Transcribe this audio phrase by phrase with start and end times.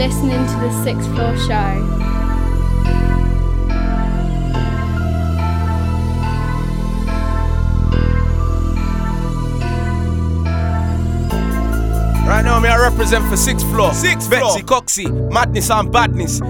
[0.00, 1.50] listening to the Sixth Floor Show.
[12.26, 13.92] Right now, me I represent for sixth floor.
[13.92, 14.80] Sixth Betsy, floor.
[14.80, 16.40] Coxie, madness and badness.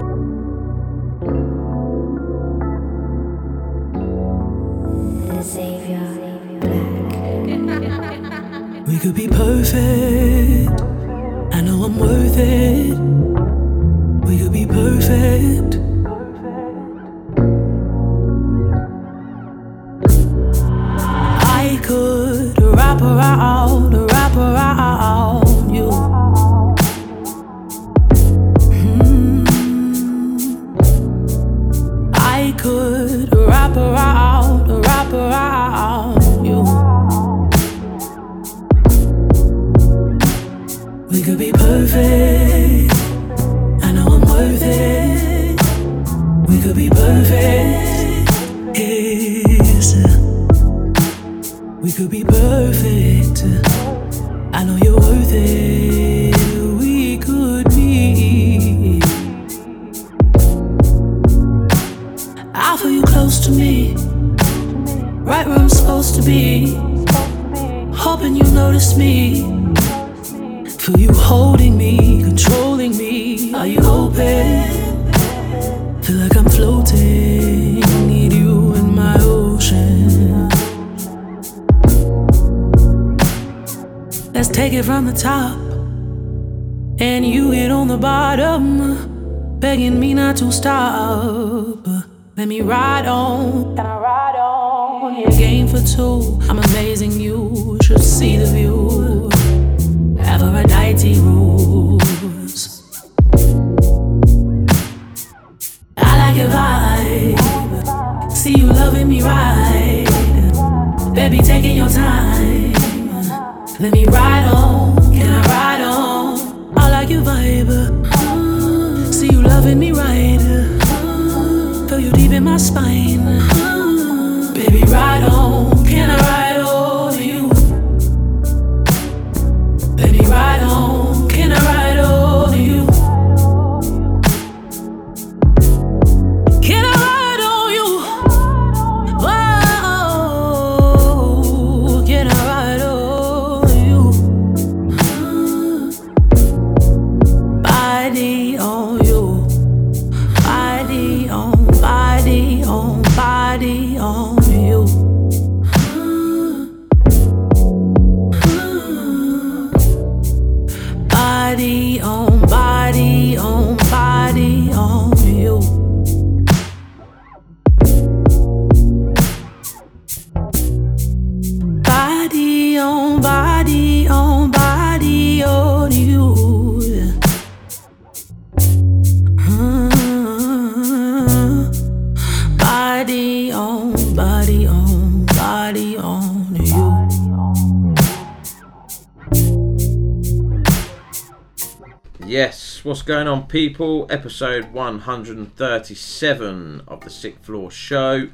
[193.51, 194.07] People?
[194.09, 198.29] Episode 137 of the Sixth Floor Show.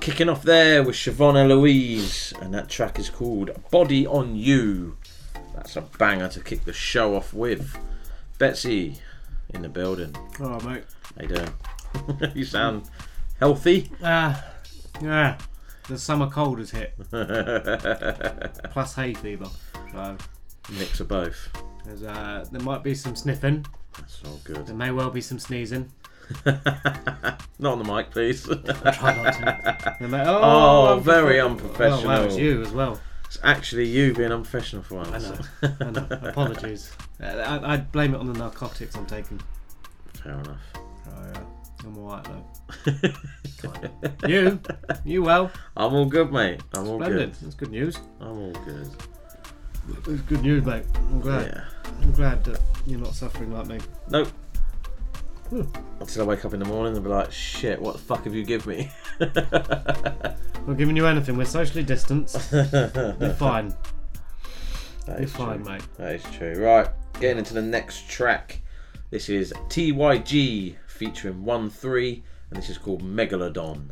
[0.00, 4.96] Kicking off there with Siobhan Élouise, and that track is called Body on You.
[5.54, 7.76] That's a banger to kick the show off with.
[8.38, 8.96] Betsy
[9.50, 10.16] in the building.
[10.40, 10.84] Oh, mate.
[11.14, 11.52] How you doing?
[12.34, 12.88] you sound
[13.38, 13.92] healthy.
[14.02, 14.46] Ah,
[15.02, 15.36] yeah.
[15.88, 16.94] The summer cold has hit.
[18.70, 19.50] Plus hay fever.
[19.92, 20.16] So
[20.70, 21.50] Mix of both.
[21.84, 23.66] there's, uh, there might be some sniffing.
[23.98, 24.66] That's all good.
[24.66, 25.90] There may well be some sneezing.
[26.44, 28.44] Not on the mic, please.
[28.44, 29.96] Try not to.
[30.00, 32.04] There may- Oh, I'm very Oh, unprofessional.
[32.06, 32.98] wow, it's you as well.
[33.26, 35.10] it's actually you being unprofessional for once.
[35.12, 35.76] I know.
[35.80, 36.06] I know.
[36.28, 36.92] Apologies.
[37.22, 39.40] Uh, I, I'd blame it on the narcotics I'm taking.
[40.22, 40.60] Fair enough.
[40.76, 41.40] Oh, yeah.
[41.84, 43.10] I'm alright though.
[43.58, 44.30] Kind of.
[44.30, 44.60] You?
[45.04, 45.50] You well?
[45.76, 46.62] I'm all good, mate.
[46.74, 47.32] I'm all Splendid.
[47.32, 47.34] good.
[47.42, 47.98] That's good news.
[48.20, 48.88] I'm all good.
[49.88, 50.84] It's good news, mate.
[50.96, 51.46] I'm glad.
[51.46, 51.64] Yeah.
[52.02, 53.78] I'm glad that you're not suffering like me.
[54.10, 54.28] Nope.
[56.00, 58.34] Until I wake up in the morning and be like, shit, what the fuck have
[58.34, 58.90] you give me?
[59.20, 61.36] We're giving you anything.
[61.36, 62.50] We're socially distanced.
[62.52, 62.64] You're
[63.38, 63.74] fine.
[65.06, 65.72] That You're fine, true.
[65.72, 65.82] mate.
[65.98, 66.54] That is true.
[66.54, 66.88] Right,
[67.20, 68.62] getting into the next track.
[69.10, 73.90] This is Teewhy G featuring 1 3, and this is called Megalodon.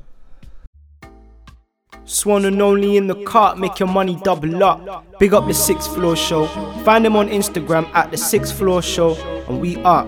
[2.04, 5.06] Swan and only in the cart, make your money double up.
[5.18, 6.46] Big up the sixth floor show.
[6.84, 9.14] Find them on Instagram at the sixth floor show,
[9.48, 10.04] and we are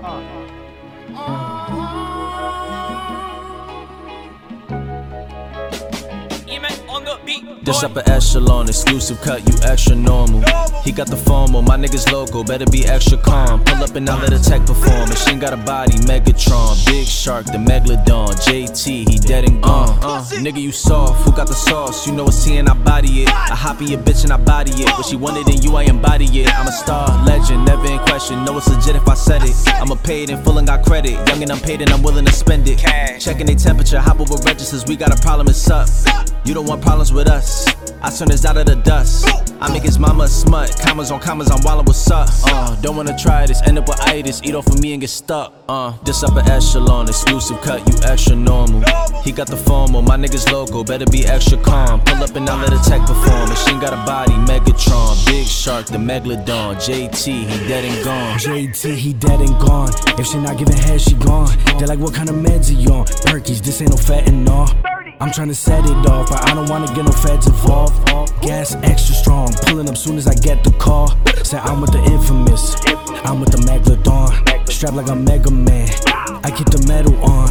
[7.64, 10.43] This upper echelon, exclusive cut, you extra normal.
[10.82, 13.64] He got the formal, my niggas local, better be extra calm.
[13.64, 15.08] Pull up and now let the tech perform.
[15.08, 19.99] Machine got a body, Megatron, Big Shark, the Megalodon, JT, he dead and gone.
[20.02, 22.06] Uh, nigga, you soft, who got the sauce?
[22.06, 23.28] You know it's and I body it.
[23.31, 24.90] I hobby a bitch and I body it.
[24.90, 26.55] What she wanted in you, I embody it.
[26.55, 28.44] I'm a star, legend, never in question.
[28.44, 29.56] Know it's legit if I said it.
[29.81, 31.12] I'm a paid in full and got credit.
[31.28, 32.81] Young and I'm paid and I'm willing to spend it.
[33.20, 35.88] Checking their temperature, hop over registers, we got a problem, it's up.
[36.44, 37.53] You don't want problems with us.
[38.02, 39.26] I turn this out of the dust.
[39.60, 40.78] I make his mama a smut.
[40.78, 42.28] Commas on commas, I'm wildin' what's up.
[42.44, 44.42] Uh, don't wanna try this, end up with itis.
[44.44, 45.54] Eat off of me and get stuck.
[45.68, 48.82] Uh, this upper echelon, exclusive cut, you extra normal.
[49.22, 52.00] He got the formal, my niggas local, better be extra calm.
[52.00, 53.48] Pull up and I let the tech perform.
[53.48, 58.38] Machine got a body, Megatron, Big Shark, the Megalodon, JT, he dead and gone.
[58.38, 59.90] JT, he dead and gone.
[60.18, 61.56] If she not giving head, she gone.
[61.78, 63.06] They're like, what kind of meds are you on?
[63.06, 64.68] Perkies, this ain't no fentanyl.
[65.20, 67.12] I'm trying to set it off, but I don't wanna get no
[68.44, 71.08] Gas extra strong, pulling up soon as I get the call.
[71.43, 72.75] Say I'm with the infamous,
[73.25, 74.71] I'm with the Megalodon.
[74.71, 75.88] Strapped like a Mega Man,
[76.44, 77.49] I keep the metal on.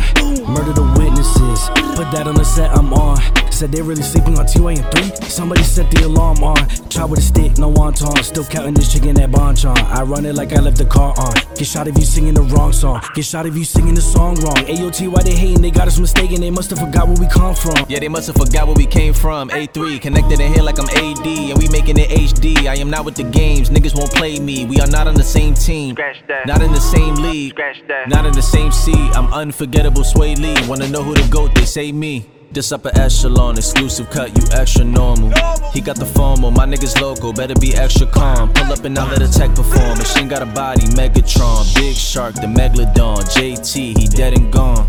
[0.53, 3.17] Murder the witnesses, put that on the set I'm on.
[3.51, 5.29] Said they really sleeping on T-Way and 3.
[5.29, 6.57] Somebody set the alarm on.
[6.89, 8.23] Try with a stick, no wonton.
[8.23, 9.77] Still counting this chicken that bonchon.
[9.77, 11.33] I run it like I left the car on.
[11.55, 13.01] Get shot if you singing the wrong song.
[13.13, 14.55] Get shot if you singing the song wrong.
[14.55, 15.61] AOT, why they hating?
[15.61, 16.41] They got us mistaken.
[16.41, 17.85] They must have forgot where we come from.
[17.87, 19.49] Yeah, they must have forgot where we came from.
[19.49, 22.67] A3, connected in here like I'm AD, and we making it HD.
[22.67, 24.65] I am not with the games, niggas won't play me.
[24.65, 27.57] We are not on the same team, not in the same league,
[28.07, 29.15] not in the same seat.
[29.15, 30.67] I'm unforgettable, Swae Lee.
[30.67, 31.55] Wanna know who the GOAT?
[31.55, 32.29] They say me.
[32.51, 35.31] This upper echelon, exclusive cut, you extra normal.
[35.71, 38.53] He got the formal, my niggas local, better be extra calm.
[38.53, 39.97] Pull up and now let the tech perform.
[39.97, 44.87] Machine got a body, Megatron, Big Shark, the Megalodon, JT, he dead and gone.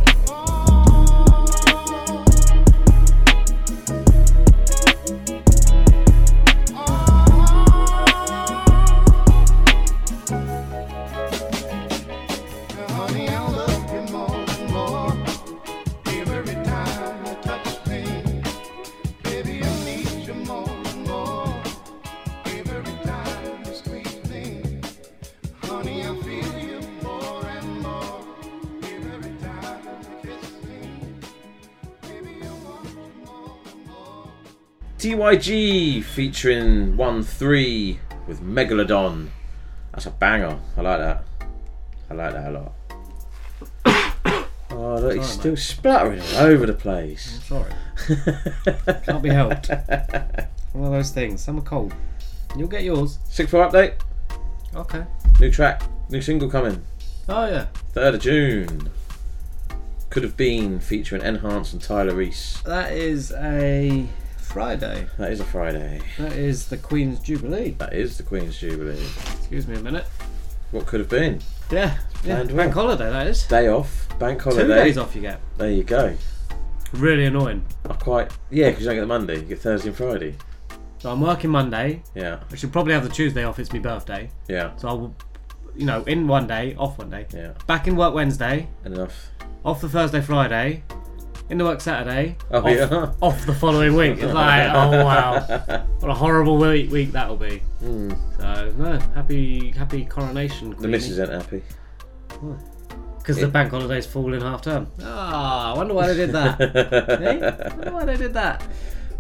[35.05, 39.29] Teewhy G featuring 1 3 with Megalodon.
[39.93, 40.59] That's a banger.
[40.79, 41.25] I like that.
[42.09, 42.73] I like that a
[43.85, 44.47] lot.
[44.71, 47.39] Oh, look, he's still spluttering all over the place.
[47.45, 47.71] Sorry.
[49.05, 49.69] Can't be helped.
[50.73, 51.45] One of those things.
[51.45, 51.95] Some are cold.
[52.57, 53.19] You'll get yours.
[53.29, 54.01] Six four update.
[54.75, 55.05] Okay.
[55.39, 56.83] New track, new single coming.
[57.29, 57.67] Oh yeah.
[57.95, 58.91] 3rd of June.
[60.09, 62.63] Could have been featuring Enhance and Tyler Reese.
[62.63, 64.09] That is a
[64.59, 65.09] Friday.
[65.19, 66.01] That is a Friday.
[66.17, 67.71] That is the Queen's Jubilee.
[67.79, 69.03] That is the Queen's Jubilee.
[69.37, 70.07] Excuse me a minute.
[70.71, 71.41] What could have been?
[71.73, 71.99] Yeah.
[72.23, 72.37] Yeah.
[72.37, 72.85] Planned Bank well.
[72.87, 73.43] holiday that is.
[73.49, 74.63] Day off, bank holiday.
[74.63, 75.41] Two days off you get.
[75.59, 76.17] There you go.
[76.93, 77.65] Really annoying.
[77.91, 80.37] I quite yeah, because you don't get the Monday, you get Thursday and Friday.
[80.99, 82.05] So I'm working Monday.
[82.15, 83.59] Yeah, I should probably have the Tuesday off.
[83.59, 84.31] It's my birthday.
[84.47, 85.17] yeah, So I will,
[85.75, 87.27] you know, in one day, off one day.
[87.35, 87.55] yeah.
[87.67, 88.69] Back in work Wednesday.
[88.85, 89.31] Enough.
[89.65, 90.85] Off the Thursday, Friday.
[91.51, 92.37] In the work Saturday.
[92.51, 93.13] Oh, off, yeah.
[93.21, 94.19] off the following week.
[94.19, 95.41] It's like, oh wow,
[96.01, 97.63] what a horrible week, week that'll be.
[97.81, 100.73] So no, happy happy coronation.
[100.73, 100.83] Hmm.
[100.83, 101.63] The missus ain't happy.
[103.19, 104.89] because the bank holidays fall in half term.
[105.03, 106.61] Ah, I wonder why they did that.
[107.21, 107.69] eh?
[107.71, 108.63] I wonder why they did that.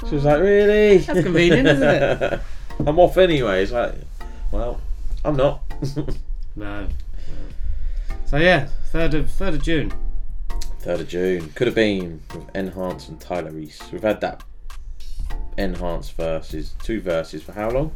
[0.09, 0.99] She was like, really?
[0.99, 2.41] That's convenient, isn't it?
[2.87, 3.63] I'm off anyway.
[3.63, 3.95] It's like,
[4.51, 4.81] well,
[5.25, 5.63] I'm not.
[6.57, 6.87] No.
[8.27, 9.93] So yeah, third of third of June.
[10.85, 11.49] 3rd of June.
[11.55, 13.81] Could have been with Enhance and Tyler Reese.
[13.91, 14.45] We've had that
[15.57, 17.93] Enhance verses, two verses for how long?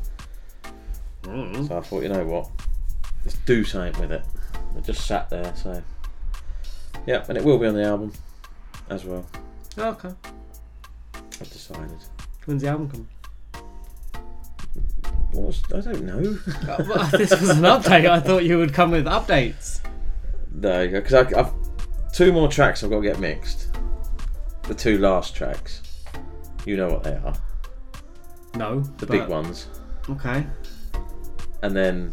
[1.24, 1.68] Mm.
[1.68, 2.50] So I thought, you know what?
[3.24, 4.24] Let's do something with it.
[4.76, 5.82] It just sat there, so.
[7.06, 8.12] Yeah, and it will be on the album
[8.88, 9.26] as well.
[9.76, 10.10] Okay.
[11.14, 11.98] I've decided.
[12.46, 13.08] When's the album come?
[15.32, 16.20] What's, I don't know.
[17.18, 18.08] This was an update.
[18.08, 19.80] I thought you would come with updates.
[20.58, 20.88] go.
[20.90, 21.67] Because I've
[22.12, 23.68] two more tracks I've got to get mixed.
[24.62, 25.82] The two last tracks.
[26.66, 27.34] You know what they are.
[28.54, 28.80] No.
[28.80, 29.66] The but- big ones.
[30.08, 30.46] Okay.
[31.62, 32.12] And then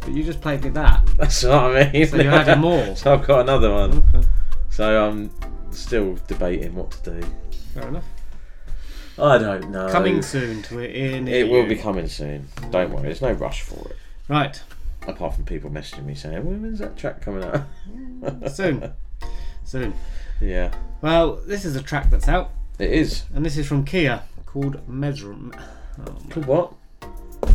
[0.00, 1.06] But you just played me that.
[1.18, 2.06] that's what I mean.
[2.06, 2.94] So you're adding more.
[2.96, 4.02] so I've got another one.
[4.14, 4.26] Okay.
[4.70, 5.30] So I'm
[5.72, 7.26] still debating what to do.
[7.74, 8.04] Fair enough.
[9.18, 9.88] I don't know.
[9.88, 11.26] Coming soon to it in.
[11.28, 12.48] It will be coming soon.
[12.70, 13.04] Don't worry.
[13.04, 13.96] There's no rush for it.
[14.28, 14.62] Right.
[15.06, 17.64] Apart from people messaging me saying, "When's that track coming out?"
[18.52, 18.92] Soon.
[19.66, 19.92] Soon.
[20.40, 23.24] yeah, Well, this is a track that's out, it is.
[23.34, 25.50] and this is from Kia called Mesmer.
[26.06, 26.72] Oh, Called what?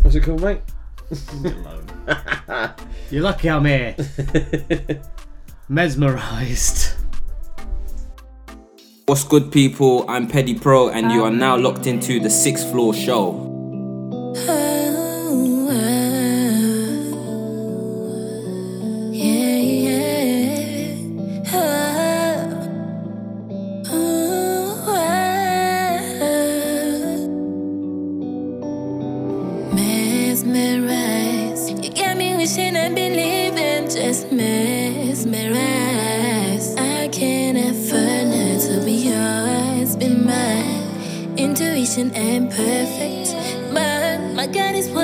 [0.02, 0.60] What's it called, mate?
[1.42, 1.86] alone.
[3.10, 3.96] You're lucky I'm here.
[5.68, 6.94] Mesmerized.
[9.06, 10.04] What's good, people?
[10.08, 13.48] I'm Peddy Pro, and you are now locked into the Sixth Floor Show.
[41.82, 43.34] Intuition ain't perfect,
[43.74, 45.01] but my God is working.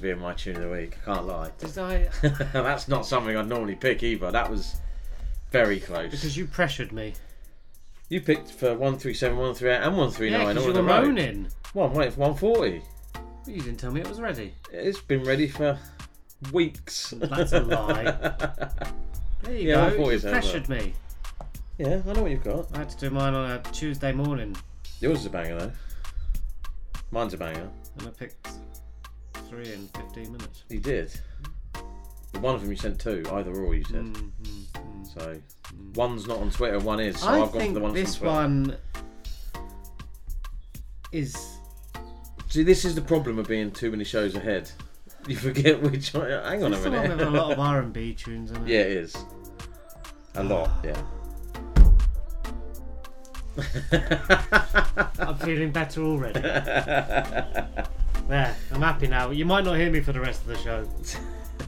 [0.00, 0.96] That was close to being my tune of the week.
[1.02, 1.50] I can't lie.
[1.58, 2.08] Did I?
[2.52, 4.30] That's not something I'd normally pick either.
[4.30, 4.76] That was
[5.50, 6.10] very close.
[6.10, 7.14] Because you pressured me.
[8.08, 11.02] You picked for 137, 138, and 139 Yeah, 'cause all you in a were row.
[11.06, 11.48] moaning.
[11.74, 12.82] Well, I'm waiting for 140.
[13.44, 14.54] But you didn't tell me it was ready.
[14.72, 15.78] It's been ready for
[16.52, 17.12] weeks.
[17.16, 18.34] That's a lie.
[19.42, 19.96] There you Yeah, go.
[20.04, 20.32] You is over.
[20.32, 20.94] pressured me.
[21.78, 22.66] Yeah, I know what you've got.
[22.74, 24.56] I had to do mine on a Tuesday morning,
[25.00, 25.72] Yours is a banger though.
[27.12, 27.68] Mine's a banger.
[27.98, 28.48] and I picked
[29.48, 30.64] three in 15 minutes.
[30.68, 31.12] You did.
[32.32, 34.04] But one of them you sent two, either or you said.
[34.04, 35.04] Mm-hmm.
[35.04, 35.40] So
[35.94, 37.18] one's not on Twitter, one is.
[37.20, 38.76] So I have gone for the one this one
[41.12, 41.56] is.
[42.48, 44.70] See, this is the problem of being too many shows ahead.
[45.26, 46.30] You forget which one.
[46.30, 47.18] Hang on a It's the one minute.
[47.18, 48.68] with a lot of R&B tunes in it.
[48.68, 49.16] yeah, it is.
[50.36, 50.96] A lot, yeah.
[55.18, 56.40] I'm feeling better already.
[58.28, 59.30] There, I'm happy now.
[59.30, 60.84] You might not hear me for the rest of the show.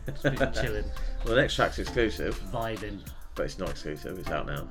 [0.06, 0.84] Just been chilling,
[1.24, 3.00] Well, the next track's exclusive, vibing.
[3.34, 4.18] but it's not exclusive.
[4.18, 4.68] It's out now.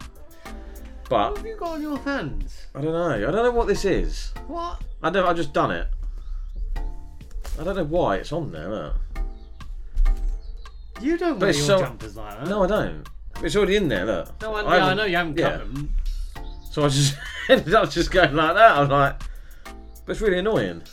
[1.08, 2.68] What But have you got on your hands?
[2.76, 3.10] I don't know.
[3.28, 4.32] I don't know what this is.
[4.48, 4.82] What?
[5.02, 5.26] I don't.
[5.26, 5.88] I just done it.
[7.60, 8.70] I don't know why it's on there.
[8.70, 8.96] Look.
[11.02, 12.48] You don't wear it's your so- jumpers like that.
[12.48, 13.08] No, I don't.
[13.42, 14.06] It's already in there.
[14.06, 14.40] Look.
[14.42, 15.50] No, I, yeah, I haven't- know you haven't yeah.
[15.50, 15.96] cut them.
[16.72, 17.18] So I just
[17.50, 18.72] ended up just going like that.
[18.78, 19.20] I was like,
[20.06, 20.84] but it's really annoying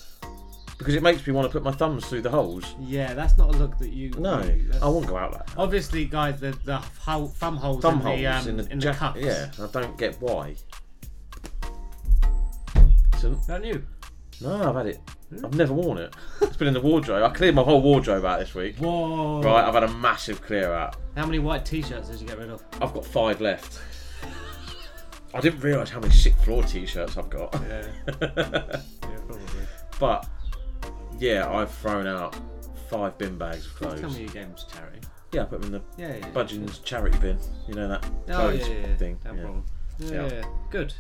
[0.78, 2.75] because it makes me want to put my thumbs through the holes.
[2.80, 4.11] Yeah, that's not a look that you.
[4.18, 5.59] No, you- I won't go out like that.
[5.59, 8.78] Obviously, guys, the the hole, thumb holes Thumb in holes the um, in the, in
[8.78, 9.21] the cuffs.
[9.21, 10.54] Yeah, I don't get why.
[13.49, 13.85] Don't you?
[14.40, 15.00] no, I've had it.
[15.42, 16.14] I've never worn it.
[16.42, 17.23] It's been in the wardrobe.
[17.23, 18.76] I cleared my whole wardrobe out this week.
[18.76, 19.42] Whoa.
[19.42, 20.97] Right, I've had a massive clear out.
[21.16, 22.62] How many white t-shirts did you get rid of?
[22.80, 23.80] I've got five left.
[25.35, 27.52] I didn't realise how many sixth floor t-shirts I've got.
[27.68, 27.87] Yeah.
[28.23, 28.83] yeah,
[29.26, 29.66] probably.
[29.99, 30.28] But
[31.18, 32.37] yeah, I've thrown out
[32.90, 34.14] five bin bags of Tell clothes.
[34.16, 34.99] me your game's charity.
[35.32, 36.30] Yeah, I put them in the Yeah, yeah.
[36.30, 37.38] Budgeon's charity bin.
[37.68, 39.18] You know that Oh, clothes yeah, yeah, thing.
[39.25, 39.40] No yeah.
[39.40, 39.64] problem.
[39.99, 40.44] Yeah, Yeah.
[40.70, 40.94] good.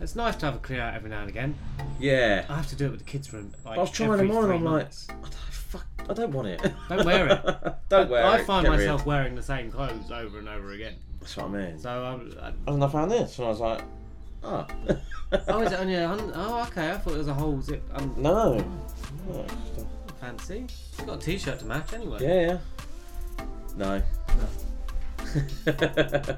[0.00, 1.54] It's nice to have a clear out every now and again.
[2.00, 2.44] Yeah.
[2.48, 3.52] I have to do it with the kids' room.
[3.64, 4.88] Like, I was trying them on, and I'm like.
[5.10, 6.60] I don't, fuck, I don't want it.
[6.88, 7.44] Don't wear it.
[7.88, 8.40] don't I, wear I it.
[8.40, 10.94] I find Get myself wearing the same clothes over and over again.
[11.20, 11.78] That's what I mean.
[11.78, 13.82] So um, I, And I found this, and I was like,
[14.44, 14.66] Ah.
[15.48, 16.32] oh, is it only a hundred?
[16.34, 16.90] Oh, okay.
[16.92, 17.82] I thought it was a whole zip.
[17.94, 18.54] Um, No.
[19.28, 20.66] No, it's just a- fancy.
[20.98, 22.18] You got a t-shirt to match anyway.
[22.20, 22.58] Yeah,
[23.38, 23.44] yeah.
[23.76, 24.02] No.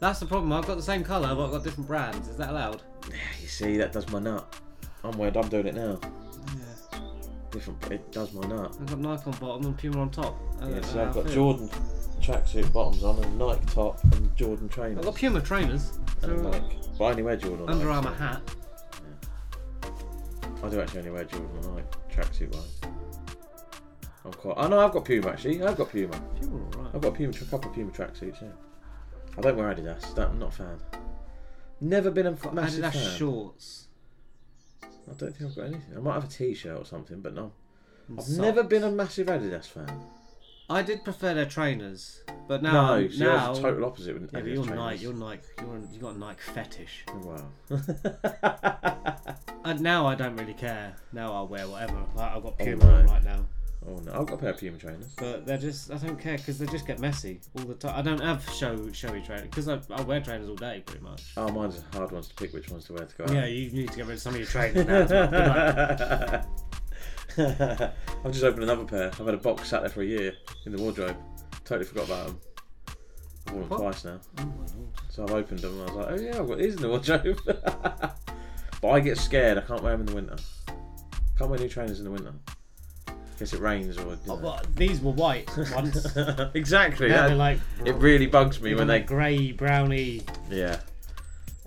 [0.00, 0.52] That's the problem.
[0.52, 2.28] I've got the same colour, but I've got different brands.
[2.28, 2.82] Is that allowed?
[3.08, 4.54] Yeah, you see, that does my nut.
[5.02, 5.36] I'm weird.
[5.36, 5.98] I'm doing it now.
[7.56, 7.90] Different.
[7.90, 8.76] It does my nut.
[8.78, 10.36] I've got Nike on bottom and Puma on top.
[10.58, 11.34] I don't Yeah, know so how I've I got feel.
[11.34, 11.70] Jordan
[12.20, 14.98] tracksuit bottoms on and Nike top and Jordan trainers.
[14.98, 15.98] I've got Puma trainers.
[16.22, 16.76] and So Nike.
[16.98, 17.68] But I only wear Jordan.
[17.68, 17.96] Under Nike.
[17.96, 18.42] Armour hat.
[20.62, 22.80] I do actually only wear Jordan on Nike tracksuit wise.
[24.24, 24.54] I'm quite.
[24.58, 25.62] Oh no, I've got Puma actually.
[25.62, 26.20] I've got Puma.
[26.40, 26.94] Puma, alright.
[26.94, 28.42] I've got a Puma, a couple of Puma tracksuits.
[28.42, 28.48] Yeah.
[29.38, 30.14] I don't wear Adidas.
[30.14, 30.78] That, I'm not a fan.
[31.80, 33.16] Never been a f- massive Adidas fan.
[33.18, 33.85] shorts.
[35.08, 35.96] I don't think I've got anything.
[35.96, 37.52] I might have a T-shirt or something, but no.
[38.08, 38.38] And I've socks.
[38.38, 39.90] never been a massive Adidas fan.
[40.68, 44.20] I did prefer their trainers, but now no, see, I now was the total opposite
[44.20, 44.78] with Yeah, Adidas you're trainers.
[44.84, 45.02] Nike.
[45.02, 45.42] You're Nike.
[45.60, 47.04] You're you got a Nike fetish.
[47.08, 47.38] Oh,
[47.70, 47.82] wow.
[49.64, 50.94] And now I don't really care.
[51.12, 52.00] Now I'll wear whatever.
[52.14, 53.12] Like, I've got Oh, Puma no.
[53.12, 53.46] right now.
[53.88, 55.14] Oh no, I've got a pair of Puma trainers.
[55.16, 57.94] But they're just, I don't care because they just get messy all the time.
[57.96, 61.22] I don't have show showy trainers because I, I wear trainers all day pretty much.
[61.36, 63.30] Oh, mine's hard ones to pick which ones to wear to go out.
[63.30, 64.96] Yeah, you need to get rid of some of your trainers now.
[64.96, 65.28] As well.
[67.38, 67.92] Good luck.
[68.24, 69.08] I've just opened another pair.
[69.08, 70.32] I've had a box sat there for a year
[70.64, 71.16] in the wardrobe.
[71.64, 72.40] Totally forgot about them.
[73.46, 73.80] I've worn them What?
[73.82, 74.20] twice now.
[74.38, 74.52] Oh
[75.10, 76.88] so I've opened them and I was like, oh yeah, I've got these in the
[76.88, 77.40] wardrobe.
[78.80, 79.58] but I get scared.
[79.58, 80.36] I can't wear them in the winter.
[81.38, 82.32] Can't wear new trainers in the winter.
[83.36, 84.00] In case it rains or.
[84.12, 84.42] You Oh, know.
[84.42, 86.06] but these were white once.
[86.54, 87.08] exactly.
[87.08, 89.00] Now that- they're like it really bugs me when they.
[89.00, 90.22] grey, browny.
[90.50, 90.78] Yeah.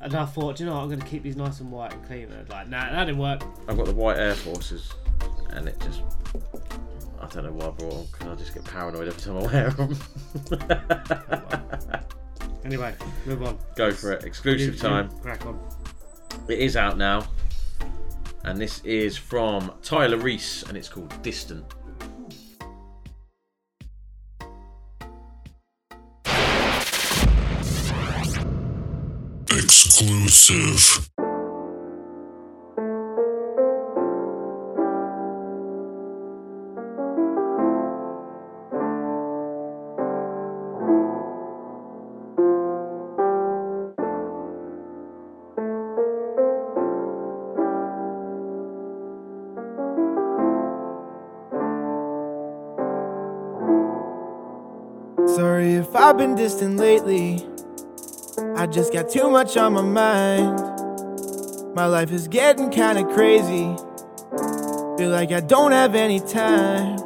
[0.01, 0.81] And I thought, do you know what?
[0.83, 2.31] I'm going to keep these nice and white and clean.
[2.31, 3.43] And like, nah, that didn't work.
[3.67, 4.91] I've got the white Air Forces,
[5.51, 6.01] and it just.
[7.21, 9.41] I don't know why I brought them because I just get paranoid every time I
[9.43, 10.99] wear them.
[12.65, 12.93] Anyway,
[13.25, 13.57] move on.
[13.75, 14.23] Go for it.
[14.23, 15.09] Exclusive You- you time.
[15.21, 15.59] Crack on.
[16.47, 17.27] It is out now,
[18.43, 21.65] and this is from Tyler Reese, and it's called Distant.
[29.51, 31.09] Exclusive.
[56.09, 57.45] I've been distant lately.
[58.55, 61.75] I just got too much on my mind.
[61.75, 63.75] My life is getting kinda crazy.
[64.97, 66.97] Feel like I don't have any time.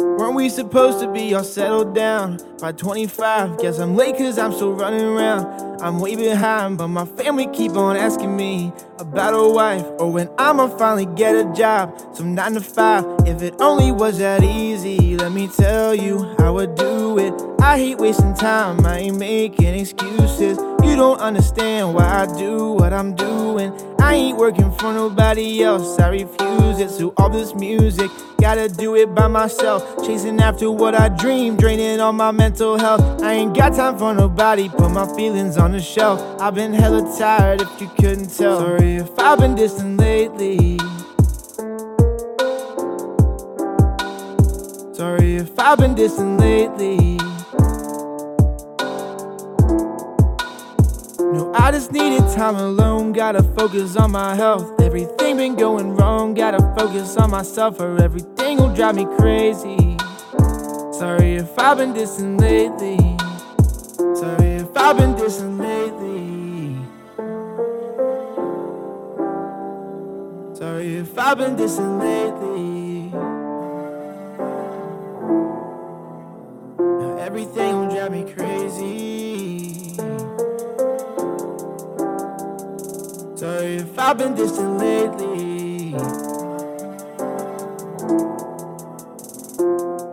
[0.00, 3.58] Weren't we supposed to be all settled down by 25?
[3.58, 5.80] Guess I'm late cause I'm still running around.
[5.80, 10.28] I'm way behind, but my family keep on asking me about a wife or when
[10.36, 11.96] I'ma finally get a job.
[12.12, 15.09] Some 9 to 5, if it only was that easy.
[15.20, 17.34] Let me tell you how I do it.
[17.60, 20.56] I hate wasting time, I ain't making excuses.
[20.82, 23.70] You don't understand why I do what I'm doing.
[24.00, 26.88] I ain't working for nobody else, I refuse it.
[26.88, 29.84] So all this music, gotta do it by myself.
[30.06, 33.02] Chasing after what I dream, draining all my mental health.
[33.22, 36.18] I ain't got time for nobody, put my feelings on the shelf.
[36.40, 38.60] I've been hella tired if you couldn't tell.
[38.60, 40.78] Sorry if I've been distant lately.
[45.40, 47.16] If I've been distant lately.
[51.32, 53.12] No, I just needed time alone.
[53.12, 54.78] Gotta focus on my health.
[54.82, 56.34] Everything been going wrong.
[56.34, 59.96] Gotta focus on myself, or everything will drive me crazy.
[60.92, 62.98] Sorry if I've been distant lately.
[64.14, 66.76] Sorry if I've been distant lately.
[70.54, 72.79] Sorry if I've been distant lately.
[77.20, 79.94] Everything will drive me crazy.
[83.36, 85.94] Sorry if I've been distant lately.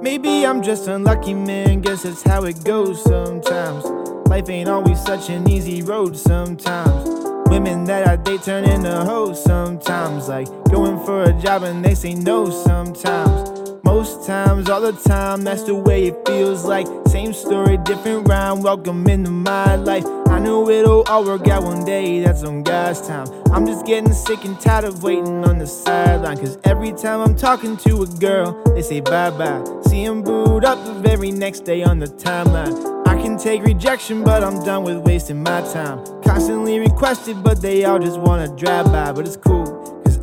[0.02, 1.82] Maybe I'm just unlucky, man.
[1.82, 3.86] Guess that's how it goes sometimes.
[4.28, 7.10] Life ain't always such an easy road sometimes.
[7.50, 10.28] Women that I date turn into hoes sometimes.
[10.28, 13.57] Like going for a job and they say no sometimes.
[13.98, 16.86] Most times, all the time, that's the way it feels like.
[17.08, 18.62] Same story, different rhyme.
[18.62, 20.06] Welcome into my life.
[20.28, 23.28] I know it'll all work out one day, that's on God's time.
[23.52, 26.38] I'm just getting sick and tired of waiting on the sideline.
[26.38, 29.64] Cause every time I'm talking to a girl, they say bye bye.
[29.88, 32.78] See 'em booed up the very next day on the timeline.
[33.08, 36.06] I can take rejection, but I'm done with wasting my time.
[36.22, 39.77] Constantly requested, but they all just wanna drive by, but it's cool.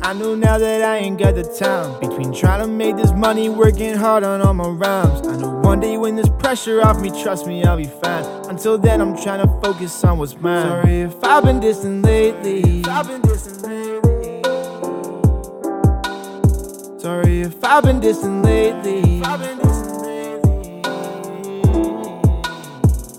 [0.05, 1.99] I know now that I ain't got the time.
[1.99, 5.25] Between trying to make this money, working hard on all my rhymes.
[5.27, 8.23] I know one day when there's pressure off me, trust me, I'll be fine.
[8.47, 10.67] Until then, I'm trying to focus on what's mine.
[10.67, 12.85] Sorry if I've been distant lately.
[12.85, 14.43] I've been distant lately.
[16.99, 19.21] Sorry if I've been distant lately.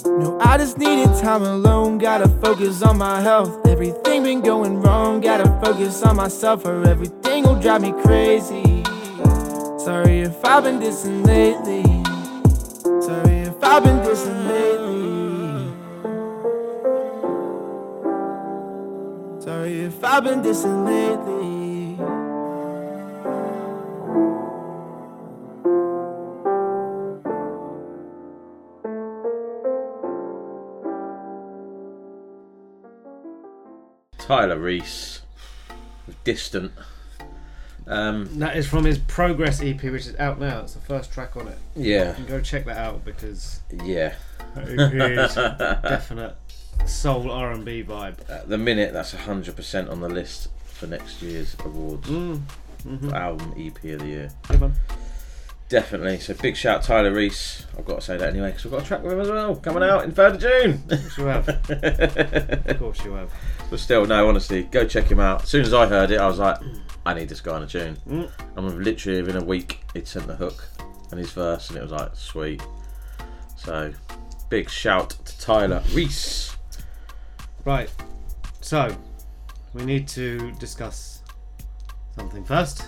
[0.07, 1.99] No, I just needed time alone.
[1.99, 3.66] Gotta focus on my health.
[3.77, 5.21] Everything been going wrong.
[5.21, 8.83] Gotta focus on myself, or everything will drive me crazy.
[9.79, 11.85] Sorry if I've been distant lately.
[13.03, 15.73] Sorry if I've been distant lately.
[19.43, 21.36] Sorry if I've been distant lately.
[34.27, 35.21] Tyler Reese
[36.25, 36.73] Distant.
[37.87, 40.61] Um, That is from his Progress EP, which is out now.
[40.63, 41.59] It's the first track on it.
[41.77, 42.09] Yeah.
[42.09, 44.15] You can go check that out because yeah.
[44.57, 45.35] that EP is
[45.83, 46.37] definite
[46.87, 48.29] soul R and B vibe.
[48.29, 52.09] At the minute, that's 100% on the list for next year's awards.
[52.09, 52.43] Mm.
[52.85, 53.11] Mhm.
[53.11, 54.31] For album EP of the year.
[54.49, 54.75] Good one.
[55.69, 56.21] Definitely.
[56.21, 57.67] So big shout Tyler Reese.
[57.77, 59.57] I've got to say that anyway because we've got a track with him as well
[59.57, 60.83] coming out in 3rd of June.
[60.89, 61.49] Of course you have.
[62.69, 63.33] of course you have.
[63.69, 65.43] But still, no, honestly, go check him out.
[65.43, 66.59] As soon as I heard it, I was like,
[67.05, 67.97] I need this guy on a tune.
[68.09, 68.31] Mm.
[68.57, 70.69] And literally within a week, he'd sent the hook
[71.11, 72.63] and his verse, and it was like, sweet.
[73.57, 73.93] So,
[74.49, 76.57] big shout to Tyler Reese.
[77.65, 77.91] Right.
[78.61, 78.97] So,
[79.73, 81.23] we need to discuss
[82.17, 82.85] something first.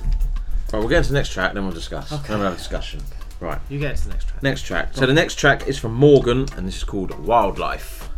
[0.73, 2.13] Right, we'll get into the next track, then we'll discuss.
[2.13, 2.29] Okay.
[2.29, 3.01] Then we'll have a discussion.
[3.41, 3.59] Right.
[3.71, 4.43] You get to the next track.
[4.43, 4.89] Next track.
[4.93, 8.11] So the next track is from Morgan, and this is called Wildlife.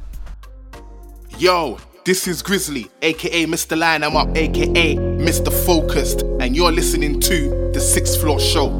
[1.38, 3.78] Yo, this is Grizzly, aka Mr.
[3.78, 5.52] Line I'm Up, aka Mr.
[5.64, 8.79] Focused, and you're listening to the Sixth Floor Show.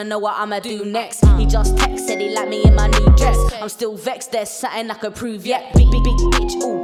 [0.00, 1.24] Wanna know what I'ma do next.
[1.36, 3.36] He just texted, he like me in my new dress.
[3.60, 5.74] I'm still vexed, there's something I could prove yet.
[5.74, 6.79] Big, big, big bitch, all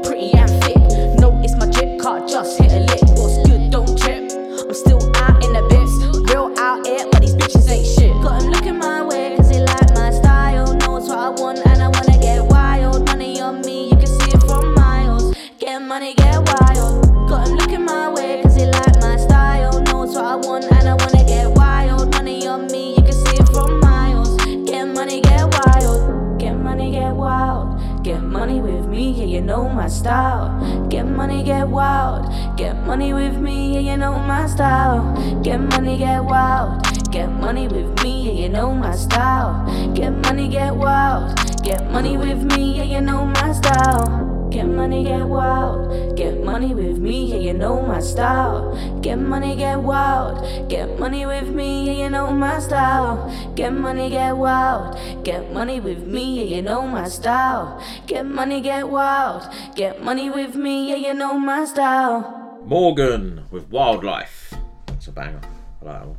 [47.86, 49.00] my style.
[49.00, 50.68] Get money, get wild.
[50.68, 53.30] Get money with me, yeah, you know my style.
[53.54, 54.98] Get money, get wild.
[55.24, 57.82] Get money with me, yeah, you know my style.
[58.06, 59.48] Get money, get wild.
[59.74, 62.60] Get money with me, yeah, you know my style.
[62.64, 64.54] Morgan with Wildlife.
[64.86, 65.40] That's a banger.
[65.82, 66.16] I like that one.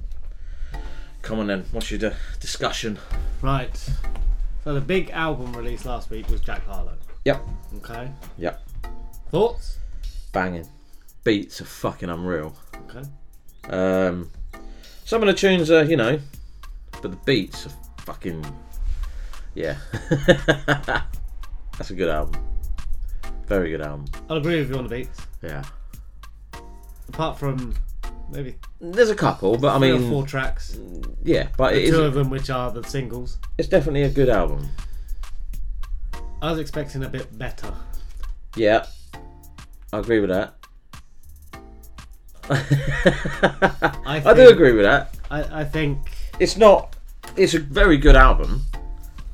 [1.21, 2.97] Come on then, what's your di- discussion?
[3.41, 3.75] Right.
[4.63, 6.95] So the big album released last week was Jack Harlow.
[7.25, 7.41] Yep.
[7.77, 8.09] Okay.
[8.37, 8.61] Yep.
[9.29, 9.77] Thoughts?
[10.31, 10.67] Banging.
[11.27, 12.55] Beats are fucking unreal.
[12.89, 13.01] Okay.
[13.69, 14.31] Um,
[15.03, 16.17] some of the tunes are, you know,
[16.93, 17.71] but the beats are
[18.05, 18.45] fucking.
[19.53, 19.75] Yeah.
[20.25, 22.41] That's a good album.
[23.45, 24.05] Very good album.
[24.29, 25.19] I'll agree with you on the beats.
[25.43, 25.65] Yeah.
[27.09, 27.75] Apart from
[28.31, 30.79] maybe There's a couple, but I three or mean, four tracks.
[31.25, 31.89] yeah, but The it is.
[31.91, 33.37] two of them which are the singles.
[33.57, 34.69] It's definitely a good album.
[36.41, 37.73] I was expecting a bit better.
[38.55, 38.85] Yeah,
[39.91, 40.53] I agree with that.
[44.05, 45.15] I, do agree with that.
[45.29, 45.99] I, I think
[46.39, 46.95] It's not.
[47.35, 48.63] It's a very good album.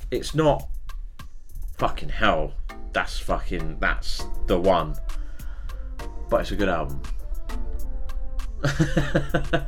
[0.10, 0.67] It's not.
[1.78, 2.54] Fucking hell.
[2.91, 3.78] That's fucking.
[3.80, 4.95] That's the one.
[6.30, 7.02] But it's a good album.
[8.63, 9.67] a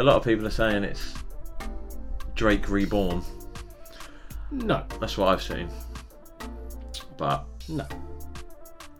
[0.00, 1.14] lot of people are saying it's
[2.34, 3.22] Drake reborn.
[4.50, 5.68] no, That's what I've seen.
[7.16, 7.86] But no.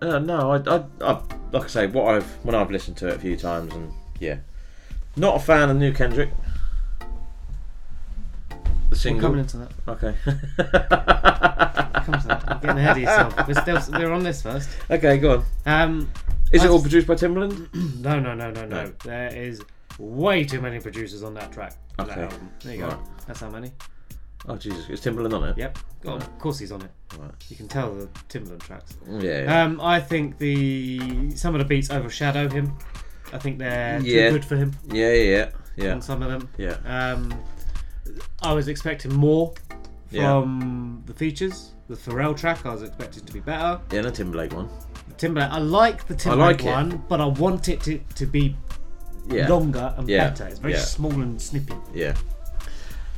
[0.02, 1.20] Uh, no, I, I, I,
[1.52, 4.38] like I say, what I've when I've listened to it a few times, and yeah,
[5.16, 6.30] not a fan of New Kendrick.
[8.50, 8.57] The
[8.90, 9.22] We're single.
[9.28, 9.72] coming into that.
[9.88, 10.14] Okay.
[12.04, 12.44] Come to that.
[12.48, 13.35] You're getting ahead of yourself.
[13.48, 14.68] We're still we're on this first.
[14.90, 15.80] okay, go on.
[15.90, 16.11] Um,
[16.52, 17.68] Is it I- all produced by Timbaland?
[18.04, 18.85] No, no, no, no, no.
[18.85, 18.92] No.
[19.04, 19.62] There is
[19.98, 21.74] way too many producers on that track.
[21.98, 22.20] on Okay.
[22.20, 22.50] That album.
[22.62, 22.88] There you go.
[22.88, 22.98] Right.
[23.26, 23.72] That's how many.
[24.46, 25.57] Oh Jesus, is Timbaland on it?
[25.59, 25.78] Yep.
[26.07, 26.90] Oh, of course he's on it.
[27.18, 27.30] Right.
[27.48, 28.96] You can tell the Timbaland tracks.
[29.09, 29.42] Yeah.
[29.44, 29.62] yeah.
[29.64, 32.76] Um, I think the some of the beats overshadow him.
[33.33, 34.26] I think they're Yeah.
[34.28, 34.72] too good for him.
[34.92, 36.48] yeah, yeah, yeah, On some of them.
[36.59, 36.76] yeah.
[36.85, 37.35] Um,
[38.42, 39.54] I was expecting more
[40.11, 40.40] Yeah.
[40.40, 41.70] from the features.
[41.88, 43.80] The Pharrell track, I was expecting to be better.
[43.92, 44.68] Yeah, the Timberlake one.
[45.16, 46.70] Timberlake, I like the Timberlake like it.
[46.70, 48.57] one, but I want it to, to be
[49.28, 49.48] Yeah.
[49.48, 50.28] longer and Yeah.
[50.28, 50.46] better.
[50.46, 50.80] It's very Yeah.
[50.80, 51.74] small and snippy.
[51.94, 52.14] Yeah.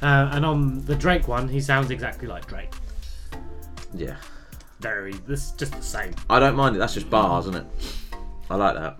[0.02, 2.72] Uh, and on the Drake one, he sounds exactly like Drake.
[3.94, 4.16] Yeah.
[4.80, 6.14] Very, this is just the same.
[6.28, 6.78] I don't mind it.
[6.78, 7.66] That's just bars, isn't it?
[8.50, 8.98] I like that.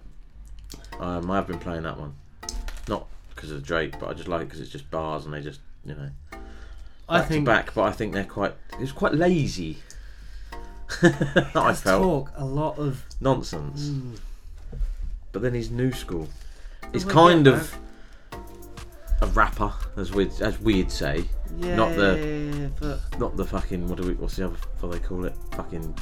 [0.98, 2.14] Um, I have been playing that one,
[2.88, 5.42] not because of Drake, but I just like it because it's just bars and they
[5.42, 6.10] just, you know,
[7.08, 7.74] I back think to back.
[7.74, 8.54] But I think they're quite.
[8.80, 9.78] It's quite lazy.
[11.02, 13.90] I felt talk a lot of nonsense.
[15.32, 16.28] But then he's new school.
[16.92, 17.76] He's kind of
[19.22, 21.24] a rapper, as we as we'd say.
[21.58, 25.24] Not the but not the fucking what do we what's the other what they call
[25.24, 25.34] it?
[25.52, 25.94] Fucking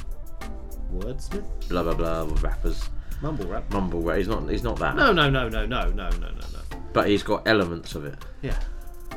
[0.93, 2.89] wordsmith, blah blah blah with rappers.
[3.21, 3.69] mumble rap.
[3.71, 4.17] Mumble rap.
[4.17, 4.95] He's not he's not that.
[4.95, 6.77] No, no, no, no, no, no, no, no, no.
[6.93, 8.15] But he's got elements of it.
[8.41, 8.59] Yeah,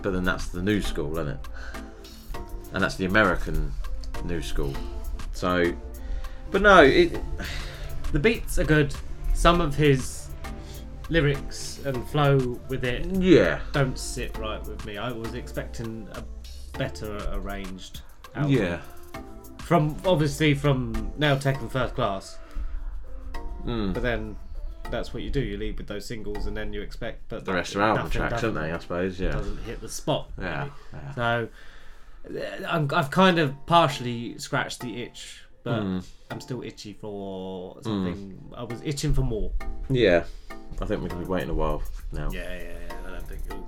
[0.02, 1.40] But then that's the new school, isn't it?
[2.72, 3.72] And that's the American
[4.24, 4.74] new school.
[5.32, 5.72] So
[6.50, 7.16] but no, it
[8.12, 8.94] the beats are good.
[9.34, 10.17] Some of his
[11.08, 12.36] lyrics and flow
[12.68, 13.60] with it yeah.
[13.72, 14.98] don't sit right with me.
[14.98, 16.24] I was expecting a
[16.78, 18.02] better arranged
[18.34, 18.52] album.
[18.52, 18.80] Yeah.
[19.60, 22.38] From obviously from Nail Tech and First Class.
[23.64, 23.92] Mm.
[23.92, 24.36] But then
[24.90, 25.40] that's what you do.
[25.40, 28.42] You lead with those singles and then you expect but The rest are album tracks,
[28.44, 29.32] aren't they, I suppose, yeah.
[29.32, 30.30] Doesn't hit the spot.
[30.38, 30.60] Yeah.
[30.60, 30.72] really.
[30.92, 31.14] yeah.
[31.14, 31.48] So
[32.34, 36.04] uh, I'm, I've kind of partially scratched the itch, but Mm.
[36.30, 38.38] I'm still itchy for something.
[38.56, 39.50] I was itching for more.
[39.88, 40.24] Yeah.
[40.80, 42.28] I think we're gonna be waiting a while now.
[42.30, 42.94] Yeah, yeah, yeah.
[43.06, 43.66] I don't think you'll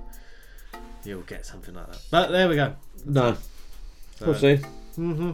[1.03, 2.01] you'll get something like that.
[2.11, 2.75] But there we go.
[3.05, 3.35] No.
[4.17, 4.59] So- We'll see.
[4.97, 5.31] Mm-hmm.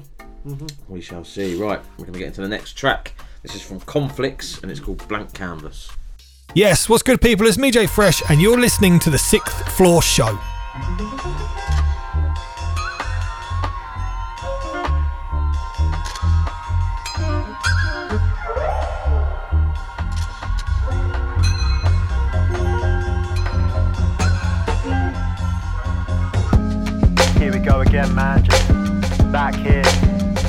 [0.50, 0.68] Mm-hmm.
[0.94, 1.56] We shall see.
[1.62, 3.14] Right, we're gonna get into the next track.
[3.44, 5.90] This is from Conflix and it's called Blank Canvas.
[6.56, 7.46] Yes, what's good, people?
[7.46, 10.40] It's me, Jay Fresh, and you're listening to the Sixth Floor Show.
[27.98, 28.44] Here we go again, man.
[28.44, 29.84] Just back here.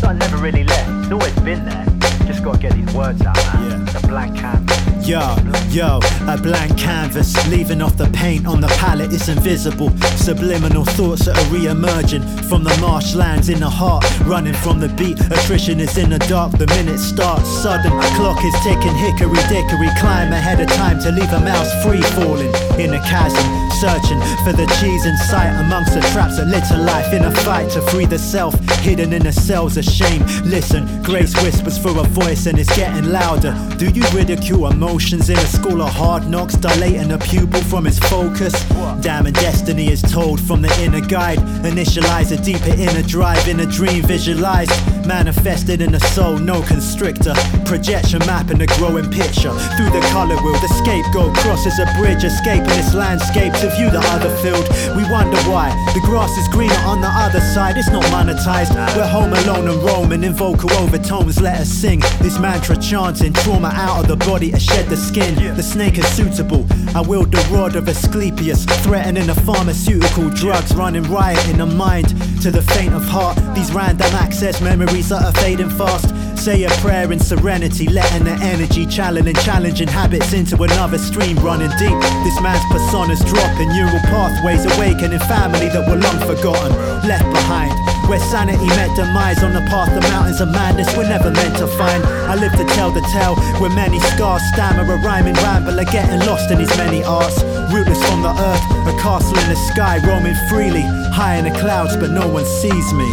[0.01, 0.91] So I never really left.
[1.05, 1.87] It's always been there.
[2.27, 3.87] Just gotta get these words out, man.
[3.87, 4.68] The blank canvas.
[5.09, 5.35] Yo,
[5.71, 9.89] yo, a blank canvas, leaving off the paint on the palette, it's invisible.
[10.19, 14.89] Subliminal thoughts that are re emerging from the marshlands in the heart, running from the
[15.01, 15.19] beat.
[15.33, 17.91] Attrition is in the dark, the minute starts sudden.
[17.91, 22.03] A clock is ticking, hickory dickory, climb ahead of time to leave a mouse free
[22.13, 23.69] falling in a chasm.
[23.81, 27.31] Searching for the cheese in sight amongst the traps that lit to life in a
[27.31, 30.21] fight to free the self, hidden in the cells of shame.
[30.45, 33.57] Listen, grace whispers for a voice and it's getting louder.
[33.79, 34.67] Do you ridicule
[34.99, 38.53] emotions in a school of hard knocks, dilating a pupil from its focus?
[39.01, 41.39] Damn, and destiny is told from the inner guide.
[41.63, 44.73] Initialize a deeper inner drive in a dream visualized,
[45.07, 47.33] manifested in the soul, no constrictor.
[47.65, 50.59] Projection map in a growing picture through the color wheel.
[50.59, 54.67] The scapegoat crosses a bridge, escaping this landscape to view the other field.
[54.97, 57.77] We wonder why the grass is greener on the other side.
[57.77, 58.75] It's not monetized.
[58.97, 61.41] We're home alone and roaming in vocal overtones.
[61.41, 65.35] Let us sing this mantra chanting trauma out of the body to shed the skin.
[65.57, 66.67] The snake is suitable.
[66.95, 72.09] I wield the rod of Asclepius, threatening the pharmaceutical drugs, running riot in the mind
[72.43, 73.37] to the faint of heart.
[73.55, 76.09] These random access memories that are fading fast.
[76.39, 81.71] Say a prayer in serenity, letting the energy channeling challenging habits into another stream running
[81.79, 81.99] deep.
[82.25, 86.73] This man's personas dropping, neural pathways awakening family that were long forgotten,
[87.07, 87.98] left behind.
[88.09, 91.67] Where sanity met demise on the path of mountains of madness we're never meant to
[91.67, 92.03] find.
[92.05, 96.19] I live to tell the tale where many scars stammer a rhyming ramble are getting
[96.27, 97.43] lost in these many arts.
[97.71, 100.81] Rootless from the earth, a castle in the sky, roaming freely,
[101.13, 103.09] high in the clouds, but no one sees me.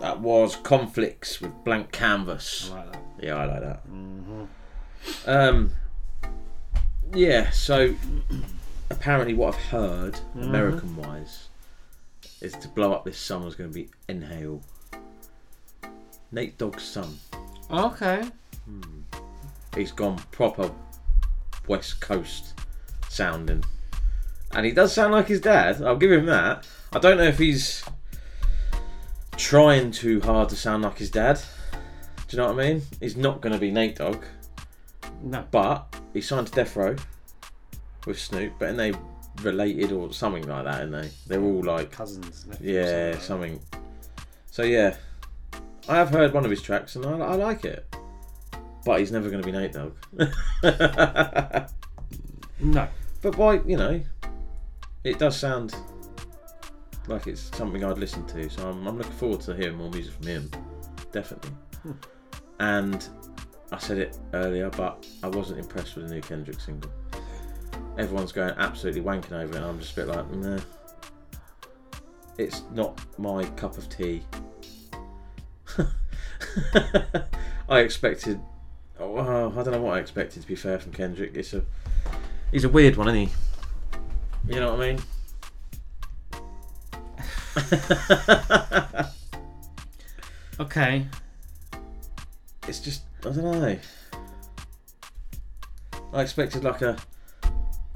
[0.00, 2.70] That was Conflix with Blank Canvas.
[2.72, 3.02] I like that.
[3.20, 3.86] Yeah, I like that.
[3.86, 4.46] Mhm.
[5.26, 5.72] Um,
[7.14, 7.94] yeah, so
[8.90, 10.44] apparently, what I've heard, Mhm.
[10.44, 11.48] American wise,
[12.40, 14.62] is to blow up this summer's going to be NHale.
[16.30, 17.18] Nate Dogg's son.
[17.70, 18.24] Okay.
[19.76, 20.70] He's gone proper
[21.66, 22.54] West Coast
[23.08, 23.64] sounding.
[24.52, 25.82] And he does sound like his dad.
[25.82, 26.66] I'll give him that.
[26.92, 27.82] I don't know if he's
[29.36, 31.40] trying too hard to sound like his dad.
[32.28, 32.82] Do you know what I mean?
[33.00, 34.22] He's not going to be Nate Dogg.
[35.22, 35.44] No.
[35.50, 36.96] But he signed to Death Row
[38.06, 38.92] with Snoop, but and they
[39.42, 42.46] related or something like that, and they they're all like cousins.
[42.60, 43.60] Yeah, something.
[44.50, 44.96] So yeah,
[45.88, 47.86] I have heard one of his tracks, and I, I like it.
[48.84, 49.94] But he's never going to be Nate Dogg.
[52.62, 52.88] No.
[53.20, 53.60] But why?
[53.66, 54.00] You know,
[55.04, 55.74] it does sound
[57.08, 58.48] like it's something I'd listen to.
[58.48, 60.50] So I'm, I'm looking forward to hearing more music from him,
[61.10, 61.50] definitely.
[61.82, 61.92] Hmm.
[62.60, 63.08] And
[63.72, 66.90] I said it earlier, but I wasn't impressed with the new Kendrick single.
[67.98, 70.58] Everyone's going absolutely wanking over it, and I'm just a bit like, nah.
[72.38, 74.22] It's not my cup of tea.
[77.68, 78.40] I expected.
[78.98, 80.42] Oh, I don't know what I expected.
[80.42, 81.62] To be fair, from Kendrick, it's a
[82.50, 84.54] he's a weird one, isn't he?
[84.54, 85.00] You know what I mean?
[90.60, 91.06] Okay.
[92.68, 93.78] It's just I don't know.
[96.12, 96.96] I expected like a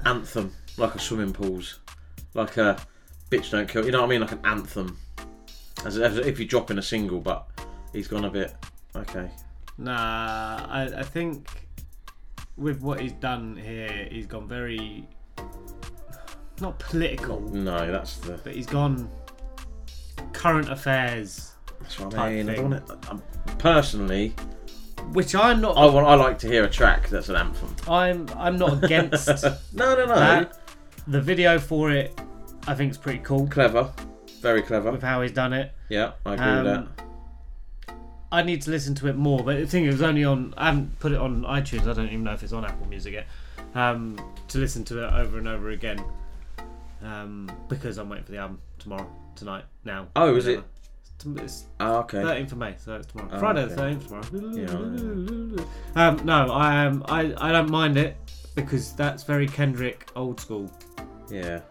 [0.05, 1.79] anthem, like a swimming pools,
[2.33, 2.79] like a
[3.29, 3.85] bitch don't kill.
[3.85, 4.21] You know what I mean?
[4.21, 4.97] Like an anthem,
[5.85, 7.19] as, as if you're dropping a single.
[7.19, 7.47] But
[7.93, 8.55] he's gone a bit
[8.95, 9.29] okay.
[9.77, 11.47] Nah, I, I think
[12.55, 15.07] with what he's done here, he's gone very
[16.59, 17.41] not political.
[17.41, 18.39] No, that's the.
[18.43, 19.09] But he's gone
[20.33, 21.51] current affairs.
[21.81, 22.49] That's what I mean.
[22.49, 23.21] I don't wanna- I'm,
[23.59, 24.33] personally,
[25.13, 25.77] Which I'm not.
[25.77, 26.05] I want.
[26.05, 27.75] I like to hear a track that's an anthem.
[27.87, 29.27] I'm I'm not against.
[29.73, 30.15] no, no, no.
[30.15, 30.59] that.
[31.07, 32.19] The video for it,
[32.67, 33.47] I think, is pretty cool.
[33.47, 33.91] Clever,
[34.41, 34.91] very clever.
[34.91, 35.71] With how he's done it.
[35.89, 36.89] Yeah, I agree with Um,
[38.31, 40.53] I need to listen to it more, but the thing is, it was only on.
[40.57, 41.87] I haven't put it on iTunes.
[41.87, 43.27] I don't even know if it's on Apple Music yet.
[43.73, 46.03] Um, to listen to it over and over again,
[47.01, 50.07] um, because I'm waiting for the album tomorrow, tonight, now.
[50.15, 50.63] Oh, is it?
[51.25, 52.19] It's- Oh, okay.
[52.19, 53.29] 13th of May, so it's tomorrow.
[53.33, 53.75] Oh, Friday okay.
[53.75, 55.55] the 13th tomorrow.
[55.55, 55.63] Yeah,
[56.09, 58.17] Um, no, I um, I I don't mind it
[58.55, 60.71] because that's very Kendrick old school.
[61.29, 61.61] Yeah.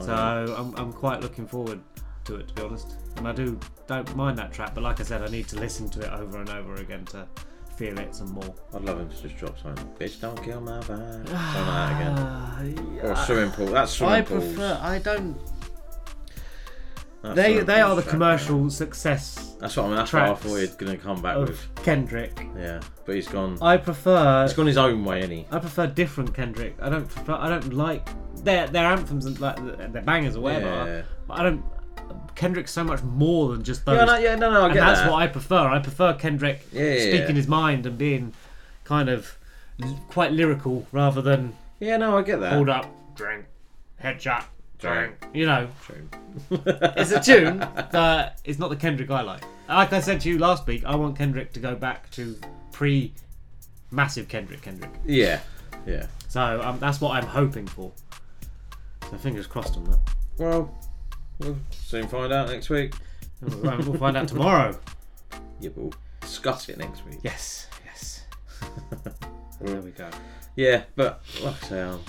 [0.00, 1.80] So I'm, I'm quite looking forward
[2.24, 4.74] to it to be honest, and I do don't mind that track.
[4.74, 7.26] But like I said, I need to listen to it over and over again to
[7.76, 8.54] feel it some more.
[8.74, 9.86] I'd love him to just drop something.
[9.98, 11.26] Bitch, don't kill my vibe.
[11.28, 12.98] Something like that again.
[13.02, 13.24] Or yeah.
[13.24, 13.66] swimming pool.
[13.66, 14.44] That's swimming I pools.
[14.44, 14.78] prefer.
[14.82, 15.36] I don't.
[17.22, 19.56] That's they they are the commercial success.
[19.58, 19.96] That's what I mean.
[19.96, 21.68] That's what I thought he'd going to come back of with.
[21.82, 22.46] Kendrick.
[22.56, 23.58] Yeah, but he's gone.
[23.60, 24.42] I prefer.
[24.44, 25.46] He's gone his own way, any.
[25.50, 26.76] I prefer different Kendrick.
[26.80, 27.32] I don't prefer.
[27.32, 28.08] I don't like
[28.44, 29.56] their their anthems and like
[29.92, 30.66] their bangers or whatever.
[30.66, 31.02] Yeah.
[31.26, 31.64] But I don't.
[32.36, 33.96] Kendrick's so much more than just those.
[33.98, 35.10] Yeah, no, yeah, no, no, I and get that's that.
[35.10, 35.66] what I prefer.
[35.68, 37.32] I prefer Kendrick Yeah, yeah, speaking yeah.
[37.32, 38.34] his mind and being
[38.84, 39.36] kind of
[39.82, 42.52] l- quite lyrical rather than Yeah, no, I get that.
[42.52, 42.86] hold up,
[43.16, 43.46] drink,
[44.04, 44.44] headshot,
[44.78, 45.14] Drink.
[45.32, 45.68] You know,
[46.50, 47.58] it's a tune,
[47.92, 49.42] that is not the Kendrick I like.
[49.68, 52.38] Like I said to you last week, I want Kendrick to go back to
[52.72, 53.12] pre
[53.90, 54.90] massive Kendrick Kendrick.
[55.04, 55.40] Yeah,
[55.86, 56.06] yeah.
[56.28, 57.90] So um, that's what I'm hoping for.
[59.10, 59.98] So fingers crossed on that.
[60.38, 60.74] Well,
[61.38, 62.94] we'll soon find out next week.
[63.40, 64.78] We'll we'll find out tomorrow.
[65.58, 67.18] Yeah, but we'll discuss it next week.
[67.22, 68.24] Yes, yes.
[69.60, 70.10] there we go.
[70.54, 72.00] Yeah, but like I say, I'll,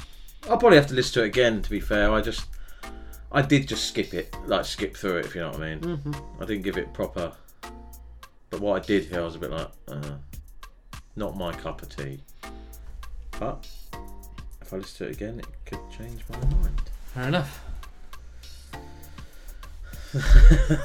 [0.49, 1.61] I'll probably have to listen to it again.
[1.61, 2.45] To be fair, I just,
[3.31, 5.79] I did just skip it, like skip through it, if you know what I mean.
[5.81, 6.23] Mhm.
[6.41, 7.33] I didn't give it proper.
[8.49, 10.15] But what I did here, I was a bit like, uh,
[11.15, 12.21] not my cup of tea.
[13.39, 13.67] But
[14.61, 16.81] if I listen to it again, it could change my mind.
[17.13, 17.63] Fair enough.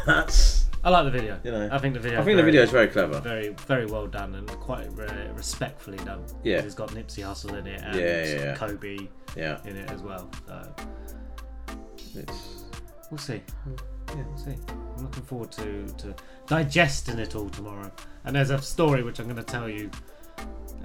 [0.06, 0.66] That's.
[0.84, 1.38] I like the video.
[1.44, 2.20] You know, I think the video.
[2.20, 3.20] I think the video is very clever.
[3.20, 6.24] Very, very well done and quite re- respectfully done.
[6.42, 6.56] Yeah.
[6.58, 8.54] It's got Nipsey Hussle in it and Yeah, yeah, yeah.
[8.56, 8.98] Kobe
[9.36, 9.60] Yeah.
[9.64, 10.28] in it as well.
[10.48, 10.74] So
[12.14, 12.64] It's.
[13.10, 13.40] we'll see.
[14.08, 14.54] Yeah, we'll see.
[14.96, 16.14] I'm looking forward to to
[16.46, 17.90] digesting it all tomorrow.
[18.24, 19.90] And there's a story which I'm going to tell you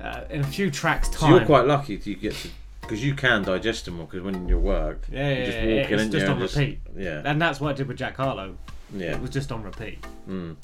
[0.02, 1.32] uh, in a few tracks So time.
[1.36, 2.50] you're quite lucky to get to.
[2.82, 5.64] Because you can digest them all, because when you work, Yeah, you yeah, just yeah,
[5.64, 6.80] in it's and just you on just- repeat.
[6.96, 7.22] Yeah.
[7.26, 8.58] and that's what I did with Jack Harlow.
[8.96, 9.16] Yeah.
[9.16, 10.00] it was just on repeat.
[10.30, 10.56] Mm.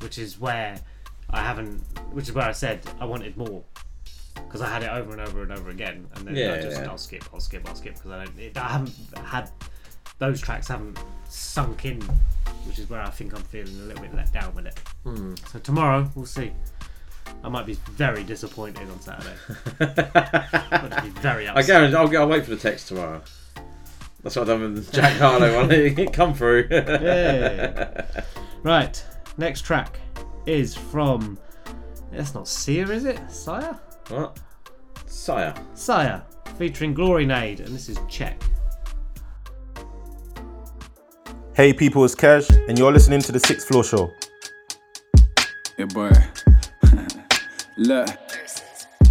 [0.00, 0.78] Which is where
[1.30, 1.78] I haven't.
[2.12, 3.62] Which is where I said I wanted more
[4.34, 6.78] because I had it over and over and over again, and then Yeah, I just
[6.80, 6.88] yeah.
[6.90, 8.38] I'll skip, I'll skip, I'll skip because I don't.
[8.38, 8.92] It, I haven't
[9.24, 9.50] had
[10.20, 10.96] those tracks haven't
[11.28, 12.00] sunk in,
[12.66, 14.78] which is where I think I'm feeling a little bit let down with it.
[15.02, 15.34] Hmm.
[15.50, 16.52] So tomorrow we'll see.
[17.42, 19.34] I might be very disappointed on Saturday.
[19.80, 21.66] To be very I upset.
[21.66, 23.22] guarantee I'll, I'll wait for the text tomorrow.
[24.22, 25.70] That's what I've done with Jack Harlow one.
[25.72, 26.68] It come through.
[26.70, 28.04] Yay.
[28.62, 29.02] Right,
[29.38, 29.98] next track
[30.44, 31.38] is from.
[32.12, 33.18] That's not Sia, is it?
[33.30, 33.78] Sire?
[34.08, 34.38] What?
[35.06, 35.54] Sire.
[35.74, 36.22] Sire,
[36.58, 38.42] featuring Glorynade, and this is Cheque.
[41.60, 44.14] Hey people, it's Cash, and you're listening to the Sixth Floor Show.
[45.76, 46.10] Yeah, boy.
[47.76, 48.08] Look.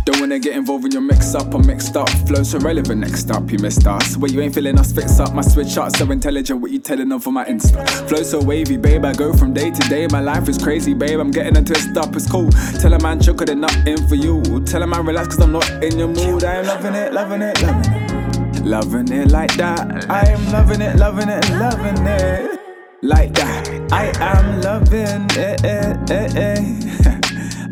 [0.03, 2.09] Don't wanna get involved in your mix up I'm mixed up.
[2.27, 4.17] Flow so relevant, next up, you missed us.
[4.17, 5.35] Where you ain't feeling us, fix up.
[5.35, 7.87] My switch up, so intelligent, what you telling for my Insta?
[8.09, 10.07] Flow so wavy, babe, I go from day to day.
[10.07, 12.49] My life is crazy, babe, I'm getting into up, it's cool.
[12.81, 14.41] Tell a man, choker, they're not in for you.
[14.65, 16.43] Tell a man, relax, cause I'm not in your mood.
[16.43, 17.98] I am loving it, loving it, loving it.
[18.63, 20.09] Loving it like that.
[20.09, 22.59] I am loving it, loving it, loving it.
[23.01, 23.91] Like that.
[23.91, 25.63] I am loving it.
[25.63, 27.19] eh, eh, eh.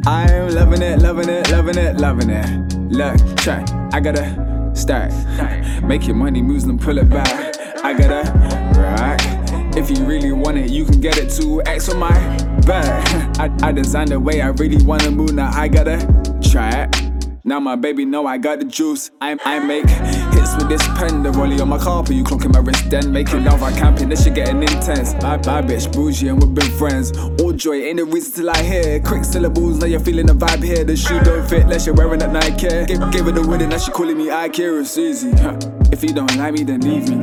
[0.08, 2.74] I'm loving it, loving it, loving it, loving it.
[2.92, 3.68] Look, check.
[3.94, 5.12] I gotta start.
[5.84, 7.58] Make your money and pull it back.
[7.84, 8.32] I gotta
[8.80, 9.20] rack.
[9.76, 12.12] If you really want it, you can get it to X on my
[12.66, 13.38] back.
[13.40, 15.34] I, I designed the way I really wanna move.
[15.34, 16.00] Now I gotta
[16.42, 17.18] try it.
[17.44, 19.12] Now my baby know I got the juice.
[19.22, 19.86] I, I make
[20.38, 22.16] hits with this pen, the rollie on my carpet.
[22.16, 23.64] You clocking my wrist, then making love.
[23.64, 25.14] I camping, this shit getting intense.
[25.16, 27.18] My, my bitch bougie and we've been friends.
[27.42, 29.00] All joy ain't a reason till I hear.
[29.02, 30.84] Quick syllables, now you're feeling the vibe here.
[30.84, 32.68] The shoe don't fit, unless you're wearing that Nike.
[32.86, 34.80] Give, give her the word, and now she calling me I care.
[34.80, 35.32] It's easy.
[35.92, 37.16] If you don't like me, then leave me.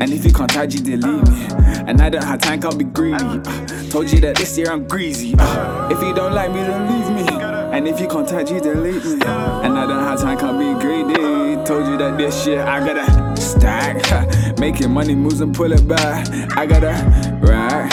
[0.00, 1.46] And if you can't tag you, delete me.
[1.86, 3.24] And I don't have time, can't be greedy.
[3.24, 5.34] Uh, told you that this year I'm greasy.
[5.38, 7.44] Uh, if you don't like me, then leave me.
[7.74, 9.12] And if you contact you, delete me.
[9.14, 11.43] And I don't have time, can't be greedy.
[11.62, 14.58] Told you that this shit I gotta stack.
[14.58, 16.28] Making money moves and pull it back.
[16.58, 17.92] I gotta rack.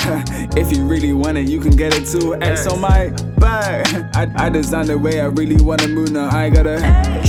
[0.57, 2.35] If you really want it, you can get it too.
[2.41, 3.87] X on my back.
[4.15, 6.11] I, I designed the way I really wanna move.
[6.11, 6.79] Now I gotta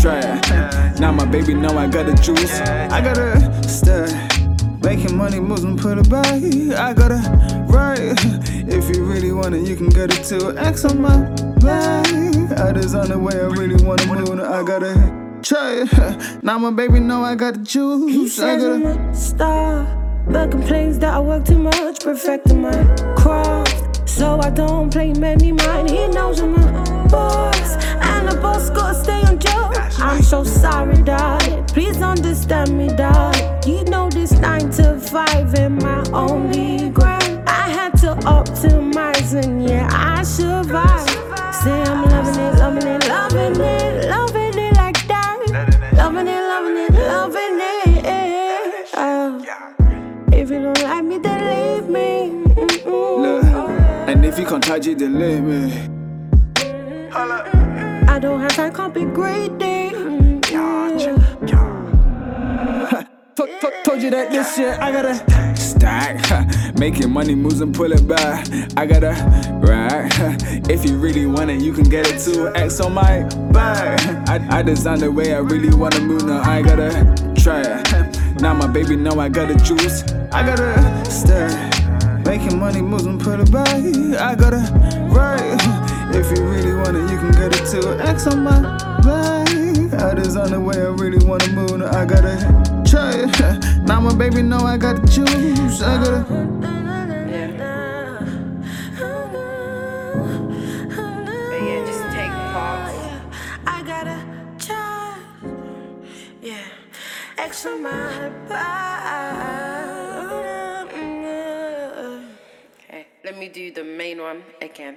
[0.01, 0.99] try it.
[0.99, 2.61] Now my baby know I got the juice.
[2.61, 4.11] I gotta stack.
[4.83, 6.27] Making money moves and put it back.
[6.27, 7.21] I gotta
[7.69, 8.13] right.
[8.67, 10.59] If you really want it, you can get it too.
[10.59, 11.19] X on my
[11.61, 12.07] back.
[12.59, 14.37] I design the way I really wanna move.
[14.37, 16.43] Now I gotta it.
[16.43, 18.13] Now my baby know I got the juice.
[18.13, 19.01] He says I'm gotta.
[19.11, 22.73] a star, but complains that I work too much, perfecting my
[23.17, 24.09] craft.
[24.09, 25.89] So I don't play many mine.
[25.89, 27.77] He knows I'm a boss,
[28.11, 29.75] and a boss gotta stay on job.
[29.99, 31.65] I'm so sorry, darling.
[31.67, 33.63] Please understand me, darling.
[33.67, 37.49] You know this nine to five ain't my only grind.
[37.49, 41.11] I had to optimize, and yeah, I survived.
[41.63, 43.92] Say I'm loving it, loving it, loving it,
[50.53, 52.45] you don't like me, then leave me.
[52.55, 53.23] Mm-mm.
[53.23, 53.45] Look,
[54.09, 55.89] and if you can't touch it, delete me.
[56.65, 59.93] I don't have time, can't be greedy.
[60.53, 61.73] Yeah.
[63.35, 66.75] Fuck, fuck, told you that this shit I gotta stack.
[66.79, 68.47] Making money moves and pull it back.
[68.77, 69.15] I gotta
[69.63, 70.13] right.
[70.71, 72.49] If you really want it, you can get it too.
[72.55, 74.29] X on my back.
[74.29, 76.27] I, I designed the way I really wanna move.
[76.27, 76.91] Now I gotta
[77.37, 78.02] try it.
[78.43, 80.03] Now my baby know I gotta juice.
[80.33, 81.49] I gotta stir.
[82.27, 83.69] Making money moves and put it back.
[83.69, 84.59] I gotta
[85.11, 85.57] right.
[86.13, 87.89] If you really want it, you can get it too.
[88.01, 88.61] X on my
[89.01, 89.49] back.
[90.03, 91.83] I designed the way I really wanna move.
[91.83, 92.37] I gotta
[92.85, 93.29] try.
[93.87, 95.81] Now my baby know I gotta choose.
[95.81, 96.82] I gotta.
[107.43, 109.23] X on my back.
[112.85, 114.97] Okay, let me do the main one again.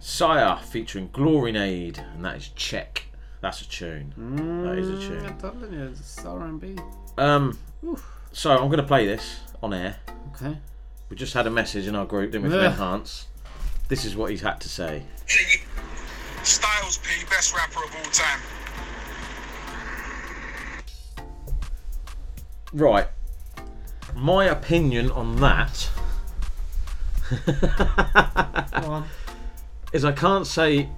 [0.00, 3.04] Sire featuring Glorynade, and that is Cheque.
[3.40, 4.12] That's a tune.
[4.64, 5.38] that is a I'm tune.
[5.38, 6.76] telling you, it's R&B.
[7.18, 7.58] Um,
[8.32, 9.96] so I'm going to play this on air.
[10.34, 10.56] Okay.
[11.08, 12.70] We just had a message in our group, didn't we, from Yeah.
[12.72, 13.28] Enhance?
[13.88, 15.04] This is what he's had to say.
[16.42, 18.40] Styles P, best rapper of all time.
[22.72, 23.08] Right.
[24.14, 25.88] My opinion on that
[29.92, 30.88] is I can't say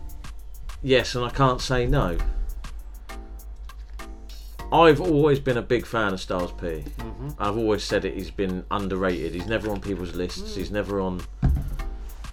[0.83, 2.19] yes and I can't say no.
[4.71, 6.85] I've always been a big fan of Styles P.
[6.99, 7.35] Mhm.
[7.39, 8.15] I've always said it.
[8.15, 9.33] He's been underrated.
[9.35, 10.55] He's never on people's lists.
[10.55, 11.23] He's never on.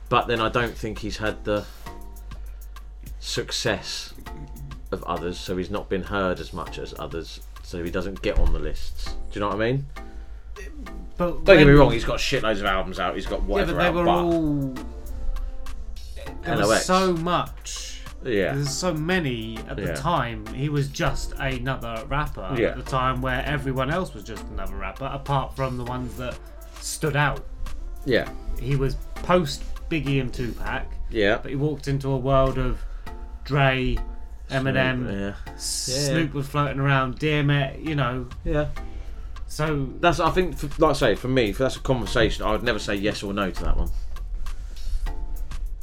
[0.09, 1.65] But then I don't think he's had the
[3.19, 4.13] success
[4.91, 7.39] of others, so he's not been heard as much as others.
[7.65, 9.05] So he doesn't get on the lists.
[9.05, 9.85] Do you know what I mean?
[11.17, 11.91] But Don't get me wrong.
[11.91, 13.15] He's got shitloads of albums out.
[13.15, 13.71] He's got whatever.
[13.71, 14.75] Yeah, but they were all.
[16.43, 18.01] There was so much.
[18.23, 18.53] Yeah.
[18.53, 19.85] There's so many at Yeah.
[19.85, 20.45] the time.
[20.47, 22.67] He was just another rapper Yeah.
[22.69, 26.37] at the time where everyone else was just another rapper, apart from the ones that
[26.79, 27.43] stood out.
[28.05, 28.29] Yeah.
[28.59, 30.83] He was post Biggie and Tupac.
[31.09, 31.39] Yeah.
[31.41, 32.79] But he walked into a world of
[33.43, 33.97] Dre,
[34.49, 35.35] Eminem, Snoop, yeah.
[35.57, 38.27] Snoop was floating around, DMX, you know.
[38.43, 38.67] Yeah.
[39.47, 42.51] So That's I think, for, like I say, for me, if that's a conversation, I
[42.51, 43.89] would never say yes or no to that one.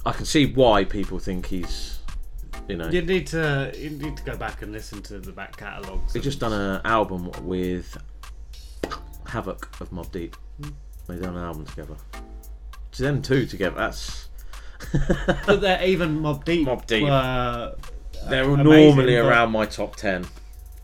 [0.04, 2.00] I can see why people think he's,
[2.68, 5.56] you know, you need to you need to go back and listen to the back
[5.56, 6.12] catalogues.
[6.12, 7.96] They've just done an album with
[9.26, 10.36] Havoc of Mobb Deep.
[10.60, 10.70] Hmm.
[11.06, 11.94] They've done an album together.
[12.92, 14.28] To them two together, that's
[15.46, 16.66] but they're even Mobb Deep.
[16.66, 17.04] Mobb Deep.
[17.04, 17.76] Were,
[18.28, 20.26] they're amazing, normally but- around my top ten.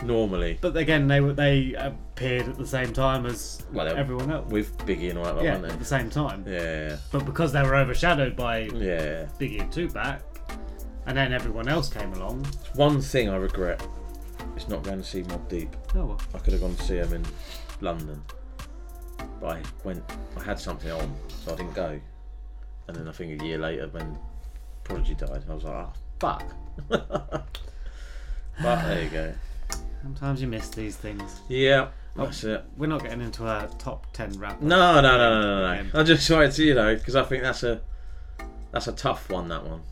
[0.05, 4.49] Normally, But again, they were they appeared at the same time as well, everyone else.
[4.49, 5.71] with Biggie and all that, yeah, weren't they?
[5.71, 6.45] at the same time.
[6.47, 6.99] Yeah.
[7.11, 9.25] But because they were overshadowed by Yeah.
[9.41, 10.23] Biggie and Tupac,
[11.07, 12.47] and then everyone else came along.
[12.75, 13.85] One thing I regret
[14.55, 15.75] it's not going to see Mobb Deep.
[15.97, 16.21] Oh, well.
[16.33, 17.25] I could have gone to see them in
[17.81, 18.23] London,
[19.41, 20.05] but I went.
[20.39, 21.13] I had something on,
[21.45, 21.99] so I didn't go.
[22.87, 24.17] And then I think a year later, when
[24.85, 26.55] Prodigy died, I was like, ah, fuck.
[26.89, 27.47] but
[28.63, 29.35] there you go.
[30.03, 31.41] Sometimes you miss these things.
[31.49, 32.65] Yeah, Oh, that's it.
[32.77, 34.61] We're not getting into a top ten rap.
[34.61, 36.01] No, no, no, no, no, no.
[36.01, 37.81] I just wanted to, you know, because I think that's a
[38.73, 39.49] that's a tough one.
[39.49, 39.83] That one.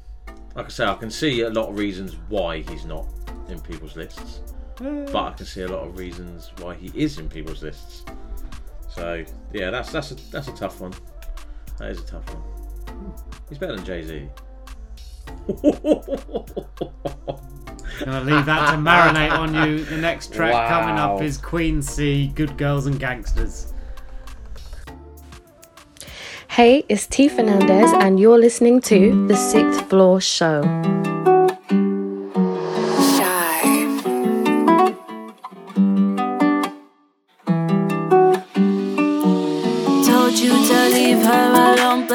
[0.57, 3.07] Like I say, I can see a lot of reasons why he's not
[3.49, 4.41] in people's lists,
[4.79, 8.05] but I can see a lot of reasons why he is in people's lists.
[8.89, 10.95] So yeah, that's that's a that's a tough one.
[11.79, 13.15] That is a tough one.
[13.49, 14.29] He's better than Jay Z.
[18.05, 19.85] Gonna leave that to marinate on you.
[19.85, 23.73] The next track coming up is Queen Cee, Good Girls and Gangsters.
[26.49, 30.63] Hey, it's T Fernandez, and you're listening to The Sixth Floor Show.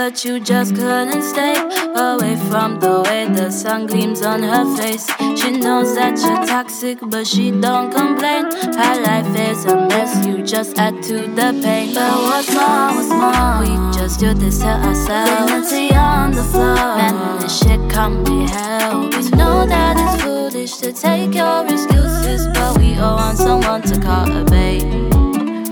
[0.03, 1.53] But you just couldn't stay
[1.95, 5.05] away from the way the sun gleams on her face.
[5.39, 8.45] She knows that you're toxic, but she don't complain.
[8.79, 11.93] Her life is a mess, you just add to the pain.
[11.93, 13.51] But what's more, what's more?
[13.61, 15.69] We just do this to ourselves.
[15.69, 19.13] Dignity on the floor, man, this shit can't be held.
[19.13, 23.95] We know that it's foolish to take your excuses, but we all want someone to
[23.99, 24.81] call a babe.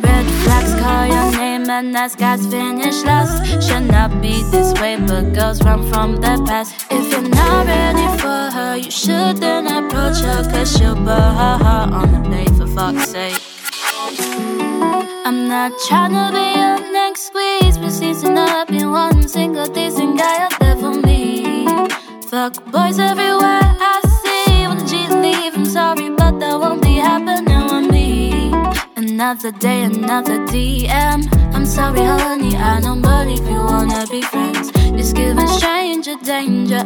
[0.06, 3.46] Red flags call your name and ask guys finish last.
[3.68, 6.74] Should not be this way, but girls run from the past.
[6.90, 11.94] If you're not ready for her, you shouldn't approach her, cause she'll burn her heart
[11.94, 13.40] on the blade for fuck's sake.
[15.26, 20.46] I'm not tryna be your next squeeze, but season up in one single decent guy
[20.46, 21.68] out there for me.
[22.30, 23.62] Fuck boys everywhere
[23.92, 24.68] I see.
[24.68, 27.49] When the G's leave, I'm sorry, but that won't be happening.
[29.22, 31.28] Another day, another DM.
[31.54, 34.72] I'm sorry, honey, I don't believe you wanna be friends.
[34.98, 36.82] It's giving stranger danger.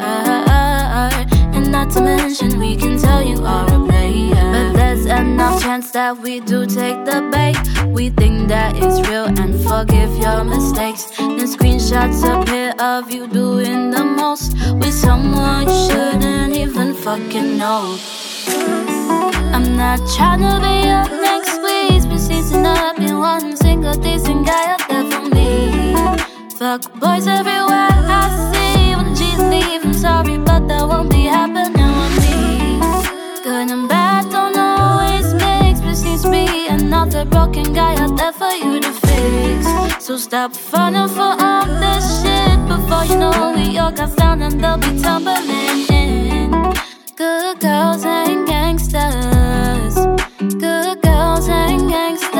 [1.53, 4.49] And not to mention, we can tell you are a player.
[4.51, 7.55] But there's enough chance that we do take the bait.
[7.85, 11.11] We think that it's real and forgive your mistakes.
[11.15, 17.95] Then screenshots appear of you doing the most with someone you shouldn't even fucking know.
[19.53, 21.61] I'm not trying to be your next
[22.43, 25.93] season up in one single decent guy out there for me.
[26.57, 29.85] Fuck boys everywhere I see when leave.
[29.85, 32.79] I'm sorry, but that won't be happening with me.
[33.43, 38.33] Good and bad don't always mix, but seems to be another broken guy out there
[38.33, 40.05] for you to fix.
[40.05, 43.71] So stop falling for all this shit before you know it.
[43.71, 46.51] Your guys down and they'll be tumbling in.
[47.15, 49.95] Good girls and gangsters.
[50.59, 52.32] Good girls and gangsters.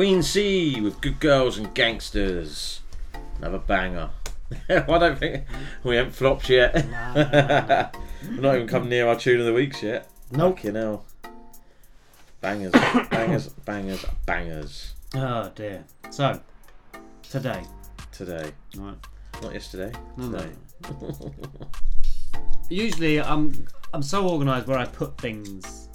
[0.00, 2.80] Queen Cee with Good Girls and Gangsters.
[3.36, 4.08] Another banger.
[4.70, 5.44] I don't think
[5.84, 6.74] we haven't flopped yet.
[8.24, 10.08] We're not even come near our tune of the weeks yet.
[10.30, 10.64] Nope.
[10.64, 11.04] You know.
[12.40, 12.72] Bangers,
[13.10, 14.94] bangers, bangers, bangers.
[15.16, 15.84] Oh dear.
[16.08, 16.40] So,
[17.28, 17.62] today.
[18.10, 18.52] Today.
[18.78, 18.96] Right.
[19.42, 19.92] Not yesterday.
[20.16, 21.34] No, no.
[22.70, 25.90] Usually, I'm I'm so organised where I put things,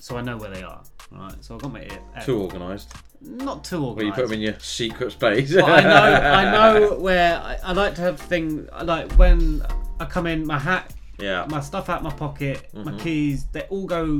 [0.00, 0.82] so I know where they are.
[1.10, 1.34] Right.
[1.44, 1.98] So I've got my ear.
[2.24, 2.92] Too organised.
[3.22, 3.96] Not too organized.
[3.96, 5.54] Where you put them in your secret space.
[5.54, 6.50] But I know, I
[6.80, 8.68] know where I, I like to have things.
[8.72, 9.62] I Like when
[10.00, 11.46] I come in, my hat, Yeah.
[11.48, 13.00] my stuff out my pocket, my Mhm.
[13.00, 14.18] keys, they all go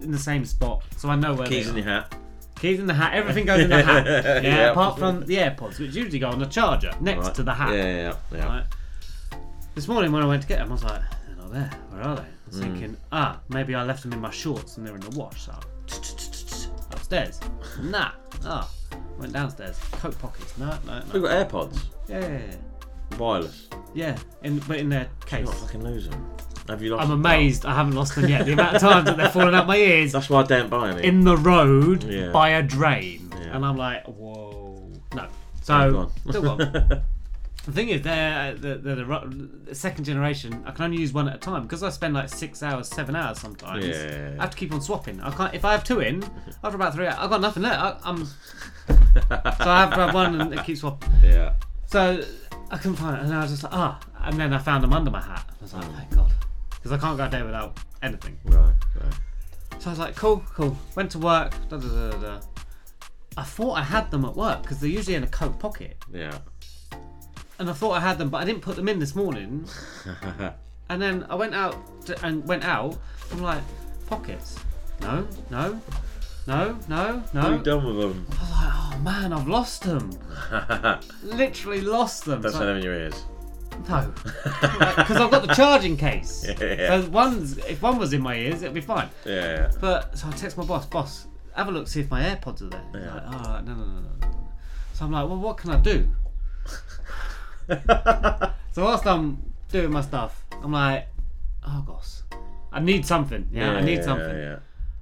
[0.00, 2.14] in the same spot, so I know where Keys in your hat.
[2.60, 3.14] Keys in the hat.
[3.14, 4.06] Everything goes in the hat.
[4.06, 4.40] Yeah.
[4.42, 4.70] Yeah.
[4.70, 7.34] Apart from the AirPods, which usually go on the charger next Right.
[7.34, 7.74] to the hat.
[7.74, 8.46] Yeah, yeah, yeah.
[8.46, 8.64] Right.
[9.74, 11.70] This morning when I went to get them, I was like, they're not there.
[11.90, 12.22] Where are they?
[12.22, 12.60] I was Mm.
[12.62, 15.42] thinking, ah, maybe I left them in my shorts and they're in the wash.
[15.42, 15.54] So
[16.92, 17.40] upstairs.
[17.82, 18.12] Nah.
[18.44, 18.70] Ah.
[19.18, 19.78] Went downstairs.
[19.92, 20.56] Coat pockets.
[20.58, 21.04] No, no, no.
[21.12, 21.80] We've got AirPods.
[22.08, 23.16] Yeah, yeah, yeah.
[23.18, 23.68] Wireless.
[23.94, 25.46] Yeah, in but in their case.
[25.46, 26.30] not fucking lose them.
[26.68, 27.20] Have you lost I'm them?
[27.20, 28.44] amazed I haven't lost them yet.
[28.46, 30.90] The amount of times that they're falling out my ears That's why I don't buy
[30.90, 31.06] any.
[31.06, 32.30] in the road Yeah.
[32.30, 33.56] by a drain, Yeah.
[33.56, 35.26] and I'm like, whoa, no.
[35.62, 37.02] So still gone.
[37.68, 38.94] The thing is, they're the, the,
[39.66, 40.62] the, second generation.
[40.64, 43.14] I can only use one at a time because I spend like six hours, seven
[43.14, 43.86] hours sometimes.
[43.86, 44.36] Yeah.
[44.38, 45.20] I have to keep on swapping.
[45.20, 45.54] I can't.
[45.54, 46.24] If I have two in,
[46.64, 47.78] after about three, hours, I've got nothing left.
[47.78, 48.32] I, I'm so
[48.88, 51.10] I have to have one and it keeps swapping.
[51.22, 51.52] Yeah.
[51.84, 52.24] So
[52.70, 54.00] I couldn't find it, and I was just like, ah.
[54.22, 55.44] And then I found them under my hat.
[55.50, 56.32] I was like, oh, thank God,
[56.70, 58.38] because I can't go a day without anything.
[58.46, 59.14] Right, right.
[59.78, 60.74] So I was like, cool, cool.
[60.96, 61.52] Went to work.
[61.68, 62.40] Da, da, da.
[63.36, 66.02] I thought I had them at work because they're usually in a coat pocket.
[66.10, 66.38] Yeah.
[67.58, 69.66] And I thought I had them, but I didn't put them in this morning.
[70.90, 72.96] And then I went out to, and went out.
[73.30, 73.60] I'm like,
[74.06, 74.58] pockets?
[75.02, 75.78] No, no,
[76.46, 77.40] no, no, What no.
[77.42, 78.26] have you done with them?
[78.30, 80.18] I was like, oh man, I've lost them.
[81.22, 82.40] Literally lost them.
[82.40, 83.22] Don't So- them in your ears.
[83.86, 86.46] No, because I've got the charging case.
[86.58, 87.02] Yeah.
[87.02, 89.10] So one's if one was in my ears, it'd be fine.
[89.26, 89.70] Yeah, yeah.
[89.78, 92.70] But so I text my boss, boss, have a look, see if my AirPods are
[92.70, 92.84] there.
[92.94, 93.14] Yeah.
[93.14, 94.28] Like, oh, no, no, no, no.
[94.94, 96.08] So I'm like, well, what can I do?
[97.68, 101.06] So whilst I'm doing my stuff, I'm like,
[101.66, 102.38] oh gosh,
[102.72, 103.48] I need something.
[103.52, 104.36] Yeah, I need something.
[104.36, 104.58] yeah.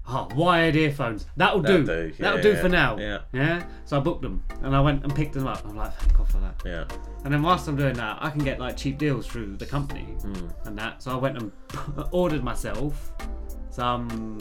[0.08, 1.26] Oh, wired earphones.
[1.36, 2.10] That'll, That'll do.
[2.12, 2.96] do, That'll do yeah, for now.
[2.96, 3.18] yeah.
[3.32, 3.64] Yeah.
[3.86, 5.64] So I booked them and I went and picked them up.
[5.66, 6.62] I'm like, thank God for that.
[6.64, 6.84] Yeah.
[7.24, 10.06] And then whilst I'm doing that, I can get like cheap deals through the company
[10.20, 10.52] Mm.
[10.66, 11.02] and that.
[11.02, 11.50] So I went and
[12.12, 13.12] ordered myself
[13.70, 14.38] some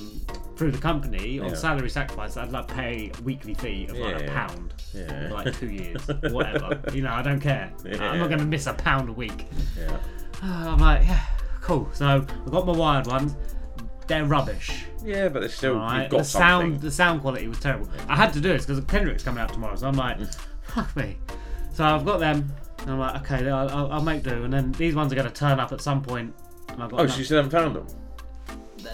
[0.56, 1.56] through the company on Yeah.
[1.56, 2.38] salary sacrifice.
[2.38, 4.26] I'd like pay a weekly fee of like Yeah.
[4.26, 5.28] a pound Yeah.
[5.28, 6.02] for like two years,
[6.32, 6.80] whatever.
[6.94, 7.72] you know, I don't care.
[7.86, 9.48] I'm not going to miss a pound a week.
[9.78, 9.98] Yeah.
[10.44, 11.20] I'm like, yeah,
[11.62, 11.90] cool.
[11.94, 13.36] So I got my wired ones.
[14.08, 14.86] They're rubbish.
[15.04, 16.80] Yeah, but they're still Alright, you've got the sound, something.
[16.80, 17.90] the sound quality was terrible.
[18.08, 20.38] I had to do this because Kendrick's coming out tomorrow, so I'm like, mm.
[20.64, 21.18] fuck me.
[21.74, 22.52] So I've got them.
[22.80, 24.44] And I'm like, okay, I'll, I'll, make do.
[24.44, 26.36] And then these ones are going to turn up at some point.
[26.70, 27.88] And I've got Oh, so you still haven't found them?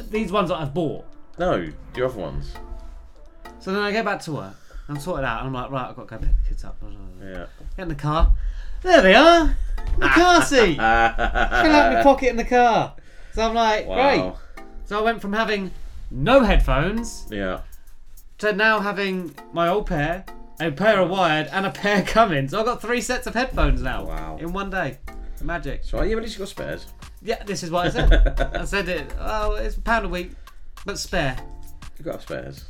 [0.10, 1.06] These ones that I've bought.
[1.42, 2.54] No, your other ones.
[3.60, 4.54] So then I get back to work.
[4.88, 6.78] I'm sorted out, and I'm like, right, I've got to go pick the kids up.
[7.20, 7.48] Yeah.
[7.76, 8.32] Get in the car.
[8.84, 9.58] There they are.
[9.96, 10.76] In the car seat.
[10.76, 12.94] Fill out my pocket in the car.
[13.34, 13.96] So I'm like, Wow.
[14.56, 14.66] great.
[14.86, 15.72] So I went from having
[16.12, 17.62] no headphones Yeah.
[18.38, 20.26] to now having my old pair,
[20.60, 22.50] a pair of wired, and a pair coming.
[22.50, 24.06] So I've got three sets of headphones now.
[24.06, 24.38] Wow.
[24.40, 25.00] In one day.
[25.42, 25.84] Magic.
[25.84, 26.86] So yeah, but at least you got spares.
[27.24, 28.14] Yeah, this is what I said.
[28.56, 29.12] I said it.
[29.20, 30.34] Oh, it's a pound a week,
[30.86, 31.38] but spare.
[31.98, 32.66] You've got spares.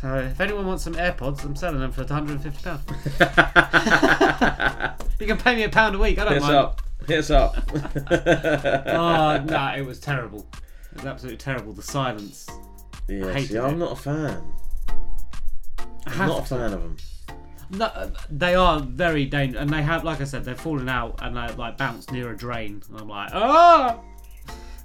[0.00, 2.82] So if anyone wants some AirPods, I'm selling them for 150 pounds.
[5.20, 6.18] you can pay me a pound a week.
[6.18, 6.54] I don't Here's mind.
[6.56, 6.82] up.
[7.06, 7.56] Here's up.
[8.10, 10.46] oh no, it was terrible.
[10.92, 11.72] It was absolutely terrible.
[11.72, 12.48] The silence.
[13.08, 13.78] I Yeah, hated see, I'm it.
[13.78, 14.42] not a fan.
[14.88, 14.92] I
[16.06, 16.48] I'm have not a to.
[16.48, 16.96] fan of them.
[17.70, 21.18] No, uh, they are very dangerous, and they have, like I said, they've fallen out
[21.22, 22.82] and they like bounced near a drain.
[22.90, 23.98] And I'm like, ah!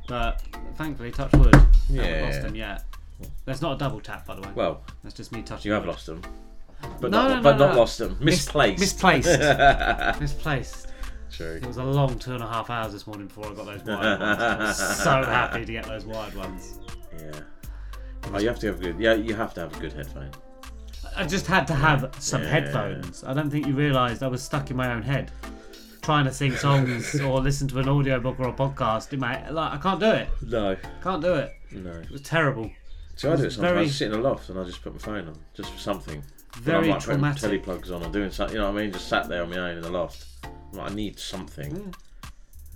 [0.08, 0.42] But
[0.76, 1.56] thankfully, touch wood,
[1.90, 2.04] Yeah.
[2.04, 2.84] haven't lost them yet.
[3.46, 4.50] There's not a double tap, by the way.
[4.56, 5.70] Well, that's just me touching.
[5.70, 6.22] You have lost them,
[7.02, 7.80] but No, not, no, but no, not no.
[7.82, 8.12] lost them.
[8.20, 8.80] Mis- Misplaced.
[8.80, 9.40] misplaced.
[10.22, 10.88] misplaced.
[11.32, 11.56] True.
[11.56, 13.84] It was a long two and a half hours this morning before I got those
[13.84, 14.40] wired ones.
[14.42, 16.80] I was so happy to get those wired ones.
[17.20, 17.32] Yeah.
[18.34, 18.98] Oh, you have to have good.
[19.00, 20.32] Yeah, you have to have a good headphone.
[21.16, 22.50] I just had to have some Yeah.
[22.50, 23.24] headphones.
[23.24, 25.32] I don't think you realised I was stuck in my own head,
[26.08, 29.12] trying to sing songs or listen to an audiobook or a podcast.
[29.12, 30.30] In my like, I can't do it.
[30.42, 30.78] No.
[31.04, 31.54] Can't do it.
[31.74, 31.92] No.
[31.92, 32.72] It was terrible.
[33.18, 33.74] So I do it was sometimes.
[33.74, 35.80] very- I sit in a loft and I just put my phone on, just for
[35.80, 36.24] something.
[36.60, 37.42] Very I'm like putting traumatic.
[37.42, 38.56] telly plugs on or doing something.
[38.56, 38.94] You know what I mean?
[38.94, 40.26] Just sat there on my own in the loft.
[40.46, 41.94] I'm like, I need something.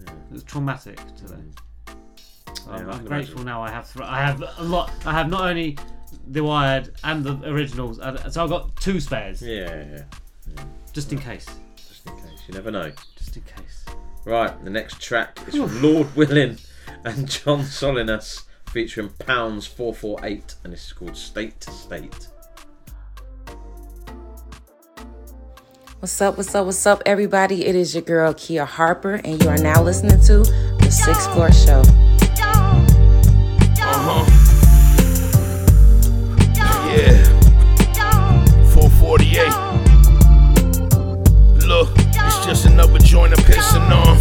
[0.02, 1.36] It was traumatic today.
[1.88, 2.68] So mm.
[2.68, 3.46] Yeah, I'm, grateful imagine.
[3.46, 3.62] now.
[3.62, 4.92] I have th- I have a lot.
[5.06, 5.78] I have not only
[6.28, 7.96] the wired and the originals,
[8.34, 9.42] so I've got two spares.
[9.42, 10.64] Yeah, yeah.
[10.92, 11.46] Just in case.
[11.78, 12.44] Just in case.
[12.50, 12.92] You never know.
[13.32, 13.86] Just in case.
[14.26, 16.58] Right, the next track is from Lord Willin
[17.06, 22.28] and John Solinas featuring Pounds 448 and this is called State to State.
[26.00, 27.66] What's up, what's up, what's up, everybody?
[27.66, 31.52] It is your girl Kia Harper, and you are now listening to The Sixth Floor
[31.52, 31.84] Show.
[33.84, 34.26] Uh huh.
[36.90, 37.24] Yeah.
[38.74, 39.71] 448.
[42.52, 44.18] Just another joint I'm pissing on.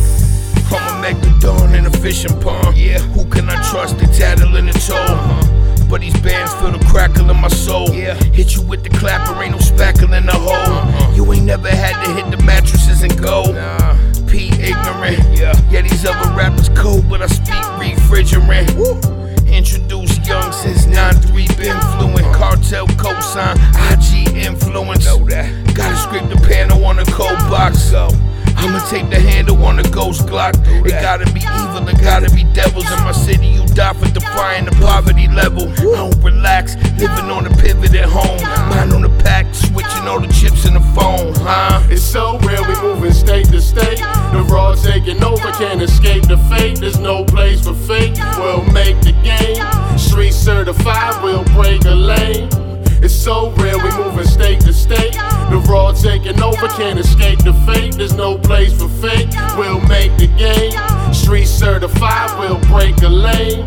[0.72, 2.76] I'm a megalodon in a fishing pond.
[2.76, 3.00] Yeah.
[3.00, 3.98] Who can I trust?
[3.98, 5.88] They tattle in the toe.
[5.90, 7.90] But these bands feel the crackle in my soul.
[7.92, 8.14] Yeah.
[8.14, 11.12] Hit you with the clapper, ain't no spackle in the hole.
[11.12, 13.50] You ain't never had to hit the mattresses and go.
[13.50, 13.96] Nah.
[14.28, 15.36] P ignorant.
[15.36, 15.60] Yeah.
[15.68, 19.19] yeah, these other rappers cold, but I speak refrigerant.
[19.50, 22.34] Introduced young since 9-3 been fluent.
[22.34, 23.56] Cartel cosign,
[23.90, 25.04] IG influence.
[25.04, 25.74] Know that.
[25.74, 27.82] Gotta scrape the panel on a cold box.
[27.82, 28.08] So
[28.56, 30.54] I'ma take the handle on the ghost Glock.
[30.86, 32.86] It gotta be evil, it gotta be devils.
[32.92, 35.72] In my city, you die for defying the poverty level.
[35.74, 38.42] Don't relax, living on the pivot at home.
[38.68, 41.82] Mind on the pack, switching all the chips in the phone, huh?
[41.90, 43.98] It's so real, we moving state to state.
[44.32, 46.80] The raw taking over, can't escape the fate.
[46.80, 48.14] There's no place for fake.
[48.36, 49.98] We'll make the game.
[49.98, 52.59] Street certified, we'll break a lane.
[53.02, 55.14] It's so real, we moving state to state.
[55.14, 57.94] The raw taking over, can't escape the fate.
[57.96, 59.28] There's no place for fake.
[59.56, 60.72] We'll make the game.
[61.14, 63.64] Street certified, we'll break a lane.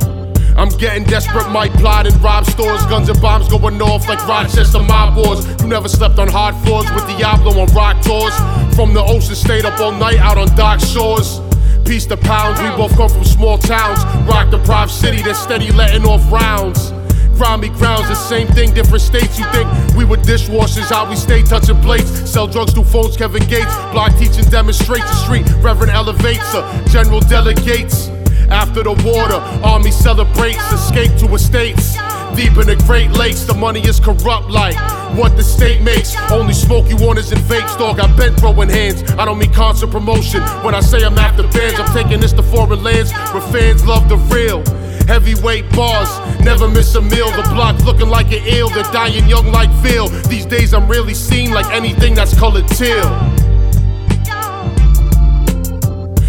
[0.55, 2.85] I'm getting desperate, might plot and rob stores.
[2.85, 5.47] Guns and bombs going off like Rochester mob wars.
[5.61, 8.35] You never slept on hard floors with Diablo on rock tours.
[8.75, 11.41] From the ocean, stayed up all night out on dock shores.
[11.85, 14.05] Piece to pounds, we both come from small towns.
[14.27, 16.93] Rock the prop city that's steady letting off rounds.
[17.37, 19.37] Grimy grounds, the same thing, different states.
[19.39, 22.09] You think we were dishwashers, how we stay touching plates.
[22.29, 23.73] Sell drugs through phones, Kevin Gates.
[23.91, 25.45] Block teaching demonstrates the street.
[25.63, 28.09] Reverend elevates, uh, general delegates.
[28.49, 31.95] After the water, army celebrates, escape to estates.
[32.35, 34.75] Deep in the Great Lakes, the money is corrupt like
[35.15, 36.15] what the state makes.
[36.31, 37.99] Only smoke you want is in vapes, dog.
[37.99, 39.03] I've been throwing hands.
[39.13, 40.41] I don't mean concert promotion.
[40.63, 44.09] When I say I'm after bands, I'm taking this to foreign lands where fans love
[44.09, 44.63] the real.
[45.07, 47.29] Heavyweight bars, never miss a meal.
[47.31, 50.07] The block looking like an eel, they're dying young like Phil.
[50.29, 53.33] These days I'm really seen like anything that's colored teal.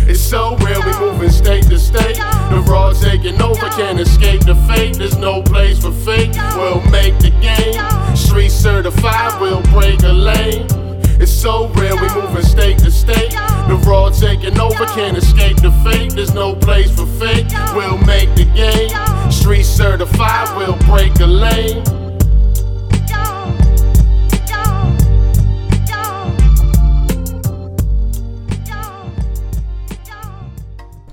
[0.06, 2.16] It's so real, we moving state to state.
[2.16, 4.98] The raw taking over, can't escape the fate.
[4.98, 6.32] There's no place for fake.
[6.56, 8.16] We'll make the game.
[8.16, 10.83] Street certified, we'll break a lane.
[11.20, 13.30] It's so real, we moving state to state.
[13.30, 16.12] The raw taking over, can't escape the fate.
[16.12, 17.46] There's no place for fake.
[17.74, 18.90] We'll make the game.
[19.30, 21.84] Street certified, we'll break a lane.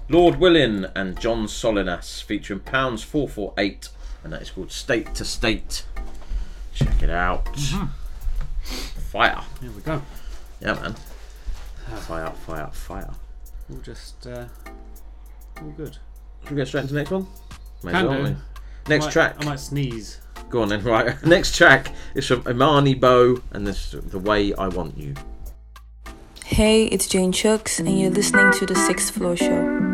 [0.09, 3.87] Lord Willin and John Solinas featuring Pounds 448
[4.23, 5.85] and that is called State to State.
[6.73, 7.45] Check it out.
[7.45, 8.00] Mm-hmm.
[8.63, 9.41] Fire.
[9.61, 10.01] Here we go.
[10.61, 10.95] Yeah, man.
[12.07, 13.09] Fire, fire, fire.
[13.69, 14.45] All just uh,
[15.61, 15.97] all good.
[16.43, 17.27] Should we get straight into the next one?
[17.83, 18.35] May Can do.
[18.87, 19.35] Next I might- track.
[19.39, 20.19] I might sneeze.
[20.49, 21.21] Go on then, right.
[21.25, 25.13] Next track is from Imani Beau and this The Way I Want You.
[26.45, 29.90] Hey, it's Jane Chucks, and you're listening to The Sixth Floor Show.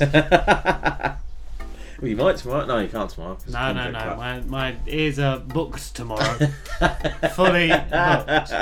[2.00, 2.64] Well, you might tomorrow.
[2.64, 3.36] No, you can't tomorrow.
[3.48, 4.16] No, no, no.
[4.16, 6.38] My, my ears are booked tomorrow.
[7.34, 8.52] Fully booked.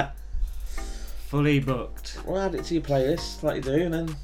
[1.27, 2.19] Fully booked.
[2.25, 4.17] Well, add it to your playlist like you do, and then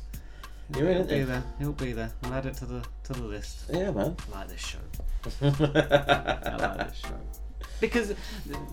[0.75, 1.45] you're in He'll be there.
[1.59, 2.13] He'll be there.
[2.23, 3.65] I'll add it to the to the list.
[3.71, 4.17] Yeah, man.
[4.33, 4.79] I like this show.
[5.43, 7.21] I like this show
[7.81, 8.15] because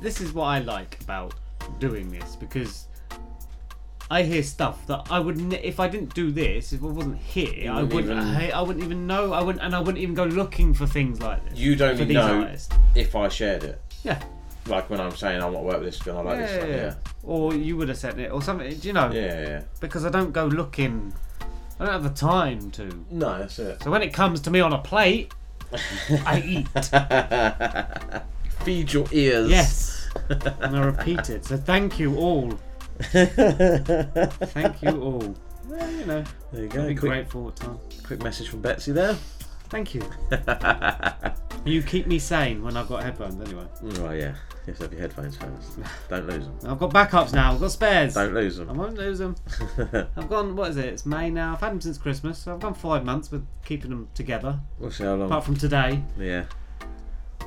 [0.01, 1.33] this is what I like about
[1.79, 2.85] doing this because.
[4.11, 7.17] I hear stuff that I would, ne- if I didn't do this, if I wasn't
[7.17, 9.33] here, I wouldn't even- I, I wouldn't even know.
[9.33, 11.59] I wouldn't, and I wouldn't even go looking for things like this.
[11.59, 12.73] You'd for only these know artists.
[12.95, 13.79] if I shared it.
[14.03, 14.21] Yeah.
[14.67, 16.67] Like when I'm saying I want to work with this girl, I like this stuff.
[16.69, 16.93] yeah, Yeah.
[17.23, 18.69] Or you would have said it, or something.
[18.77, 19.11] Do you know?
[19.11, 19.61] Yeah, yeah, yeah.
[19.79, 21.13] Because I don't go looking.
[21.79, 23.05] I don't have the time to.
[23.11, 23.81] No, that's it.
[23.83, 25.33] So when it comes to me on a plate,
[26.25, 26.67] I eat.
[28.65, 29.49] Feed your ears.
[29.49, 30.09] Yes.
[30.29, 31.45] and I repeat it.
[31.45, 32.57] So thank you all.
[34.53, 35.35] thank you all.
[35.67, 36.23] Well, you know.
[36.51, 36.87] There you go.
[36.87, 37.79] Be Quick- grateful at time.
[38.05, 39.15] Quick message from Betsy there.
[39.69, 40.01] Thank you.
[41.65, 43.65] You keep me sane when I've got headphones anyway.
[43.83, 44.27] Mm, right, yeah.
[44.65, 45.77] You have to have your headphones first.
[46.09, 46.57] Don't lose them.
[46.65, 47.51] I've got backups now.
[47.51, 48.13] I've got spares.
[48.13, 48.69] Don't lose them.
[48.69, 49.35] I won't lose them.
[50.15, 50.55] I've gone.
[50.55, 50.85] What is it?
[50.85, 51.51] It's May now.
[51.53, 54.57] I've had them since Christmas, so I've gone five months with keeping them together.
[54.79, 55.27] We'll see how long.
[55.27, 56.45] Apart from today, Yeah.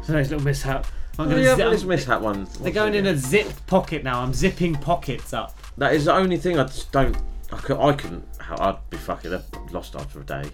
[0.05, 0.87] today's little mishap.
[1.19, 2.47] I'm gonna yeah, zip- this mishap one.
[2.61, 4.21] They're going in a zip pocket now.
[4.21, 5.57] I'm zipping pockets up.
[5.77, 7.17] That is the only thing I just don't.
[7.53, 8.27] I, could, I couldn't.
[8.51, 9.39] I'd be fucking
[9.73, 10.45] lost after a day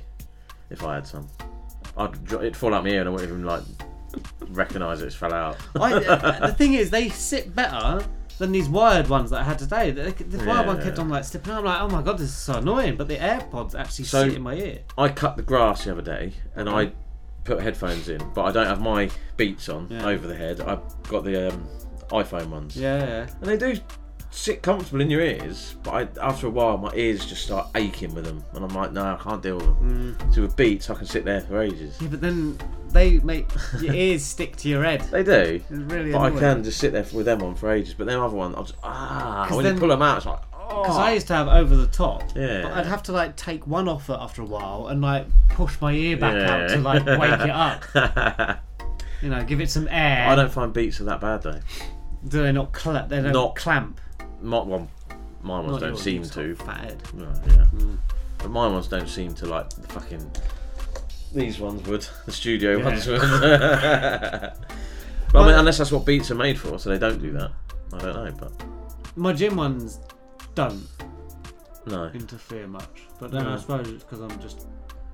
[0.70, 1.28] if I had some.
[1.96, 3.62] I'd it'd fall out my ear and I wouldn't even like
[4.48, 5.56] recognise it's fell out.
[5.76, 8.04] I, uh, the thing is, they sit better
[8.38, 9.90] than these wired ones that I had today.
[9.90, 10.84] The, the wired one Yeah.
[10.84, 11.52] kept on like slipping.
[11.52, 11.58] out.
[11.58, 12.96] I'm like, oh my god, this is so annoying.
[12.96, 14.78] But the AirPods actually So- sit in my ear.
[14.96, 16.92] I cut the grass the other day and I
[17.48, 20.06] put headphones in, but I don't have my Beats on Yeah.
[20.06, 20.60] over the head.
[20.60, 21.66] I've got the um,
[22.10, 22.76] iPhone ones.
[22.76, 23.26] Yeah, yeah.
[23.40, 23.80] And they do
[24.30, 28.14] sit comfortable in your ears, but I, after a while, my ears just start aching
[28.14, 30.16] with them, and I'm like, no, I can't deal with them.
[30.20, 30.34] Mm.
[30.34, 31.96] So with Beats, I can sit there for ages.
[32.00, 32.58] Yeah, but then
[32.90, 33.48] they make
[33.80, 35.00] your ears stick to your head.
[35.10, 35.32] They do.
[35.60, 37.94] It's really but I can just sit there with them on for ages.
[37.94, 39.46] But then other one, I'll just ah.
[39.50, 41.14] When then- you pull them out, it's like Because I oh.
[41.14, 42.22] used to have over the top.
[42.36, 42.62] Yeah.
[42.62, 45.80] But I'd have to like take one off it after a while and like push
[45.80, 46.64] my ear back Yeah.
[46.64, 48.60] out to like wake it up.
[49.22, 50.28] You know, give it some air.
[50.28, 51.58] I don't find Beats are that bad though.
[52.28, 53.08] Do they not clamp?
[53.08, 54.00] They don't Not- clamp.
[54.40, 54.88] My, well,
[55.42, 56.54] mine ones Not don't yours, seem to.
[56.54, 56.94] fat.
[57.12, 57.64] Right, yeah.
[57.64, 57.94] Hmm.
[58.38, 60.30] But my ones don't seem to like the fucking.
[61.34, 62.06] These ones would.
[62.26, 62.84] The studio Yeah.
[62.84, 63.20] ones would.
[63.20, 64.54] but
[65.34, 67.50] I mean, unless that's what beats are made for, so they don't do that.
[67.92, 68.52] I don't know, but
[69.16, 69.98] My gym ones
[70.58, 70.86] don't
[71.86, 72.06] no.
[72.14, 73.04] interfere much.
[73.20, 74.66] But then I suppose it's because I'm just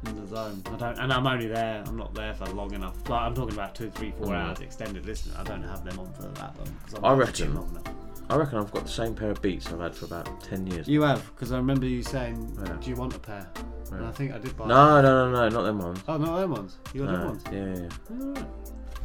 [0.06, 0.62] in the zone.
[0.72, 1.82] I don't, and I'm only there.
[1.86, 2.96] I'm not there for long enough.
[3.08, 4.36] Like I'm talking about two, three, four Mm.
[4.40, 5.36] hours extended listening.
[5.36, 6.76] I don't have them on for that long.
[6.84, 7.60] 'cause I'm I not in the gym reckon.
[7.60, 7.94] long enough.
[8.30, 10.88] I reckon I've got the same pair of beats I've had for about ten years.
[10.88, 12.72] You have, because I remember you saying, Yeah.
[12.80, 13.46] "Do you want a pair?"
[13.92, 14.66] And I think I did buy.
[14.66, 16.00] No, no, no, no, not them ones.
[16.08, 16.78] Oh, not them ones.
[16.94, 17.44] You got them ones.
[17.52, 18.44] Yeah, yeah, yeah.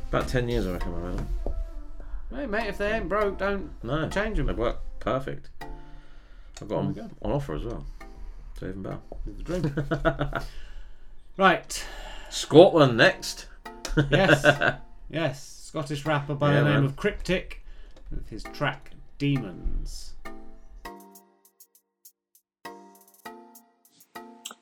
[0.08, 1.28] About ten years I reckon I've had them.
[2.34, 4.46] Hey mate, if they ain't broke, don't No, change them.
[4.48, 5.50] They work perfect.
[6.62, 7.86] I've got There them we on offer as well.
[8.60, 9.00] So even better.
[9.26, 10.44] the drink.
[11.38, 11.86] Right.
[12.30, 13.48] Scotland next.
[14.12, 14.44] Yes.
[15.10, 15.44] yes.
[15.68, 16.84] Scottish rapper by Yeah, the name man.
[16.86, 17.54] of Kryptik
[18.12, 20.14] with his track Demons.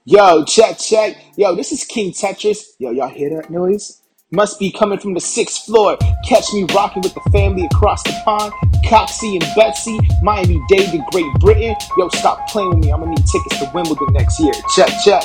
[0.05, 1.17] Yo, check, check.
[1.35, 2.63] Yo, this is King Tetris.
[2.79, 4.01] Yo, y'all hear that noise?
[4.29, 5.97] Must be coming from the sixth floor.
[6.27, 8.51] Catch me rocking with the family across the pond.
[8.83, 11.73] Coxie and Betsy, Miami Dade to Great Britain.
[11.97, 12.91] Yo, stop playing with me.
[12.91, 14.51] I'm gonna need tickets to Wimbledon next year.
[14.75, 15.23] Check, check.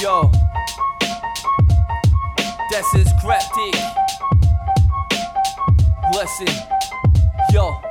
[0.00, 0.32] Yo,
[2.70, 3.76] this is Kryptik.
[6.14, 6.48] Listen,
[7.52, 7.82] yo.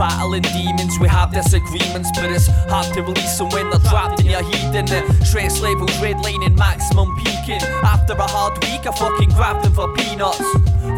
[0.00, 4.32] Battling demons, we have disagreements, but it's hard to release them when they're trapped in
[4.32, 4.72] your heat.
[4.72, 7.60] And the stress levels redlining, maximum peaking.
[7.84, 10.40] After a hard week, I fucking grab them for peanuts.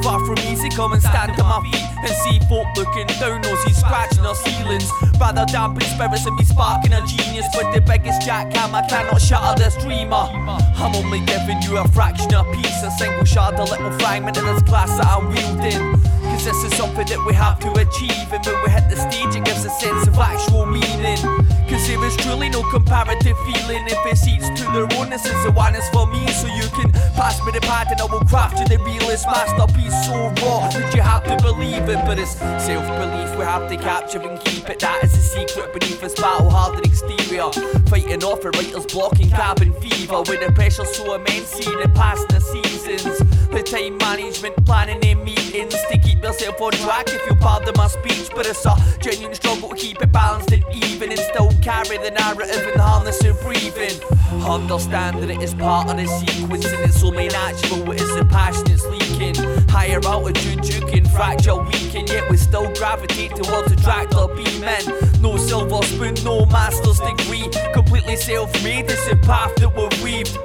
[0.07, 3.74] Far from easy, come and stand on my feet and see folk looking down, noses
[3.74, 4.88] scratching our ceilings.
[5.18, 7.46] Rather dampen spirits and be sparking a genius.
[7.53, 10.30] But the biggest jackhammer cannot shatter this dreamer.
[10.78, 14.36] I'm only giving you a fraction of a piece, a single shard, a little fragment
[14.36, 16.22] of this glass that I'm wielding.
[16.33, 19.37] Cause this is something that we have to achieve, and when we hit the stage,
[19.37, 21.20] it gives a sense of actual meaning.
[21.68, 25.11] Cause there is truly no comparative feeling if it's each to their own.
[25.11, 28.01] This is the one is for me, so you can pass me the pad and
[28.01, 32.01] I will craft you the realest masterpiece so raw that you have to believe it.
[32.09, 34.80] But it's self belief we have to capture and keep it.
[34.80, 37.53] That is the secret beneath this battle hardened exterior.
[37.93, 42.26] Fighting off the writers blocking cabin fever with the pressure so immense, seeing it past
[42.28, 43.20] the seasons.
[43.53, 47.86] The time management planning in meetings to keep yourself on track if you pardon my
[47.86, 48.30] speech.
[48.34, 52.11] But it's a genuine struggle to keep it balanced and even and still carry the
[52.11, 54.00] narrative and harness and breathing.
[54.48, 57.92] Understand that it is part of the sequence and it's only natural.
[57.92, 59.34] It is the passion it's leaking.
[59.68, 62.07] Higher altitude, juking, fracture weaken.
[62.07, 65.20] Yet we still gravitate towards the tractor beaming.
[65.20, 67.48] No silver spoon, no master's degree.
[67.74, 70.38] Completely self made, it's a path that we've weaved.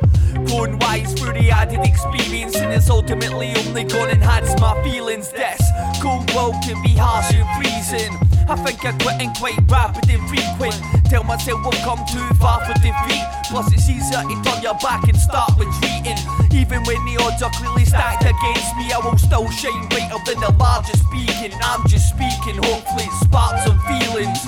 [0.48, 5.30] Grown wise through the added experience, and it's ultimately only gonna enhance my feelings.
[5.30, 5.62] This
[6.02, 8.16] cold world can be harsh and freezing.
[8.48, 10.80] I think I'm quitting quite rapid and frequent.
[11.12, 13.24] Tell myself I've come too far for defeat.
[13.52, 16.16] Plus, it's easier to turn your back and start retreating.
[16.56, 20.40] Even when the odds are clearly stacked against me, I will still shine brighter than
[20.40, 21.52] the largest beacon.
[21.62, 24.40] I'm just speaking, hopefully, it sparks some feelings.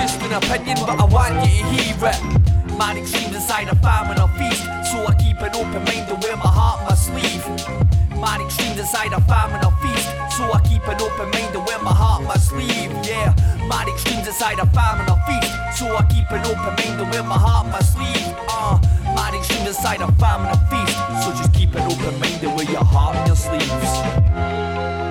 [0.00, 2.20] Just an opinion, but I want you to hear it.
[2.78, 6.36] Man extremes inside a famine or feast, so I keep an open mind to wear
[6.36, 7.44] my heart on my sleeve.
[8.20, 11.80] Man extremes inside a famine or feast, so I keep an open mind to wear
[11.80, 12.92] my heart on my sleeve.
[13.00, 13.32] Yeah,
[13.70, 17.24] man extremes inside a famine or feast, so I keep an open mind to wear
[17.24, 18.36] my heart on my sleeve.
[18.52, 18.76] Uh,
[19.16, 22.68] man extremes inside a famine or feast, so just keep an open mind to wear
[22.70, 25.01] your heart on your sleeves.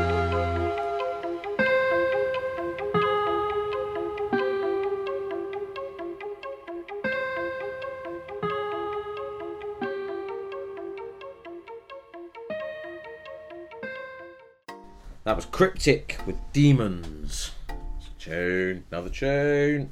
[15.24, 17.52] That was Kryptik with Demons.
[17.70, 19.92] It's a tune, another tune.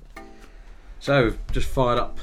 [0.99, 2.17] So, just fired up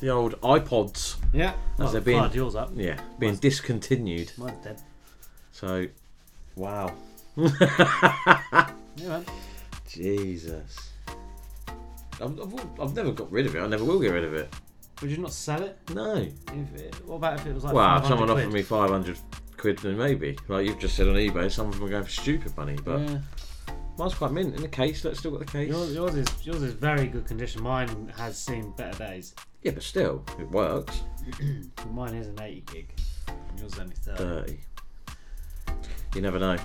[0.00, 1.16] the old iPods.
[1.32, 1.52] Yeah.
[1.78, 2.70] As they're being, fired yours up.
[2.74, 4.32] Yeah, being discontinued.
[4.38, 4.80] Mine's dead.
[5.52, 5.86] So,
[6.56, 6.94] wow.
[8.96, 9.24] Yeah, man.
[9.88, 10.90] Jesus.
[12.20, 13.60] I've, I've, I've never got rid of it.
[13.60, 14.52] I never will get rid of it.
[15.00, 15.78] Would you not sell it?
[15.94, 16.16] No.
[16.16, 18.44] If it, what about if it was like well, if 500 someone quid?
[18.44, 19.18] offered me 500
[19.60, 20.36] quid, then maybe.
[20.48, 22.76] Like you've just said on eBay, some of them are going for stupid money.
[22.84, 23.18] But Yeah.
[23.98, 25.04] mine's quite mint in the case.
[25.04, 25.68] Let's still got the case.
[25.68, 27.62] Yours, yours is yours is very good condition.
[27.62, 29.34] Mine has seen better days.
[29.62, 31.02] Yeah, but still, it works.
[31.92, 32.94] Mine is an 80 gig.
[33.58, 34.18] Yours is only 30.
[34.18, 34.58] 30.
[36.14, 36.56] You never know.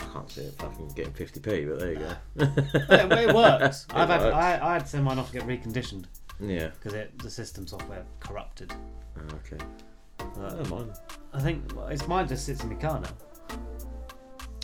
[0.00, 2.14] I can't see it fucking getting 50p, but there you go.
[2.90, 3.86] yeah, but it works.
[3.90, 4.22] It I've had.
[4.32, 6.04] I, I had to send mine off to get reconditioned.
[6.40, 6.68] Yeah.
[6.68, 8.72] Because it the system software corrupted.
[9.16, 9.64] Oh, okay.
[10.18, 10.92] But Oh, mine.
[11.34, 13.56] I think it's mine just sits in my car now.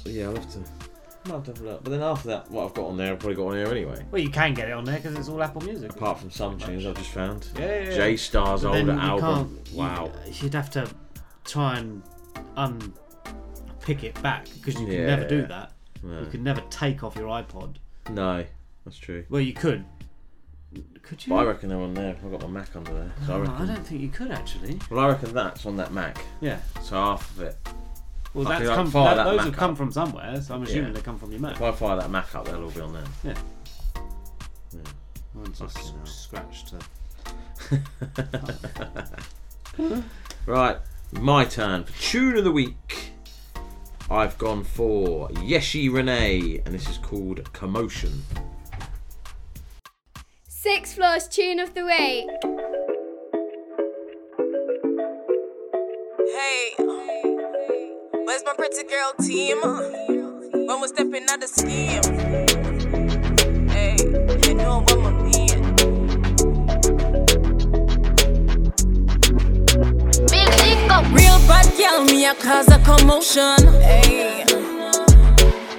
[0.05, 0.59] Yeah, I'll have to.
[0.59, 1.85] Might have to have a look.
[1.85, 4.05] But then after that, what I've got on there, I've probably got on here anyway.
[4.11, 5.91] Well, you can get it on there because it's all Apple Music.
[5.93, 7.47] Apart from some tunes I've just found.
[7.59, 7.97] Yeah, yeah, yeah.
[7.97, 9.25] J Star's But older then you album.
[9.57, 10.13] can't- you- Wow.
[10.27, 10.89] You'd have to
[11.45, 12.03] try and
[12.57, 15.07] unpick it back because you can Yeah.
[15.07, 15.73] never do that.
[16.03, 16.21] No.
[16.21, 17.77] You can never take off your iPod.
[18.11, 18.45] No,
[18.85, 19.25] that's true.
[19.29, 19.85] Well, you could.
[21.09, 21.31] Could you?
[21.33, 22.17] But I reckon they're on there.
[22.23, 23.13] I've got my Mac under there.
[23.27, 23.57] So I No, reckon.
[23.57, 24.79] I don't think you could actually.
[24.91, 26.19] Well, I reckon that's on that Mac.
[26.41, 26.59] Yeah.
[26.83, 27.57] So half of it.
[28.35, 28.91] Well, I that's think come.
[28.91, 29.77] fire That, that those Mac have come up.
[29.79, 30.93] from somewhere, so I'm assuming Yeah.
[30.93, 31.57] they come from your Mac.
[31.57, 33.05] If I fire that Mac up, they'll all be on there.
[33.25, 33.35] Yeah.
[35.35, 36.07] Mine's just Fucking hell.
[36.07, 36.75] scratched.
[40.47, 40.77] Right,
[41.13, 43.13] my turn for tune of the week.
[44.11, 48.23] I've gone for Yeshie Renee, and this is called Commotion.
[50.75, 52.29] Six floors tune of the week.
[56.37, 56.75] Hey,
[58.27, 59.63] where's my pretty girl team?
[59.63, 62.03] When we're stepping out the scheme.
[63.71, 63.97] Hey,
[64.47, 65.61] you know what I mean.
[70.29, 73.73] Big leap up real bad girl, me a cause a commotion.
[73.81, 74.45] Hey,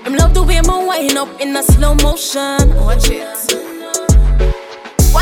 [0.04, 2.76] I'm love the way my wind up in a slow motion.
[2.76, 3.69] Watch it.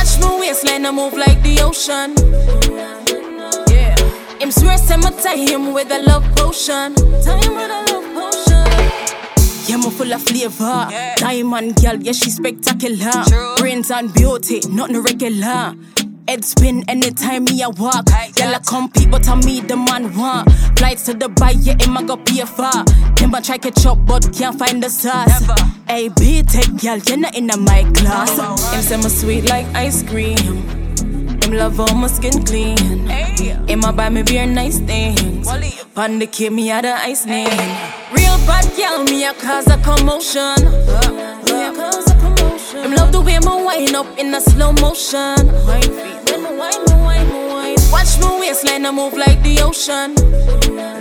[0.07, 2.15] Watch my waistline, I move like the ocean.
[3.67, 3.97] Yeah.
[4.39, 6.95] Him swear say me tie him with a love potion.
[6.95, 8.67] Tie him with a love potion.
[9.67, 10.87] Yeah, me full of flavor.
[11.17, 13.11] Diamond girl, yeah, she spectacular.
[13.57, 15.75] Brains and beauty, nothing regular.
[16.27, 18.05] Head spin anytime me a walk.
[18.35, 20.51] Girl, I compete, but I me the man want.
[20.77, 22.69] Flights to Dubai, yeah, him I go pay for.
[23.17, 25.45] Him I try catch up, but can't find the sauce.
[25.87, 28.37] Hey, be tech girl, you're not in a my class.
[28.73, 30.37] Him say me sweet like ice cream.
[30.37, 33.07] Him love all my skin clean.
[33.67, 35.47] Him a buy me beer nice things.
[35.95, 37.47] Pon the kid me had a ice name.
[38.11, 40.41] Real bad girl, me a cause a commotion.
[40.41, 41.53] Uh, uh.
[41.53, 42.83] Me a cause a commotion.
[42.83, 45.47] Him love the way my wine up in a slow motion.
[45.65, 46.16] Wine feet, when me
[46.57, 47.77] wine, me wine, wine.
[47.91, 50.15] Watch my waistline, I move like the ocean.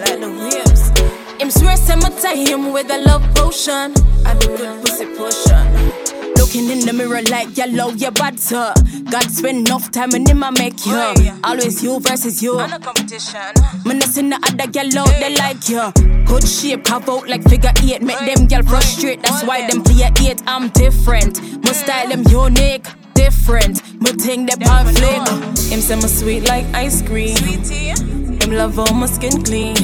[0.02, 1.16] Like the waves.
[1.40, 3.92] Him swear say me tie him with a love potion.
[4.24, 6.07] I do good pussy potion.
[6.36, 8.72] Looking in the mirror like yellow, you bad sir.
[9.11, 10.94] God spend enough time in him, I make you.
[10.94, 12.59] Oh, Always you versus you.
[12.59, 13.52] I'm a competition.
[13.84, 15.92] Man, I seen the other girl out, they like you.
[16.24, 18.02] Good shape, carve out like figure eight.
[18.02, 20.42] Make them girl frustrate, that's why them play eight.
[20.46, 21.40] I'm different.
[21.40, 21.74] My mm.
[21.74, 22.86] style, them unique.
[23.17, 25.27] Different, my thing that pan flick.
[25.73, 27.37] Him say me sweet like ice cream.
[27.39, 29.77] Him love all my skin clean.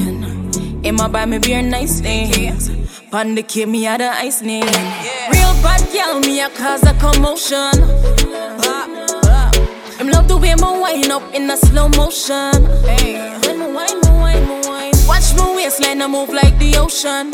[0.83, 2.69] Him a buy me beer nice things.
[3.09, 4.65] Pon the kid me had a ice name.
[5.31, 7.73] Real bad girl, me a cause a commotion.
[9.97, 12.65] Him love the way my wine up in a slow motion.
[12.85, 14.93] Hey, when me wine, me wine, me wine.
[15.07, 17.31] Watch my waistline, I move like the ocean.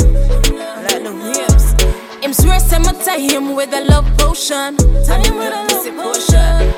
[0.86, 1.99] Like the waves.
[2.22, 4.76] Him swear say me tie him with a love potion.
[5.06, 6.74] Tie him with a pussy potion.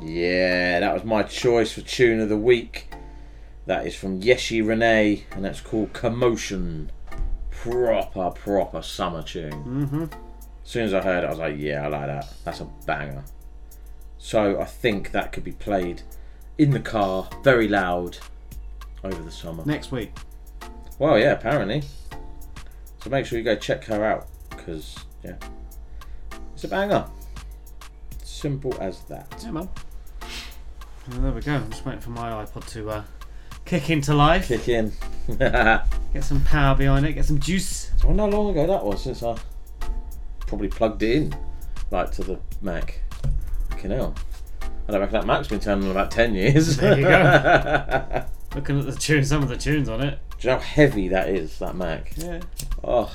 [0.00, 2.90] Yeah, that was my choice for tune of the week.
[3.66, 6.90] That is from Yeshie Renee, and that's called Commotion.
[7.50, 9.52] Proper, proper summer tune.
[9.52, 10.04] Mm-hmm.
[10.04, 12.32] As soon as I heard it, I was like, yeah, I like that.
[12.44, 13.22] That's a banger.
[14.18, 16.02] So I think that could be played
[16.58, 18.18] in the car, very loud,
[19.04, 19.64] over the summer.
[19.64, 20.12] Next week.
[20.98, 21.82] Well, yeah, apparently.
[23.02, 25.36] So make sure you go check her out, because, yeah,
[26.52, 27.06] it's a banger.
[28.24, 29.32] Simple as that.
[29.42, 29.68] Yeah, man.
[31.10, 31.54] Well, there we go.
[31.54, 33.04] I'm just waiting for my iPod to uh,
[33.64, 34.48] kick into life.
[34.48, 34.92] Kick in.
[35.38, 37.12] Get some power behind it.
[37.12, 37.90] Get some juice.
[38.02, 39.36] I wonder how long ago that was since I
[40.40, 41.36] probably plugged it in,
[41.90, 43.00] like to the Mac.
[43.78, 44.12] Fucking hell.
[44.88, 46.78] I don't reckon that Mac's been turning on about 10 years.
[46.78, 48.24] There you go.
[48.56, 50.18] Looking at the tune, some of the tunes on it.
[50.40, 52.12] Do you know how heavy that is, that Mac?
[52.16, 52.40] Yeah.
[52.82, 53.14] Oh.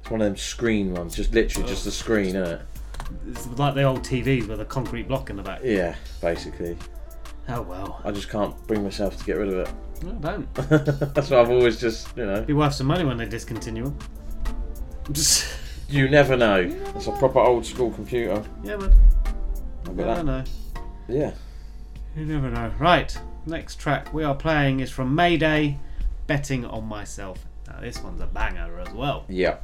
[0.00, 2.60] It's one of them screen ones, just literally just the screen, isn't it?
[3.28, 5.60] It's like the old TVs with a concrete block in the back.
[5.62, 6.76] Yeah, basically.
[7.48, 8.00] Oh well.
[8.04, 9.70] I just can't bring myself to get rid of it.
[10.02, 10.54] No, don't.
[11.14, 12.42] That's why I've always just, you know.
[12.42, 13.98] Be worth some money when they discontinue them.
[15.12, 15.54] Just
[15.92, 16.74] You never know.
[16.96, 18.42] It's a proper old school computer.
[18.64, 18.92] yeah, but
[19.86, 20.24] Look you at never that.
[20.24, 20.44] know.
[21.08, 21.32] Yeah.
[22.16, 22.72] You never know.
[22.78, 25.78] Right, next track we are playing is from Mayday,
[26.26, 29.24] "Betting on Myself." Now this one's a banger as well.
[29.28, 29.56] Yeah.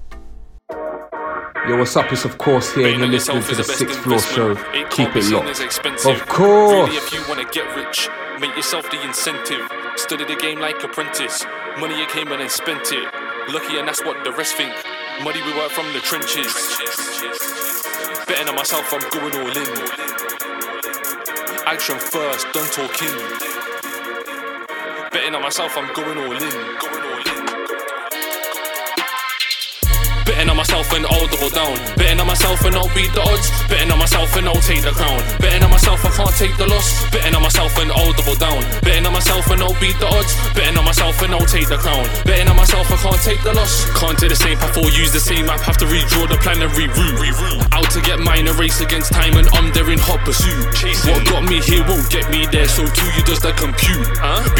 [1.68, 2.10] Yo, what's up?
[2.12, 4.54] It's of course here, and you're listening to the Sixth Floor Show.
[4.90, 5.60] Keep it locked.
[6.06, 6.88] Of course.
[6.88, 8.08] Really, if you wanna get rich,
[8.40, 9.68] make yourself the incentive.
[9.96, 11.44] Study the game like apprentice.
[11.78, 13.12] Money it came and then spent it.
[13.52, 14.72] Lucky and that's what the rest think.
[15.24, 16.54] Money we work from the trenches.
[18.28, 19.68] Betting on myself, I'm going all in.
[21.66, 23.18] Action first, don't talk in.
[25.10, 26.97] Betting on myself, I'm going all in.
[30.28, 31.72] Betting on myself and I'll double down.
[31.96, 33.48] Betting on myself and I'll beat the odds.
[33.64, 35.24] Betting on myself and I'll take the crown.
[35.40, 37.08] Betting on myself, I can't take the loss.
[37.08, 38.60] Betting on myself and I'll double down.
[38.84, 40.36] Betting on myself and I'll beat the odds.
[40.52, 42.04] Betting on myself and I'll take the crown.
[42.28, 43.88] Betting on myself, I can't take the loss.
[43.96, 45.64] Can't take the same path or use the same map.
[45.64, 47.16] Have to redraw the plan and reroute.
[47.16, 47.64] reroute.
[47.72, 50.60] Out to get mine, a race against time, and I'm there in hot pursuit.
[51.08, 54.04] What got me here won't get me there, so too you does the compute.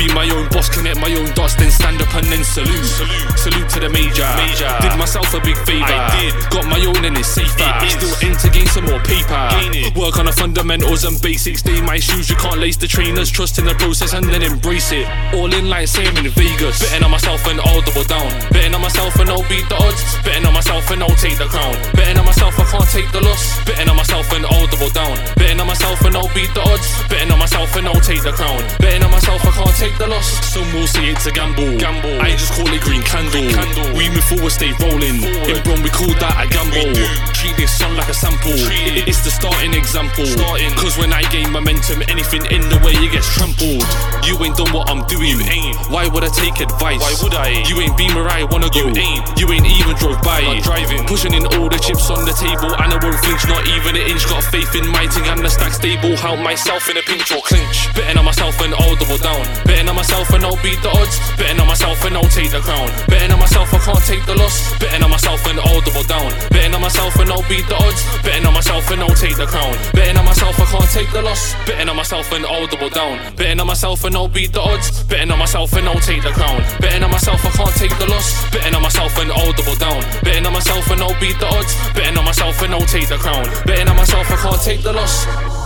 [0.01, 2.89] Be my own boss, connect my own dots, then stand up and then salute.
[2.89, 4.25] Salute, salute to the major.
[4.41, 4.73] Major.
[4.81, 5.87] Did myself a big favor.
[5.87, 6.33] I did.
[6.51, 7.71] Got my own and it's safer.
[7.83, 7.91] It.
[7.91, 9.43] Still aim to gain some more paper.
[9.59, 9.97] Gain it.
[9.97, 11.61] Work on the fundamentals and basics.
[11.61, 13.31] Stay in my shoes, you can't lace the trainers.
[13.31, 15.07] Trust in the process and then embrace it.
[15.35, 16.83] All in like same in Vegas.
[16.83, 18.29] Betting on myself and I'll double down.
[18.51, 20.03] Betting on myself and I'll beat the odds.
[20.25, 21.75] Betting on myself and I'll take the crown.
[21.95, 23.65] Betting on myself, I can't take the loss.
[23.65, 25.17] Betting on myself and I'll double down.
[25.37, 26.89] Betting on myself and I'll beat the odds.
[27.09, 28.63] Betting on myself and I'll take the crown.
[28.79, 30.29] Betting on myself, I can't take the loss.
[30.53, 31.79] Some will say it's a gamble.
[31.79, 32.21] Gamble.
[32.21, 33.47] I just call it green candle.
[33.51, 33.97] candle.
[33.97, 35.19] We move forward, stay rolling.
[35.65, 36.93] Bron, we call that a gamble.
[37.33, 38.53] Treat this song like a sample.
[38.53, 40.27] It- It's the starting example.
[40.27, 40.71] Starting.
[40.77, 43.85] Cause when I gain momentum, anything in the way it gets trampled.
[44.29, 45.41] You ain't done what I'm doing.
[45.89, 47.01] Why would I take advice?
[47.01, 47.65] Why would I?
[47.69, 48.85] You ain't been where I wanna go.
[48.89, 49.25] You ain't.
[49.41, 50.43] You ain't even drove by.
[50.43, 51.07] Not driving.
[51.07, 54.05] Pushing in all the chips on the table, and I won't flinch, not even an
[54.13, 54.29] inch.
[54.29, 56.15] Got faith in my thing and the stack stable.
[56.17, 57.89] Help myself in a pinch or clinch.
[57.95, 59.43] Betting on myself and I'll double down.
[59.65, 61.17] Betting on myself and I'll beat the odds.
[61.39, 62.89] Betting on myself and I'll take the crown.
[63.09, 64.57] Betting on myself, I can't take the loss.
[64.79, 66.31] Betting on myself and I'll double down.
[66.51, 68.01] Betting on myself and I'll beat the odds.
[68.25, 69.75] Betting on myself and I'll take the crown.
[69.93, 71.55] Betting on myself, I can't take the loss.
[71.67, 73.37] Betting on myself and I'll double down.
[73.37, 75.05] Betting on myself and I'll beat the odds.
[75.05, 76.63] Betting on myself and I'll take the crown.
[76.81, 78.51] Betting on myself, I can't take the loss.
[78.51, 80.01] Betting on myself and I'll double down.
[80.23, 81.75] Betting on myself and I'll beat the odds.
[81.95, 83.45] Betting on myself and I'll take the crown.
[83.67, 85.58] Betting on myself, I can't take the loss.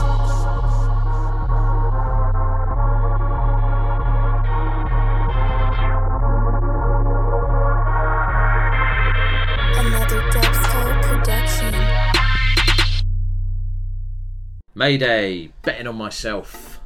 [14.82, 16.80] Mayday, betting on myself.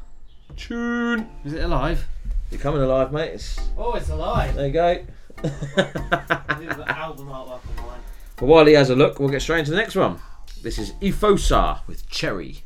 [0.55, 1.31] Tune.
[1.47, 2.07] Is it alive?
[2.51, 3.31] You're coming alive, mate.
[3.33, 4.55] It's, Oh, it's alive.
[4.55, 5.03] there you go.
[5.43, 5.49] I
[6.59, 8.01] think the album artwork on mine.
[8.37, 10.19] But while he has a look, we'll get straight into the next one.
[10.63, 12.59] This is Efosa with Cherry.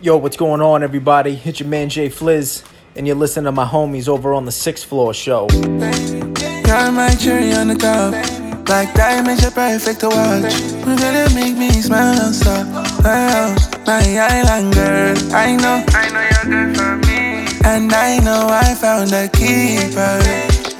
[0.00, 1.42] Yo, what's going on, everybody?
[1.44, 2.62] It's your man Jay Fliz,
[2.94, 5.48] and you're listening to my homies over on the Sixth Floor Show.
[5.48, 8.43] Got my cherry on the top.
[8.64, 10.58] Black diamonds, you're perfect to watch.
[10.86, 12.66] You're gonna make me smile stop.
[13.04, 15.16] Wow, oh, my island girl.
[15.34, 17.46] I know, I know you're good for me.
[17.64, 20.16] And I know I found a keeper.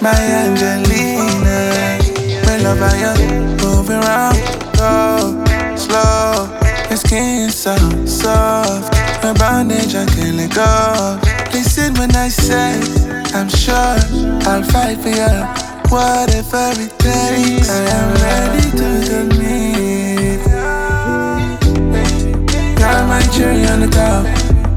[0.00, 1.98] My Angelina.
[2.46, 4.40] My love, how you moving around.
[4.78, 6.48] Go slow.
[6.88, 8.94] Your skin so soft.
[9.22, 11.20] My bondage, I can't let go.
[11.52, 12.80] Listen when I say,
[13.34, 13.96] I'm sure
[14.48, 15.73] I'll fight for you.
[15.90, 20.40] Whatever it takes, I am ready to commit.
[22.78, 24.24] Got my cherry on the top.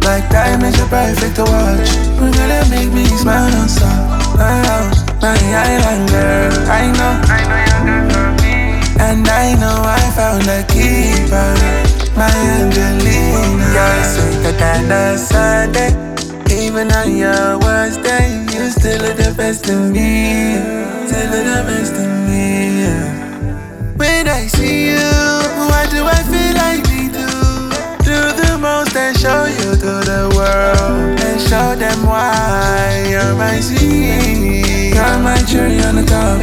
[0.04, 1.90] Like diamonds, you're perfect to watch.
[2.20, 4.22] You're gonna make me smile and stop.
[4.40, 6.54] Oh, my island girl.
[6.70, 8.56] I know, I know you're good for me.
[9.00, 11.54] And I know I found a keeper.
[12.16, 13.68] My Angelina.
[13.76, 15.92] You're sweeter than the Sunday.
[16.50, 18.37] Even on your worst day,
[19.38, 20.58] best of me.
[21.06, 22.82] Still are the best of me.
[22.82, 23.94] yeah.
[23.96, 25.12] When I see you,
[25.70, 27.30] why do I feel like me do?
[28.04, 31.20] Do the most and show you to the world.
[31.22, 34.96] And show them why you're my sweet.
[34.98, 36.42] You're my cherry on the top.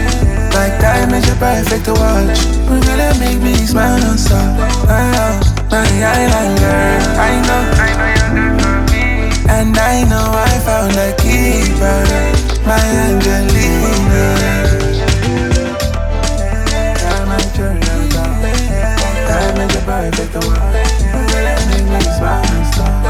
[0.54, 2.38] Like diamonds, you're perfect to watch.
[2.70, 4.54] You're gonna make me smile and stop.
[4.86, 7.18] Oh, my island girl.
[7.18, 8.13] I know, I know
[9.46, 12.04] And I know I found a keeper,
[12.66, 14.24] my Angelina.
[16.98, 18.40] Diamond cherry on top.
[19.28, 20.40] Diamond, you're perfect to.
[21.68, 23.04] Make me smile and stop.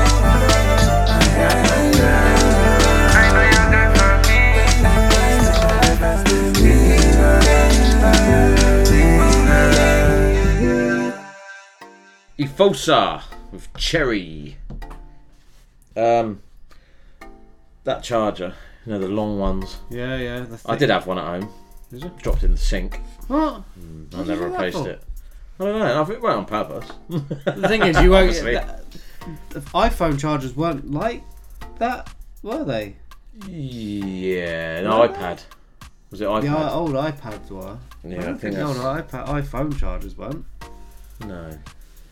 [1.08, 2.42] My island girl.
[3.14, 3.74] I know you're
[15.96, 16.40] Um,
[17.84, 18.54] that charger,
[18.86, 19.78] you know the long ones.
[19.90, 20.40] Yeah, yeah.
[20.40, 21.48] the I thick- did have one at home.
[21.90, 22.10] Did you?
[22.18, 23.00] Dropped it in the sink.
[23.28, 23.62] What?
[23.78, 24.90] Mm, What I did never you do that replaced for?
[24.90, 25.02] it.
[25.60, 26.00] I don't know.
[26.00, 26.90] I think it went on purpose.
[27.08, 28.28] The thing is, you won't.
[28.28, 28.54] Obviously.
[28.54, 28.80] that-
[29.50, 31.22] the iPhone chargers weren't like
[31.78, 32.10] that,
[32.42, 32.96] were they?
[33.48, 35.42] Yeah, no Were iPad.
[36.10, 36.42] Was it iPad?
[36.42, 37.78] The i- old iPads were.
[38.04, 40.44] Yeah, I I don't think think the old that's- iPad, iPhone chargers weren't.
[41.20, 41.58] No.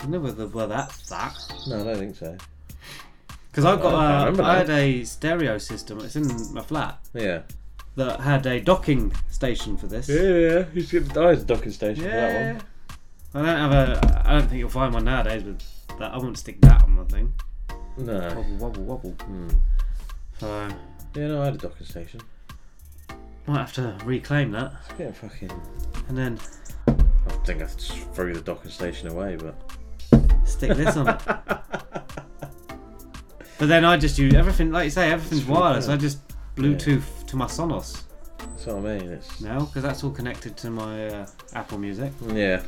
[0.09, 1.37] Never the, were that that.
[1.69, 2.37] No, I don't think so.
[3.53, 4.69] Because I've got a, remember I that.
[4.69, 6.01] had a stereo system.
[6.01, 6.99] It's in my flat.
[7.15, 7.43] Yeah.
[7.97, 10.09] That had a docking station for this.
[10.09, 10.65] Yeah, yeah.
[10.73, 12.53] He's got oh, there's a docking station for that Yeah.
[12.55, 12.63] one.
[13.35, 14.23] I don't have a.
[14.27, 15.61] I don't think you'll find one nowadays with
[15.99, 16.13] that.
[16.13, 17.33] I wouldn't stick that on my thing.
[17.99, 18.19] No.
[18.35, 19.11] Wobble, wobble, wobble.
[19.25, 19.49] Hmm.
[20.41, 20.69] So
[21.15, 22.21] Yeah, no, I had a docking station.
[23.47, 24.73] might have to reclaim that.
[24.89, 25.51] It's getting fucking.
[26.09, 26.39] And then
[26.89, 29.55] I think I just threw the docking station away, but
[30.47, 31.21] stick this on it.
[33.63, 35.87] But then I just use everything, like you say, everything's wireless.
[35.87, 36.19] I just
[36.57, 38.03] Bluetooth to my Sonos
[38.39, 39.09] that's what I mean.
[39.13, 42.11] It's now because that's all connected to my uh, Apple Music.
[42.35, 42.61] yeah.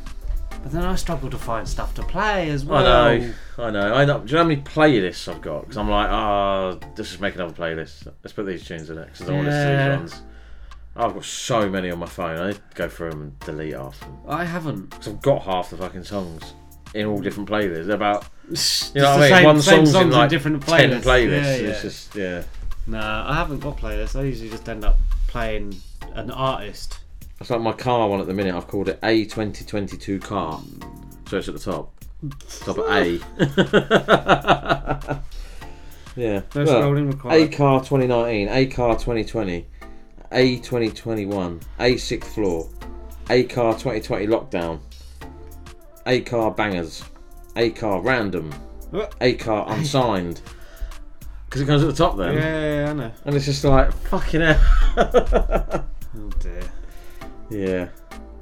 [0.63, 2.87] But then I struggle to find stuff to play as well.
[2.87, 3.95] I know, I know.
[3.95, 4.21] I know.
[4.21, 5.63] Do you know how many playlists I've got?
[5.63, 8.07] Because I'm like, ah, let's just make another playlist.
[8.23, 10.23] Let's put these tunes in it because I want to see these ones.
[10.95, 12.39] I've got so many on my phone.
[12.39, 14.17] I go through them and delete half them.
[14.29, 14.91] I haven't.
[14.91, 16.55] Because I've got half the fucking songs
[16.95, 17.89] in all different playlists.
[17.91, 18.25] About,
[18.95, 19.29] you know what I mean?
[19.31, 21.03] same- One same song's in like different ten playlists.
[21.03, 21.63] playlists.
[21.63, 22.43] Yeah, It's just yeah.
[22.87, 24.19] Nah, I haven't got playlists.
[24.19, 25.75] I usually just end up playing
[26.15, 26.99] an artist.
[27.41, 28.55] It's like my car one at the minute.
[28.55, 30.61] I've called it A twenty twenty two car,
[31.29, 31.93] so it's at the top,
[32.61, 33.17] top of A.
[36.17, 36.43] yeah.
[36.55, 37.43] No Look, scrolling required.
[37.43, 39.67] A car twenty nineteen, A car twenty twenty,
[40.33, 42.69] A twenty twenty one, A sixth floor,
[43.31, 44.81] A car twenty twenty lockdown,
[46.07, 47.03] A car bangers,
[47.57, 48.53] A car random,
[49.21, 50.41] A car unsigned.
[51.47, 52.35] Because it comes at the top then.
[52.35, 53.13] Yeah, yeah, I know.
[53.25, 55.85] And it's just like fucking hell.
[56.17, 56.63] Oh dear.
[57.51, 57.89] Yeah,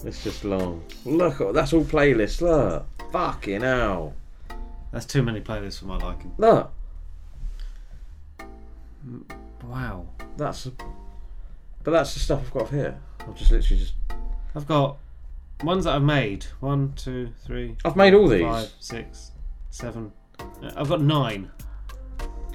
[0.05, 0.84] it's just long.
[1.06, 2.43] Look, that's all playlists.
[2.43, 4.14] Look, fucking hell.
[4.93, 6.32] That's too many playlists for my liking.
[6.36, 6.70] Look,
[9.64, 10.06] Wow.
[10.36, 10.68] that's.
[11.82, 12.98] But that's the stuff I've got here.
[13.20, 13.94] I've just literally just.
[14.55, 14.98] I've got
[15.62, 16.47] ones that I've made.
[16.60, 17.76] One, two, three.
[17.84, 18.43] I've made all these.
[18.43, 19.32] Five, six,
[19.70, 20.12] seven.
[20.39, 21.51] Uh, I've got nine.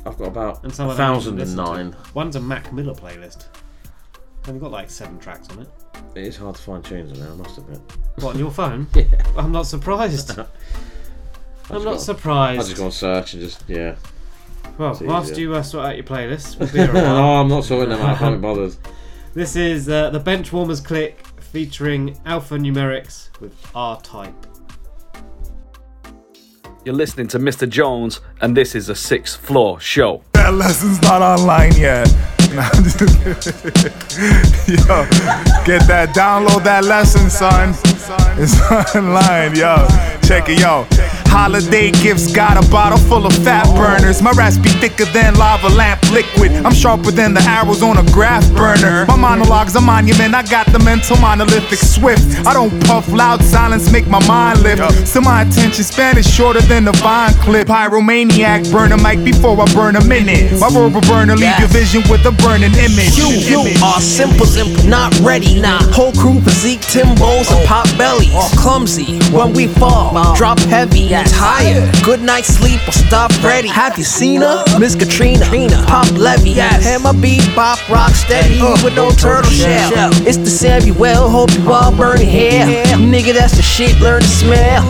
[0.06, 1.96] I've got about And some a I don't thousand and nine.
[2.14, 3.46] One's a Mac Miller playlist.
[4.48, 5.70] I've got like seven tracks on it.
[6.16, 7.82] It is hard to find tunes on there, I must admit.
[8.20, 8.88] What on your phone?
[8.96, 9.04] Yeah.
[9.36, 10.38] I'm not surprised.
[11.70, 12.62] I'm not surprised.
[12.62, 13.96] I just go on search and just yeah.
[14.78, 17.18] Well, whilst you uh, sort out your playlist, we'll be here a while.
[17.18, 18.22] oh, I'm not sorting them out.
[18.22, 18.76] I be bothered.
[19.34, 21.20] This is uh, the Benchwarmers Clique
[21.58, 24.36] featuring Alphanumerics with R Type.
[26.86, 27.68] You're listening to Mr.
[27.68, 30.22] Jones, and this is a sixth floor show.
[30.34, 32.08] That lesson's not online yet.
[32.48, 33.02] Nah, I'm just
[34.70, 35.04] yo,
[35.66, 37.76] get that, download that lesson, son.
[38.38, 38.62] It's
[38.96, 39.86] online, yo.
[40.26, 40.88] Check it, yo.
[41.28, 44.22] Holiday gifts got a bottle full of fat burners.
[44.22, 46.52] My raps be thicker than lava lamp liquid.
[46.66, 49.06] I'm sharper than the arrows on a graph burner.
[49.08, 50.34] My monologue's a monument.
[50.34, 52.46] I got the mental monolithic swift.
[52.46, 55.08] I don't puff loud silence, make my mind lift.
[55.08, 57.68] So my attention span is shorter than the vine clip.
[57.68, 60.60] Pyromaniac, burn a mic before I burn a minute.
[60.60, 63.18] My verbal burner leave your vision with a burning image.
[63.18, 63.82] You, you Image.
[63.82, 65.60] are simple, simple, not ready.
[65.60, 67.66] Nah, whole crew physique, Timbos and oh.
[67.68, 68.34] pop bellies.
[68.34, 71.94] All clumsy when we fall, drop heavy, tired.
[72.04, 73.68] Good night's sleep or stop ready.
[73.68, 74.64] Have you seen her?
[74.80, 75.46] Miss Katrina,
[75.88, 76.54] Pop Levy.
[76.54, 80.10] Hammer beat, bop, rock steady uh, with no turtle shell.
[80.28, 82.66] It's the Samuel, hope you all burn hair.
[82.98, 84.84] Nigga, that's the shit, learn to smell.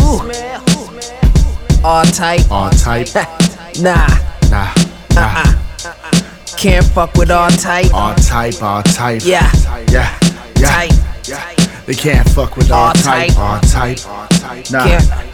[1.84, 2.50] All tight.
[2.52, 3.08] All type.
[3.80, 4.08] Nah.
[4.50, 4.74] Nah,
[5.14, 5.44] nah.
[5.86, 6.22] Uh-uh.
[6.58, 7.92] Can't fuck with all tight.
[7.94, 9.22] All type, all type.
[9.24, 9.52] Yeah.
[9.92, 10.18] Yeah,
[10.58, 10.88] yeah.
[10.88, 11.77] Tight.
[11.88, 13.38] They can't fuck with all All type, type.
[13.40, 14.70] all type.
[14.70, 14.86] Nah,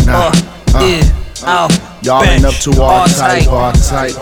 [0.06, 0.32] nah.
[0.76, 1.02] Uh, yeah.
[1.48, 1.93] Oh.
[2.04, 3.48] Y'all ain't up to all All type, tight.
[3.48, 4.14] all type.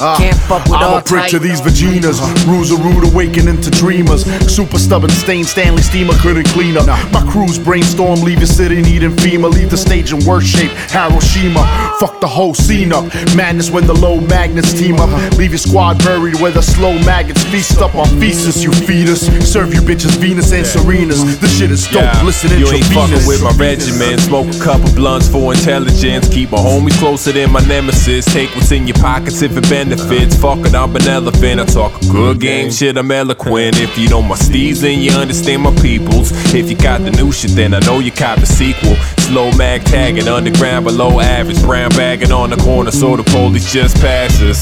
[0.00, 1.30] Uh, Can't fuck with I'm a prick type.
[1.30, 2.18] to these vaginas.
[2.48, 4.24] Rules are rude awakening to dreamers.
[4.52, 6.86] Super stubborn stain, Stanley Steamer couldn't clean up.
[7.12, 9.48] My crews brainstorm, leave your city needing FEMA.
[9.52, 11.62] Leave the stage in worse shape, Hiroshima.
[12.00, 13.04] Fuck the whole scene up.
[13.36, 15.10] Madness when the low magnets team up.
[15.38, 19.26] Leave your squad buried where the slow maggots feast up on feces, you fetus.
[19.50, 21.38] Serve you bitches Venus and Serenas.
[21.40, 22.02] This shit is dope.
[22.02, 24.18] Yeah, Listen, you ain't fucking with my regimen.
[24.18, 26.28] Smoke a couple blunts for intelligence.
[26.28, 28.24] Keep my homies closer than my nemesis.
[28.24, 30.34] Take what's in your pockets if it benefits.
[30.34, 31.60] Fuck it, I'm an elephant.
[31.60, 33.78] I talk a good game, shit, I'm eloquent.
[33.78, 36.32] If you know my steez, then you understand my peoples.
[36.52, 38.96] If you got the new shit, then I know you caught the sequel.
[39.26, 41.62] Slow mag tagging, underground below average.
[41.62, 44.60] Brown bagging on the corner, so the police just pass us.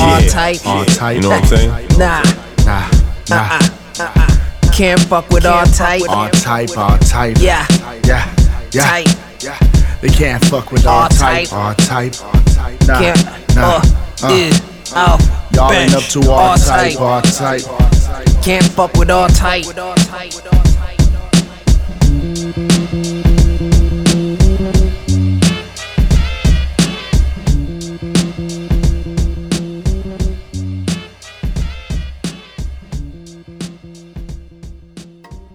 [0.00, 0.28] All Yeah.
[0.28, 0.66] tight.
[0.66, 1.14] All type.
[1.14, 1.70] You know what I'm saying?
[1.98, 2.22] Nah.
[2.66, 2.88] Nah,
[3.30, 3.68] uh-uh.
[3.98, 4.04] nah.
[4.04, 4.72] Uh-uh.
[4.72, 6.02] Can't fuck with all tight.
[6.08, 7.36] All type, all type.
[7.38, 7.64] Yeah.
[8.04, 8.28] Yeah,
[8.72, 8.90] yeah.
[8.90, 9.81] Tight.
[10.02, 11.52] They can't fuck with our type.
[11.52, 12.14] Our type.
[12.88, 13.24] Nah, can't,
[13.54, 13.80] nah.
[14.20, 14.50] Uh,
[14.96, 15.92] uh, y'all bench.
[15.92, 17.00] ain't up to all type.
[17.00, 17.62] all type.
[18.42, 19.64] Can't fuck with all type.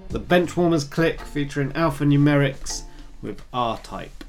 [0.08, 2.84] The Benchwarmers Clique featuring alphanumerics
[3.22, 4.24] with R Type.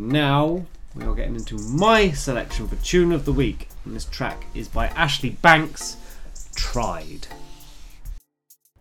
[0.00, 0.64] Now
[0.94, 4.68] we are getting into my selection for Tune of the Week, and this track is
[4.68, 5.96] by Ashleigh Bankx,
[6.54, 7.26] Tried.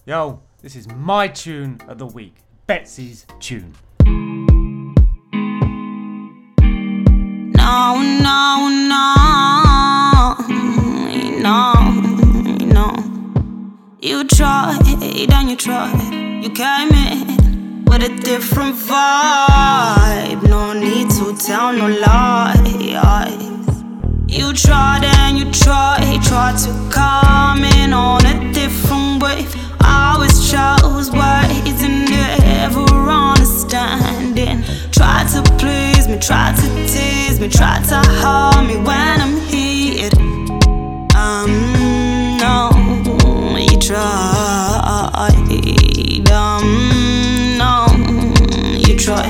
[0.06, 2.36] Yo, this is my tune of the week,
[2.68, 3.74] Betsy's tune.
[7.56, 10.36] No, no, no,
[11.40, 11.74] no,
[12.64, 12.96] no.
[14.00, 16.44] You tried and you tried.
[16.44, 17.47] You came in
[17.98, 20.44] with a different vibe.
[20.48, 22.64] No need to tell no lies.
[24.28, 29.54] You tried and you tried, tried to come in on a different wave.
[29.80, 34.64] I always chose ways and never understanding.
[34.92, 40.10] Tried to please me, tried to tease me, tried to harm me when I'm here.
[41.16, 44.37] Um, no, you tried.
[49.08, 49.24] Baby,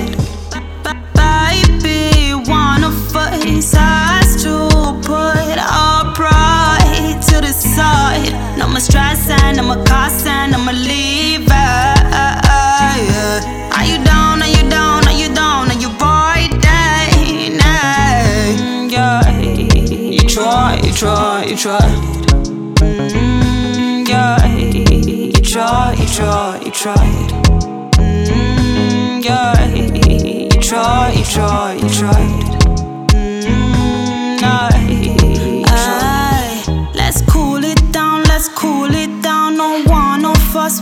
[3.75, 4.67] has to
[5.05, 8.33] put our pride to the side.
[8.57, 8.79] No more
[9.61, 11.53] more cussing, no more leaving.
[13.75, 13.99] Are you
[14.49, 14.57] you
[15.79, 16.09] you you?
[18.89, 21.77] Yeah, you try, you try, you try.
[22.81, 27.36] Mm, yeah, you try, you try, you tried.
[29.27, 32.23] Yeah, you try, you try, you.
[33.43, 36.91] Mm, aye, aye.
[36.93, 39.57] Let's cool it down, let's cool it down.
[39.57, 39.83] No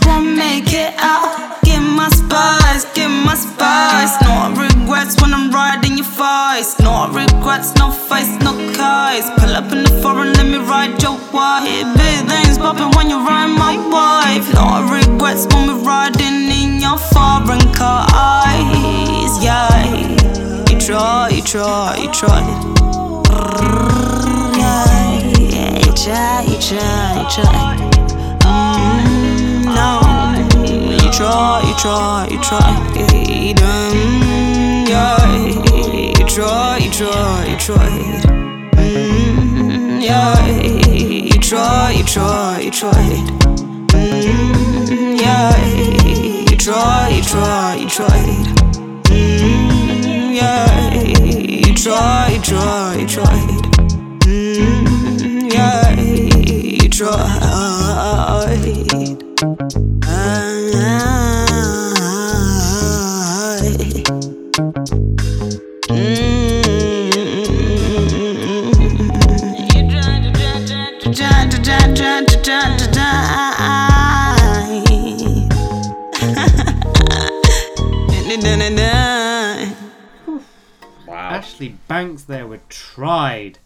[0.06, 1.60] won't make it out.
[1.64, 4.14] Give my spice, give my spice.
[4.22, 5.85] No regrets when I'm riding
[6.18, 6.78] your.
[6.80, 9.28] No regrets, no face, no case.
[9.36, 11.64] Pull up in the foreign, let me ride your wife.
[11.96, 14.52] Big things popping when you ride my wife.
[14.54, 18.08] No regrets when we're riding in your foreign cars.
[19.44, 19.68] Yeah,
[20.70, 22.40] you try, you try, you try.
[24.56, 25.20] Yeah,
[25.78, 27.76] you try, you try, you try.
[28.42, 29.88] Mm, no,
[31.04, 32.72] you try, you try, you try.
[33.56, 35.65] Mm, yeah,
[36.36, 37.88] try, you try, you try.
[38.76, 42.92] Mm, yeah, you try, you try, you try.
[43.94, 45.56] Mm, yeah,
[46.50, 48.20] you try, you try, you try.
[49.08, 53.40] Mm, yeah, you try, you try, you try.
[54.26, 57.46] Mm, yeah, you tried.
[60.02, 61.25] Ashleigh
[81.96, 83.58] Bankx there with Tried.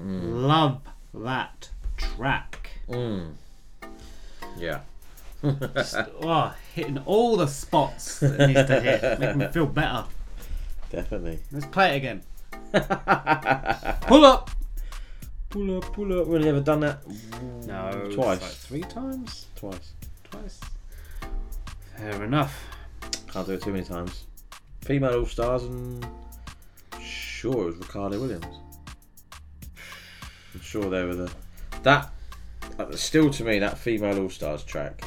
[0.00, 0.80] Love
[1.12, 2.70] that track.
[2.88, 3.32] Mm.
[4.56, 4.80] Yeah.
[5.44, 10.04] Just, oh, hitting all the spots that it needs to hit, making me feel better.
[10.88, 11.38] Definitely.
[11.52, 12.22] Let's play it again.
[14.06, 14.50] Pull up.
[15.50, 16.28] Pull up, pull up.
[16.28, 17.00] Really ever done that?
[17.66, 18.40] No, Twice.
[18.40, 19.48] like three times.
[19.54, 19.92] Twice.
[20.30, 20.60] Twice.
[21.98, 22.68] Fair enough.
[23.30, 24.24] Can't do it too many times.
[24.80, 26.06] Female All Stars and
[27.52, 28.46] sure it was Ricardo Williams.
[30.54, 31.32] I'm sure they were the
[31.82, 32.10] that
[32.96, 35.04] still to me that female All Stars track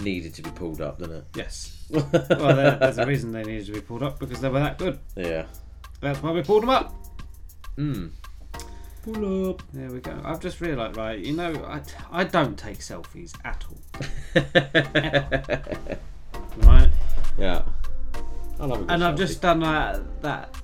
[0.00, 1.24] needed to be pulled up, didn't it?
[1.34, 1.84] Yes.
[1.90, 4.78] well, there, there's a reason they needed to be pulled up because they were that
[4.78, 4.98] good.
[5.16, 5.46] Yeah.
[6.00, 6.92] That's why we pulled them up.
[7.76, 8.06] Hmm.
[9.04, 9.62] Pull up.
[9.72, 10.20] There we go.
[10.24, 11.18] I've just realised, right?
[11.18, 13.78] You know, I, I don't take selfies at all.
[14.34, 15.64] Ever.
[16.62, 16.90] Right.
[17.38, 17.62] Yeah.
[18.60, 19.18] I love a good And I've selfie.
[19.18, 20.54] just done that that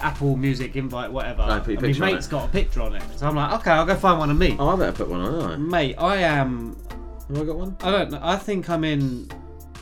[0.00, 1.46] Apple Music invite, whatever.
[1.46, 2.30] No, put your picture on mate's it.
[2.30, 4.56] got a picture on it, so I'm like, okay, I'll go find one of me.
[4.58, 6.76] Oh, I better put one on, haven't Mate, I am.
[7.28, 7.76] Have I got one?
[7.80, 8.20] I don't know.
[8.22, 9.30] I think I'm in.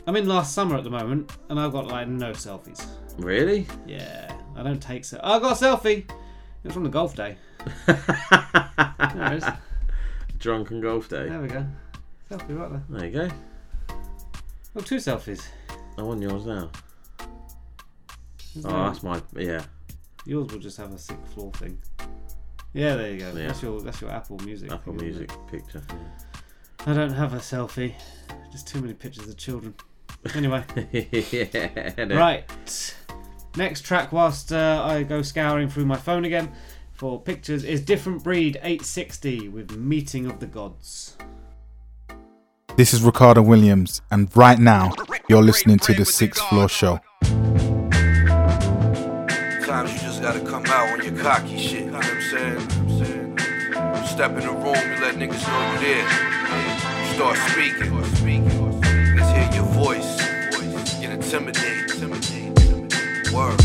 [0.07, 2.85] I'm in last summer at the moment, and I've got like no selfies.
[3.17, 3.67] Really?
[3.87, 5.05] Yeah, I don't take.
[5.05, 5.19] so.
[5.23, 5.99] I got a selfie.
[5.99, 7.35] It was from the golf day.
[7.85, 9.45] there it is.
[10.39, 11.27] Drunken golf day.
[11.29, 11.65] There we go.
[12.29, 12.83] Selfie right there.
[12.89, 13.35] There you go.
[14.75, 15.45] Oh, two selfies.
[15.97, 16.69] I want yours now.
[18.55, 19.63] Is Oh, that- that's my yeah.
[20.25, 21.77] Yours will just have a sixth floor thing.
[22.73, 23.27] Yeah, there you go.
[23.27, 23.47] Yeah.
[23.47, 24.71] That's your that's your Apple Music.
[24.71, 25.51] Apple thing, Music it?
[25.51, 25.81] picture.
[26.85, 27.93] I don't have a selfie.
[28.51, 29.75] Just too many pictures of children.
[30.35, 30.63] Anyway.
[30.91, 32.03] yeah.
[32.13, 32.95] Right.
[33.55, 36.51] Next track, whilst uh, I go scouring through my phone again
[36.91, 41.17] for pictures, is Different Breed 860 with Meeting of the Gods.
[42.75, 44.93] This is Ricardo Williams, and right now,
[45.29, 46.99] you're listening to the Sixth Floor Show.
[49.83, 51.83] Times you just gotta come out on your cocky shit.
[51.83, 53.35] You know what I'm saying?
[54.01, 56.07] You step in the room, you let niggas know you there.
[57.01, 57.91] You start speaking.
[57.91, 60.15] Niggas hear your voice.
[61.01, 61.83] Get intimidated.
[63.33, 63.59] Word.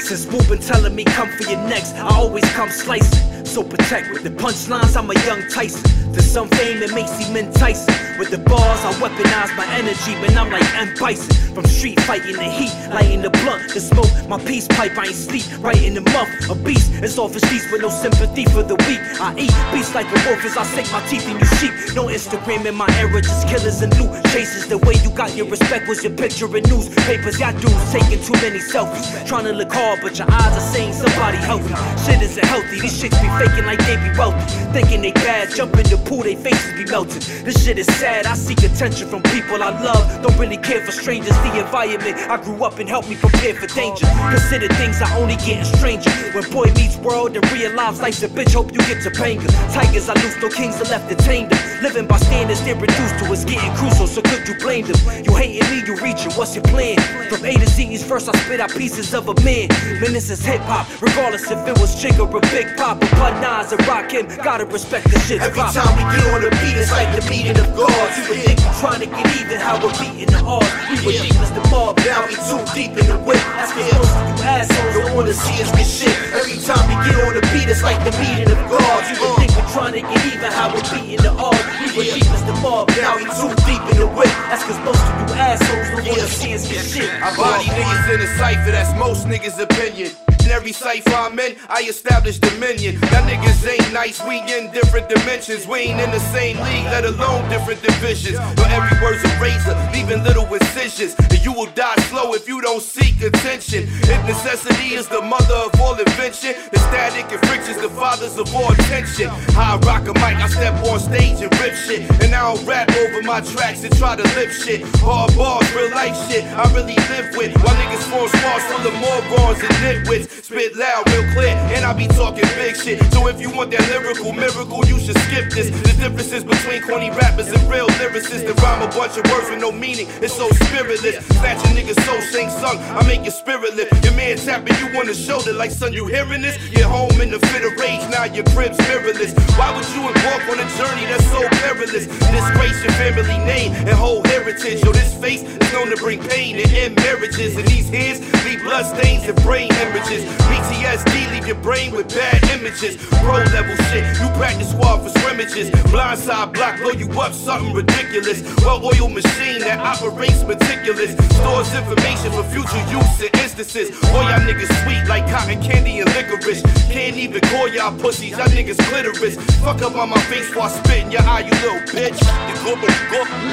[0.00, 3.37] Since Wu been telling me come for your necks, I always come slicing.
[3.58, 5.82] So protect with the punchlines, I'm a young Tyson.
[6.12, 7.92] To some fame it may seem enticing.
[8.16, 10.94] With the bars, I weaponize my energy, but I'm like M.
[10.98, 11.54] Bison.
[11.54, 15.14] From street fighting the heat, lighting the blunt, the smoke, my peace pipe, I ain't
[15.14, 15.42] sleep.
[15.58, 18.76] Right in the month, a beast, it's off his streets with no sympathy for the
[18.86, 19.02] weak.
[19.18, 21.74] I eat beast like a wolf as I sink my teeth in you sheep.
[21.94, 24.66] No Instagram in my era, just killers and loot chases.
[24.68, 27.38] The way you got your respect was your picture in newspapers.
[27.38, 29.06] Y'all dudes taking too many selfies.
[29.26, 31.74] Trying to look hard, but your eyes are saying somebody help me.
[32.06, 34.44] Shit isn't healthy, these shits be faking like they be wealthy.
[34.72, 37.22] Thinking they bad, jump in the pool, they faces be melting.
[37.44, 40.22] This shit is sad, I seek attention from people I love.
[40.22, 43.66] Don't really care for strangers, the environment I grew up in helped me prepare for
[43.66, 44.06] danger.
[44.30, 46.10] Consider things I only get in stranger.
[46.32, 49.48] When boy meets world and realize life's a bitch, hope you get to banger.
[49.72, 51.58] Tigers I loose, no kings are left to tame them.
[51.82, 54.98] Living by standards they're reduced to, it's getting crucial, so could you blame them?
[55.24, 56.98] You hating me, you reaching, what's your plan?
[57.28, 59.68] From A to Z, first I spit out pieces of a man.
[60.00, 63.37] Man, this is hip hop, regardless if it was Chick or a Big Pop, Bud
[63.40, 65.40] Nas and Rock him, gotta respect the shit.
[65.40, 68.18] Every time we get on the beat, it's like the meeting of gods.
[68.18, 70.66] You would think we trying to get even, how we're beating the odds.
[70.90, 73.38] We were deep as the mob, Now we too deep in the whip.
[73.54, 76.16] That's cause most of you assholes don't wanna see us get shit.
[76.34, 79.06] Every time we get on the beat, it's like the meeting of gods.
[79.06, 81.62] You would think we're trying to get even, how we're beating the odds.
[81.78, 84.30] We were deep as the mob, Now we too deep in the whip.
[84.50, 87.10] That's cause most of you assholes don't wanna see us get shit.
[87.22, 90.10] I body niggas in the cipher, that's most niggas' opinion.
[90.48, 92.94] In every cipher I'm in, I establish dominion.
[93.12, 95.66] Y'all niggas ain't nice, we in different dimensions.
[95.68, 98.38] We ain't in the same league, let alone different divisions.
[98.56, 101.14] But every word's a razor, leaving little incisions.
[101.18, 103.84] And you will die slow if you don't seek attention.
[104.08, 108.48] If necessity is the mother of all invention, the static and friction's the fathers of
[108.54, 109.28] all tension.
[109.52, 112.08] I rock a mic, I step on stage and rip shit.
[112.24, 114.80] And I don't rap over my tracks and try to lip shit.
[115.04, 117.52] Hard bars, real life shit, I really live with.
[117.60, 120.37] While niggas form smart, full of morons and nitwits.
[120.42, 123.02] Spit loud, real clear, and I be talking big shit.
[123.12, 125.68] So if you want that lyrical miracle, you should skip this.
[125.70, 129.60] The differences between corny rappers and real lyricists that rhyme a bunch of words with
[129.60, 130.06] no meaning.
[130.22, 131.26] It's so spiritless.
[131.42, 132.78] Snatch a nigga's soul, sing sung.
[132.78, 133.92] I make it spirit lift.
[134.04, 136.56] Your man tapping you on the shoulder like, son, you hearing this?
[136.70, 139.34] You're home in the fit of rage, now your crib's mirrorless.
[139.58, 142.06] Why would you embark on a journey that's so perilous?
[142.06, 144.84] Disgrace your family name and whole heritage.
[144.84, 147.56] Yo, this face is known to bring pain and end marriages.
[147.56, 150.27] And these hands leave blood stains and brain hemorrhages.
[150.48, 152.96] PTSD leave your brain with bad images.
[153.22, 155.70] Pro level shit, you practice squad for scrimmages.
[155.90, 158.42] Blindside block, blow you up, something ridiculous.
[158.62, 161.12] Well oiled machine that operates meticulous.
[161.36, 163.90] Stores information for future use and instances.
[164.10, 166.62] All y'all niggas sweet like cotton candy and licorice.
[166.90, 169.36] Can't even call y'all pussies, y'all niggas clitoris.
[169.60, 172.20] Fuck up on my face while I spit in your eye, you little bitch.
[172.64, 173.48] Go, go, go,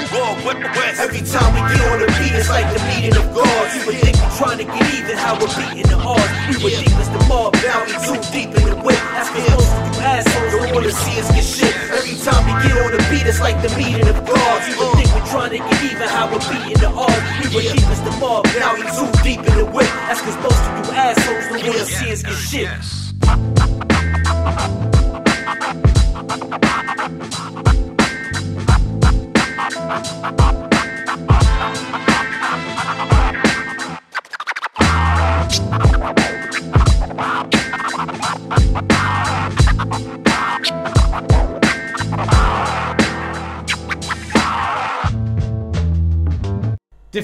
[0.75, 0.99] west.
[0.99, 3.75] Every time we get on the beat, it's like the meeting of gods.
[3.75, 6.63] You would think we're trying to get even, how we're beating the odds.
[6.65, 8.97] Were deep as the mob, now we too deep in the whip.
[9.13, 11.75] That's cause most of you assholes don't wanna see us get shit.
[11.93, 14.67] Every time we get on the beat, it's like the meeting of gods.
[14.67, 17.21] You would think we're trying to get even, how we're beating the odds.
[17.37, 19.85] We were deep as the mob, now we too deep in the whip.
[20.09, 22.95] That's cause most of you assholes don't wanna see us get shit.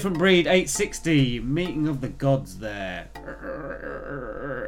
[0.01, 3.09] Different breed 860 meeting of the gods there.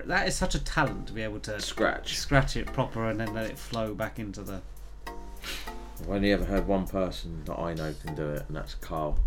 [0.06, 2.20] That is such a talent to be able to Scratch.
[2.20, 4.62] scratch it proper and then let it flow back into the.
[5.08, 9.18] I've only ever heard one person that I know can do it, and that's Carl.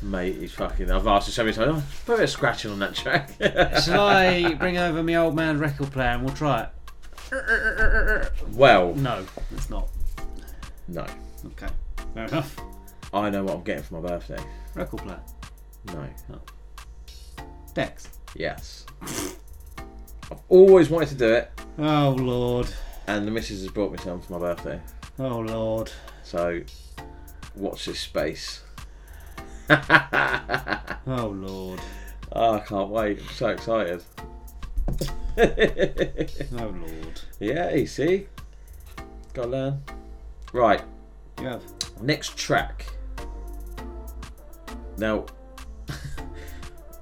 [0.00, 0.90] Mate, he's fucking.
[0.90, 1.82] I've asked him so many times.
[1.84, 3.32] Oh, put a bit of scratching on that track.
[3.84, 6.68] Shall I bring over my old man record player and we'll try
[7.32, 8.30] it?
[8.54, 9.90] Well, No, it's not.
[10.88, 11.04] no.
[11.48, 11.68] Okay,
[12.14, 12.56] fair enough.
[13.12, 14.42] I know what I'm getting for my birthday.
[14.74, 15.20] Record player.
[15.86, 16.08] No.
[17.74, 18.08] Dex.
[18.36, 18.86] Yes.
[19.02, 22.68] I've always wanted to do it, Oh lord.
[23.06, 24.80] and the missus has brought me some for my birthday.
[25.18, 25.90] Oh lord.
[26.22, 26.62] So,
[27.54, 28.62] watch this space.
[31.06, 31.80] Oh lord.
[32.32, 33.20] Oh, I can't wait.
[33.20, 34.02] I'm so excited.
[36.56, 37.20] Oh lord.
[37.40, 38.26] Yeah, you see?
[39.34, 39.82] Got to learn.
[40.52, 40.80] Right.
[41.40, 41.62] You have.
[42.00, 42.86] Next track.
[44.96, 45.26] Now,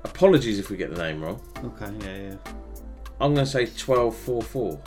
[0.04, 1.40] apologies if we get the name wrong.
[1.64, 2.36] Okay, yeah, yeah.
[3.20, 4.80] I'm going to say 1244.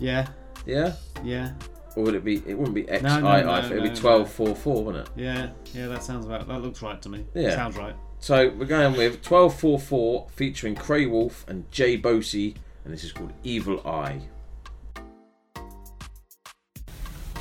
[0.00, 0.28] Yeah.
[0.66, 0.94] Yeah?
[1.22, 1.52] Yeah.
[1.94, 2.42] Or would it be?
[2.46, 3.02] It wouldn't be XII.
[3.02, 5.12] No, no, no, it'd be no, 1244, wouldn't it?
[5.14, 6.48] Yeah, yeah, that sounds about.
[6.48, 7.26] That looks right to me.
[7.34, 7.54] Yeah.
[7.54, 7.94] Sounds right.
[8.18, 13.32] So we're going with 1244 featuring Crae Wolf and Jay Boasy, and this is called
[13.42, 14.22] Evil Eye.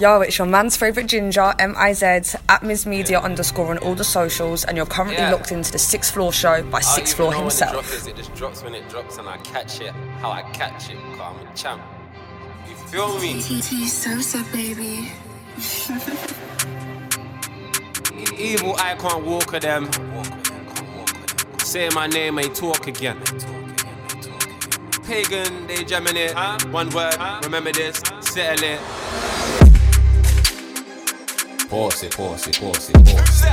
[0.01, 4.65] Yo, it's your man's favourite ginger, M-I-Z, at Ms Media underscore on all the socials,
[4.65, 5.29] and you're currently Yeah.
[5.29, 7.93] locked into the Sixth Floor Show by I Sixth Floor know when himself.
[7.93, 9.93] It, drop it just drops when it drops and I catch it.
[10.19, 11.83] How I catch it, cause I'm a champ.
[12.67, 13.41] You feel me?
[13.43, 15.11] TT Sosa, baby.
[18.39, 19.87] Evil eye can't walk of them.
[21.59, 23.19] Say my name, I talk again.
[25.05, 26.33] Pagan, they jamming it.
[26.71, 29.70] One word, remember this, settle it.
[31.71, 31.73] It.
[31.73, 33.49] Pause it, pause it, pause it, pause it.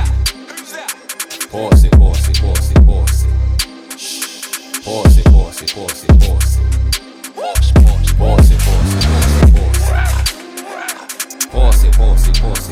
[1.49, 3.29] Pause it, pause it, pause it, pause it.
[4.83, 6.69] Pause it, pause it, pause it, pause it.
[11.49, 12.69] Pause it, pause it, pause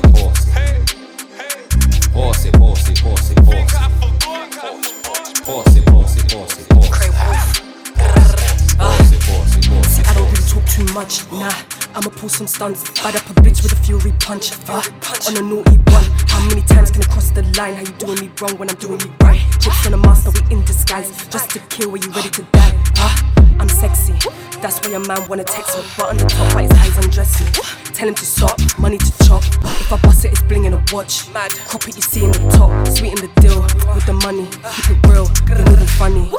[9.88, 11.77] See, it, I don't really talk too much, nah.
[11.96, 14.52] I'ma pull some stunts, bite up a bitch with a fury punch.
[14.70, 14.82] Uh,
[15.28, 16.04] on a naughty one.
[16.28, 17.76] How many times can I cross the line?
[17.76, 19.42] How you doing me wrong when I'm doing me right?
[19.60, 21.10] Chips on a master, we in disguise.
[21.28, 22.74] Just to kill, are you ready to die?
[22.98, 23.16] Uh,
[23.60, 24.14] I'm sexy,
[24.62, 25.84] that's why your man wanna text me.
[25.98, 27.48] But on the top, right, his eyes undress me.
[27.94, 29.44] Tell him to stop, money to chop.
[29.44, 31.28] If I bust it, it's bling in a watch.
[31.34, 32.88] Mad, crop it, you see in the top.
[32.88, 33.62] Sweet in the deal,
[33.94, 34.46] with the money.
[34.76, 36.30] Keep it real, you're not funny.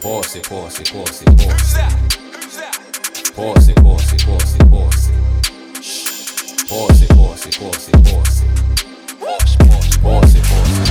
[0.00, 2.29] Pause it, pause it, pause it, pause it.
[3.40, 5.12] Posse, posse, posse, posse.
[6.68, 8.44] Posse, posse, posse, posse.
[9.18, 10.90] Posse, posse, posse, posse.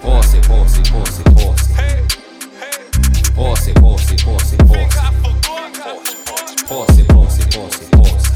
[0.00, 1.72] Posse, posse, posse, posse.
[3.34, 4.86] Posse, posse, posse, posse.
[6.68, 8.30] Posse, posse, posse, posse.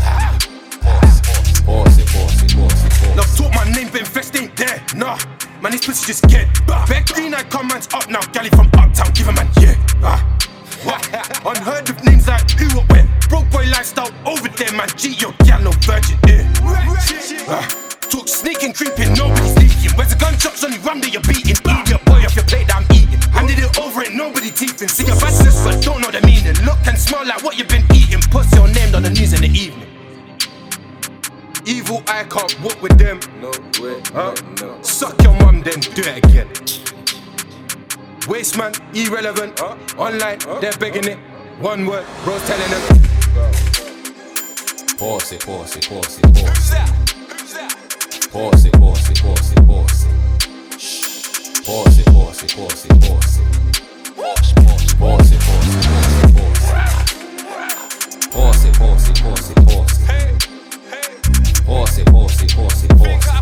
[0.82, 1.22] Posse,
[1.62, 3.06] posse, posse, posse.
[3.14, 5.16] Now talk my name, but invest ain't there, nah.
[5.62, 6.88] Man, these pussy just get back.
[6.88, 8.22] Beck Green, I come man's up now.
[8.32, 9.76] Galley from uptown, give a man, yeah.
[34.14, 34.82] Way, Huh?
[34.82, 36.48] Suck your mum, then do it again.
[38.28, 39.60] Waste man, irrelevant.
[39.98, 41.18] Online, they're begging it.
[41.60, 42.82] One word, bro's telling them.
[44.98, 46.80] Pause it, pause it, pause it, pause it.
[48.30, 48.66] Pause pause it.
[48.66, 50.10] Pause it, pause it, pause it, pause it.
[51.64, 53.44] Pause it, pause it, pause it, pause it.
[54.16, 56.90] Pause it, pause it, pause it, pause it.
[58.30, 60.06] Pause it, pause it, pause it, pause it.
[61.66, 63.39] Pause it, pause it, pause it, pause it.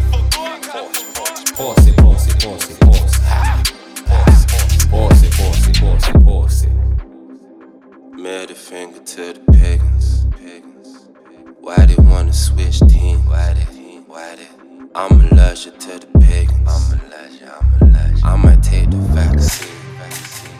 [0.68, 2.28] Pause it, pause it, pause
[6.08, 6.72] it, pause it.
[8.12, 10.26] Middle finger to the pagans.
[10.26, 11.08] pagans.
[11.60, 13.26] Why they wanna switch teams?
[13.26, 14.02] Why they?
[14.06, 14.48] Why they?
[14.94, 16.68] I'm allergic to the pagans.
[16.68, 17.48] I'm allergic.
[17.48, 18.24] I'm allergic.
[18.24, 19.72] I might take the vaccine.
[19.96, 20.52] vaccine.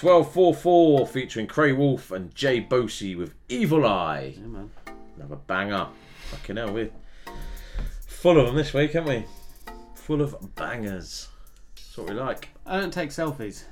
[0.00, 4.34] 1244 featuring Crae Wolf and Jay Boasy with Evil Eye.
[4.38, 4.70] Yeah, man.
[5.16, 5.88] Another banger.
[6.30, 6.90] Fucking hell, we're
[8.06, 9.24] full of them this week, aren't we?
[9.94, 11.28] Full of bangers.
[11.76, 12.48] That's what we like.
[12.66, 13.64] I don't take selfies.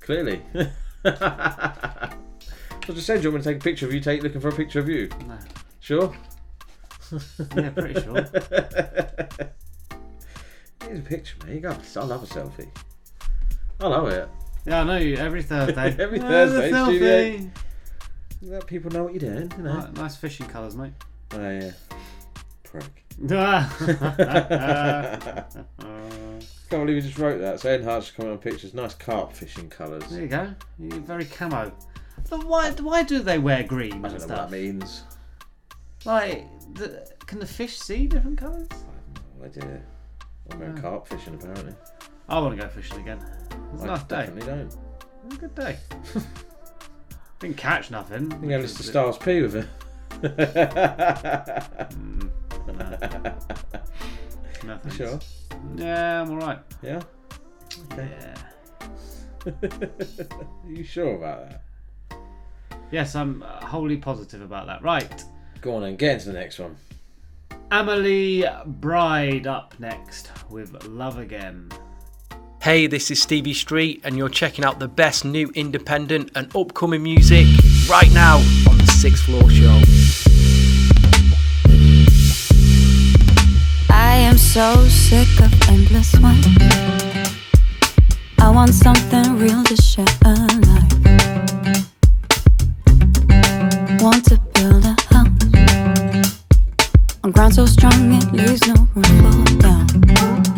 [0.00, 0.42] Clearly.
[2.88, 4.00] So I just said, do you want me to take a picture of you?
[4.00, 5.10] Take looking for a picture of you.
[5.26, 5.38] No.
[5.78, 6.16] Sure.
[7.54, 8.14] Yeah, pretty sure.
[10.82, 11.62] Here's a picture, mate.
[11.62, 11.68] You.
[11.68, 12.70] I love a selfie.
[13.78, 14.26] I love it.
[14.64, 15.96] Yeah, I know you every Thursday.
[15.98, 17.08] Every Thursday, the studio.
[17.10, 17.50] selfie.
[18.42, 19.52] Let people know what you're doing.
[19.56, 19.80] You know.
[19.80, 20.92] Ni- Nice fishing colours, mate.
[21.32, 21.70] Oh yeah.
[22.62, 23.04] Prick.
[23.28, 23.68] Can't
[26.70, 27.60] believe you just wrote that.
[27.60, 28.74] So Ed Hart's coming on pictures.
[28.74, 30.04] Nice carp fishing colours.
[30.08, 30.54] There you go.
[30.78, 31.72] You're very camo.
[32.30, 32.70] But why?
[32.72, 34.38] Why do they wear green I and don't know stuff?
[34.38, 35.02] what that means.
[36.04, 38.68] Like, the, can the fish see different colours?
[39.38, 39.82] No idea.
[40.52, 41.74] I'm going carp fishing apparently.
[42.28, 43.18] I want to go fishing again.
[43.74, 44.16] It's a I nice day.
[44.26, 44.76] definitely don't.
[45.24, 45.76] Was a good day.
[47.40, 48.32] Didn't catch nothing.
[48.32, 49.66] I think I list the stars P with it.
[54.64, 54.92] Nothing.
[54.92, 55.18] Sure.
[55.76, 56.58] Yeah, I'm alright.
[56.82, 57.00] Yeah.
[57.92, 58.08] Okay.
[58.10, 58.34] Yeah.
[59.46, 61.62] Are you sure about that?
[62.90, 64.82] Yes, I'm uh, wholly positive about that.
[64.82, 65.24] Right.
[65.60, 66.76] Go on and get into the next one.
[67.70, 71.70] Amalie Bryde up next with Love Again.
[72.60, 77.04] Hey, this is Stevie Street, and you're checking out the best new independent and upcoming
[77.04, 77.46] music
[77.88, 79.80] right now on the Sixth Floor Show.
[83.88, 86.46] I am so sick of endless ones.
[88.40, 90.92] I want something real to share alive.
[94.02, 96.42] Want to build a house
[97.22, 100.57] on ground so strong it leaves no room for doubt.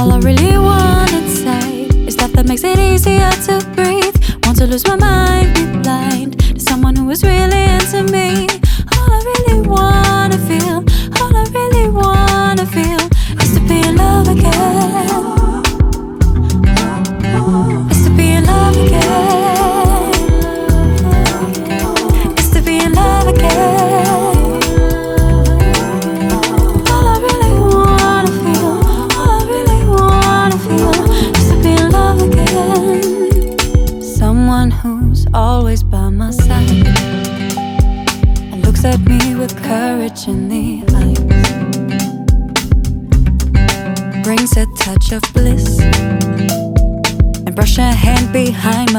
[0.00, 4.16] All I really want inside is stuff that makes it easier to breathe.
[4.44, 8.46] Want to lose my mind, be blind to someone who is really into me.
[8.96, 10.09] All I really wanna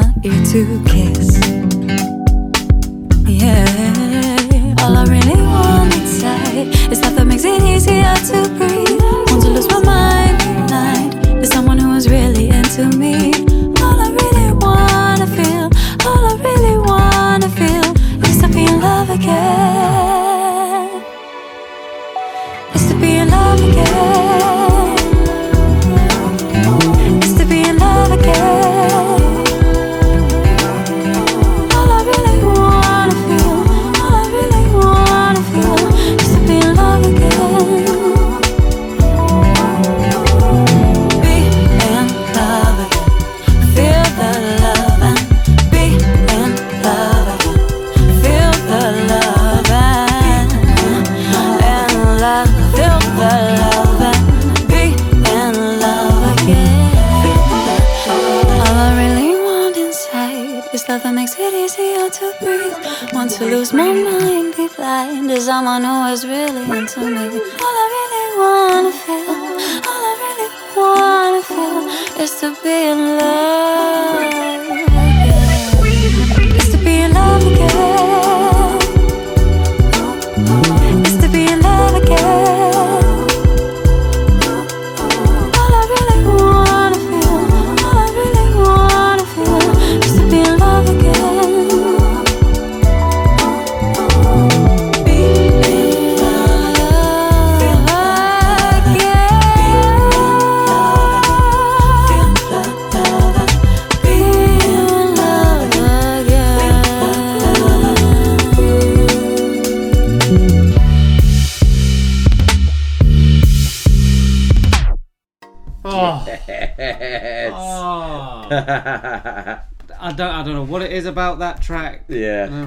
[0.01, 1.10] behind my ear to kiss.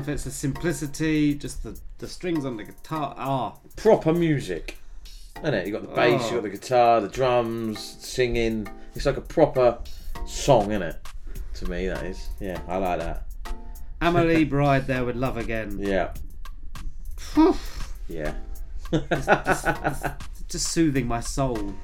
[0.05, 3.15] If it's the simplicity, just the, the strings on the guitar.
[3.19, 3.59] Oh.
[3.77, 4.77] Proper music.
[5.39, 5.67] Isn't it?
[5.67, 8.69] You got the bass, you got the guitar, the drums, singing.
[8.95, 9.79] It's like a proper
[10.27, 10.97] song, isn't it?
[11.55, 12.29] To me, that is.
[12.39, 13.25] Yeah, I like that.
[14.03, 15.79] Amalie Bryde there with Love Again.
[15.81, 16.13] Yeah.
[18.07, 18.35] yeah.
[18.93, 20.03] It's just, it's
[20.49, 21.75] just soothing my soul.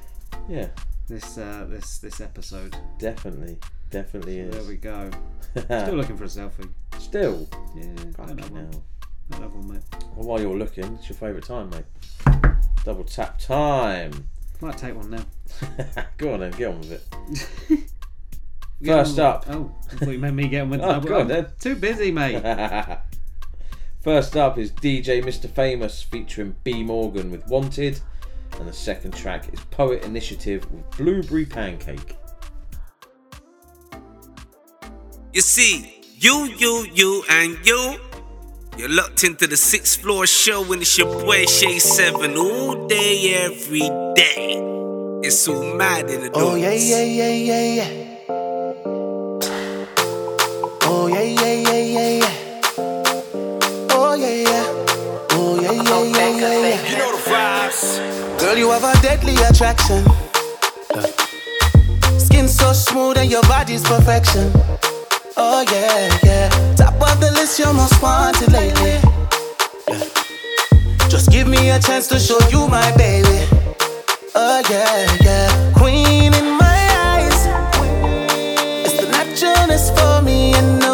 [0.47, 0.67] Yeah.
[1.07, 2.77] This uh, this this episode.
[2.99, 3.57] Definitely.
[3.89, 4.53] Definitely is.
[4.53, 5.09] There we go.
[5.57, 6.69] Still looking for a selfie.
[6.99, 7.49] Still?
[7.75, 7.83] Yeah.
[8.17, 8.69] Fucking don't have one.
[8.71, 8.83] hell.
[9.29, 9.81] Don't have one, mate.
[10.15, 11.85] Well, while you're looking, it's your favourite time, mate.
[12.83, 14.27] Double tap time.
[14.59, 15.25] Might take one now.
[16.17, 17.83] Go on then, get on with it.
[18.85, 19.45] First on- up.
[19.49, 21.07] Oh, I thought you meant me getting with Oh, double.
[21.07, 21.47] go on I'm then.
[21.59, 22.41] Too busy, mate.
[24.01, 25.47] First up is DJ Mr.
[25.49, 27.99] Famous featuring B Morgan with Wanted,
[28.59, 32.15] and the second track is Poet Initiative with Blueberry Pancake.
[35.33, 37.95] You see, you, you, you, and you.
[38.77, 43.33] You're locked into the sixth floor show, and it's your boy Shay Seven all day,
[43.43, 44.61] every day.
[45.23, 47.89] It's so mad in the Oh yeah, yeah, yeah, yeah, yeah.
[50.83, 52.61] Oh yeah, yeah, yeah, yeah, yeah.
[53.89, 54.65] Oh yeah, yeah.
[55.31, 56.89] Oh yeah, yeah, yeah, yeah, yeah.
[56.91, 58.39] You know the vibes.
[58.39, 60.05] Girl, you have a deadly attraction.
[62.19, 64.70] Skin so smooth and your body's perfection.
[65.37, 66.49] Oh yeah, yeah.
[66.75, 68.99] Top of the list, you're most wanted lately.
[69.87, 70.03] Yeah.
[71.09, 73.47] Just give me a chance to show you my baby.
[74.35, 75.73] Oh yeah, yeah.
[75.73, 76.81] Queen in my
[77.15, 77.39] eyes.
[78.85, 80.90] It's the naturalness for me and no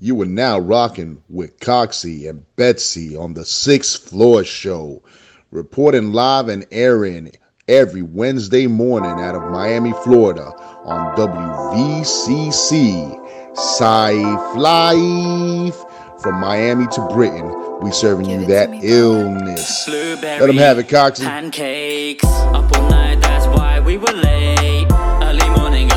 [0.00, 5.02] You are now rocking with Coxie and Betsy on the Sixth Floor Show,
[5.50, 7.32] reporting live and airing
[7.66, 10.52] every Wednesday morning out of Miami, Florida
[10.84, 13.16] on WVCC.
[13.56, 15.76] Safe Life.
[16.22, 19.88] From Miami to Britain, we serving you that illness.
[19.88, 21.24] Let them have it, Coxie.
[21.24, 24.86] Pancakes up all night, that's why we were late.
[25.22, 25.88] Early morning,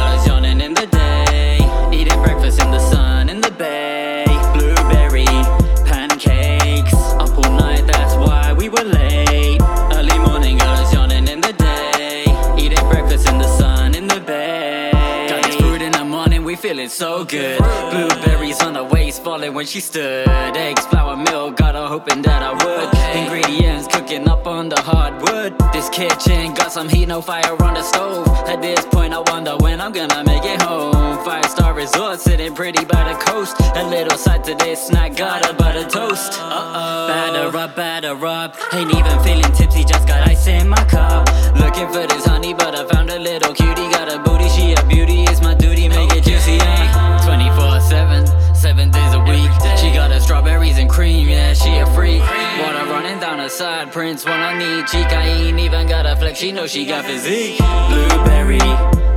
[16.91, 17.59] feeling so good.
[17.91, 20.27] Blueberries on her waist, falling when she stood.
[20.55, 22.89] Eggs, flour, milk, got her hoping that I would.
[23.15, 25.57] Ingredients cooking up on the hardwood.
[25.73, 28.27] This kitchen got some heat, no fire on the stove.
[28.47, 31.23] At this point, I wonder when I'm gonna make it home.
[31.23, 33.55] Five star resort, sitting pretty by the coast.
[33.75, 36.33] A little side to this snack, got a butter toast.
[36.33, 37.07] Uh oh.
[37.07, 38.55] Batter up, batter up.
[38.73, 41.27] Ain't even feeling tipsy, just got ice in my cup.
[41.57, 43.89] Looking for this honey, but I found a little cutie.
[43.91, 45.23] Got a booty, she a beauty.
[45.23, 46.80] It's my duty, make it juicy.
[46.81, 47.21] Yeah.
[47.25, 49.51] 24 7, seven days a week.
[49.77, 52.21] She got her strawberries and cream, yeah, she a freak.
[52.21, 54.87] Water running down her side, prints wanna need.
[54.87, 57.57] Chica ain't even got a flex, she know she got physique.
[57.89, 58.59] Blueberry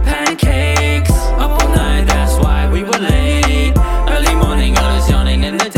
[0.05, 1.11] pancakes,
[1.43, 3.73] up all night, that's why we were late.
[4.09, 5.71] Early morning, I was yawning in the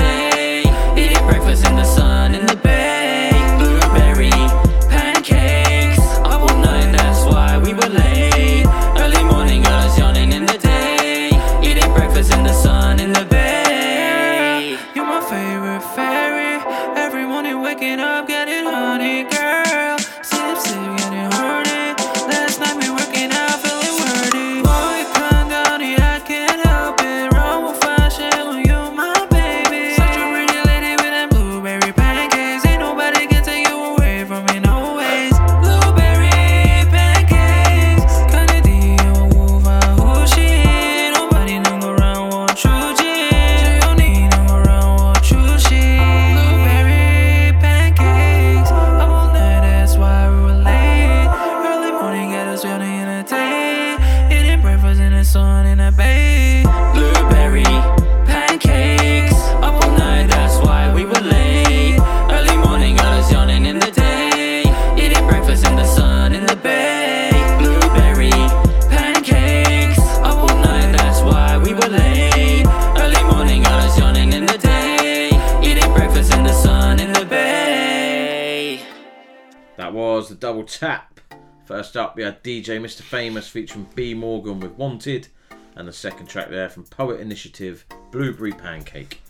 [82.16, 83.02] up, we had DJ Mr.
[83.02, 85.28] Famous featuring B Morgan with Wanted,
[85.74, 89.20] and the second track there from Poet Initiative, Blueberry Pancake.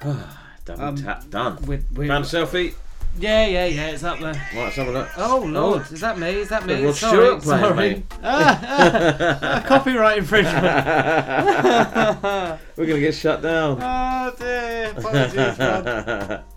[0.02, 1.56] double Um, tap done.
[1.66, 2.74] we- we- Found a selfie.
[3.18, 4.34] Yeah, yeah, yeah, it's up there.
[4.34, 5.08] Right, let's have a look.
[5.16, 6.28] Oh lord, is that me?
[6.32, 6.84] Is that me?
[6.84, 7.76] Rod sorry, Stewart playing, sorry.
[7.76, 8.04] mate.
[8.22, 10.62] Ah, ah, copyright infringement.
[12.76, 13.78] We're gonna get shut down.
[13.82, 16.44] oh dear, apologies, Rod.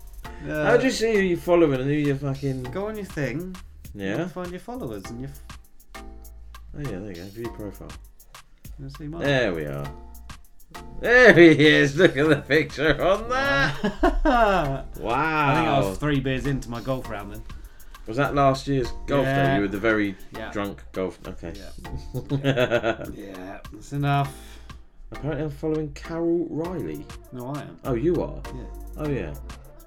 [0.46, 0.70] Yeah.
[0.70, 2.62] How do you see who you're following and who you're fucking?
[2.64, 3.54] Go on your thing.
[3.94, 4.22] Yeah.
[4.22, 5.30] and Find your followers and your.
[5.96, 7.24] Oh yeah, there you go.
[7.24, 7.88] View profile.
[8.78, 9.22] Let's see mine.
[9.22, 9.90] There we are.
[11.00, 11.96] There he is.
[11.96, 13.82] Look at the picture on that.
[14.22, 14.84] wow.
[15.50, 17.42] I think I was three beers into my golf round then.
[18.06, 19.30] Was that last year's golf day?
[19.30, 19.54] Yeah.
[19.56, 20.50] You were the very Yeah.
[20.52, 21.18] drunk golf.
[21.26, 21.52] Okay.
[21.56, 23.04] Yeah.
[23.14, 24.34] yeah, that's enough.
[25.12, 27.04] Apparently, I'm following Carol Riley.
[27.32, 27.76] No, I am.
[27.84, 28.40] Oh, you are.
[28.54, 28.62] Yeah.
[28.96, 29.34] Oh yeah.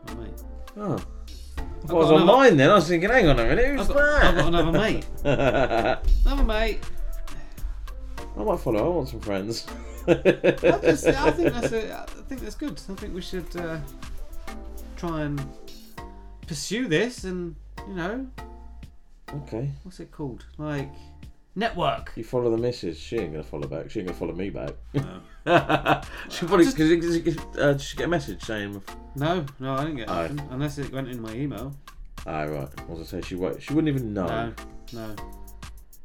[0.08, 0.44] My mate.
[0.78, 1.00] Oh.
[1.84, 2.70] I've I was another- mine then.
[2.70, 4.24] I was thinking, hang on a minute, who's I've got, that?
[4.24, 5.06] I've got another mate.
[6.26, 6.80] Another mate.
[8.38, 8.86] I might follow.
[8.86, 9.66] I want some friends.
[10.08, 12.82] I, just, I think that's a, I think that's good.
[12.90, 13.80] I think we should uh,
[14.98, 15.46] try and
[16.48, 17.56] pursue this, and
[17.88, 18.28] you know,
[19.44, 19.70] Okay.
[19.84, 20.46] what's it called?
[20.58, 20.92] Like
[21.56, 22.12] network.
[22.16, 22.98] You follow the missus.
[22.98, 23.90] She ain't gonna follow back.
[23.90, 24.72] She ain't gonna follow me back.
[24.94, 25.22] No.
[26.30, 27.28] she probably because
[27.58, 28.82] uh, did she get a message saying.
[29.16, 30.30] No, no, I didn't get Oh.
[30.52, 31.76] unless it went in my email.
[32.26, 32.70] Ah right.
[32.78, 33.62] I was gonna say she won't.
[33.62, 34.26] She wouldn't even know.
[34.28, 34.54] No,
[34.94, 35.16] no,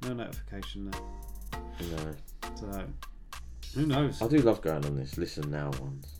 [0.02, 1.00] no notification there.
[1.80, 2.14] No.
[2.56, 2.84] So
[3.74, 4.20] who knows?
[4.20, 6.14] I do love going on this listen now ones.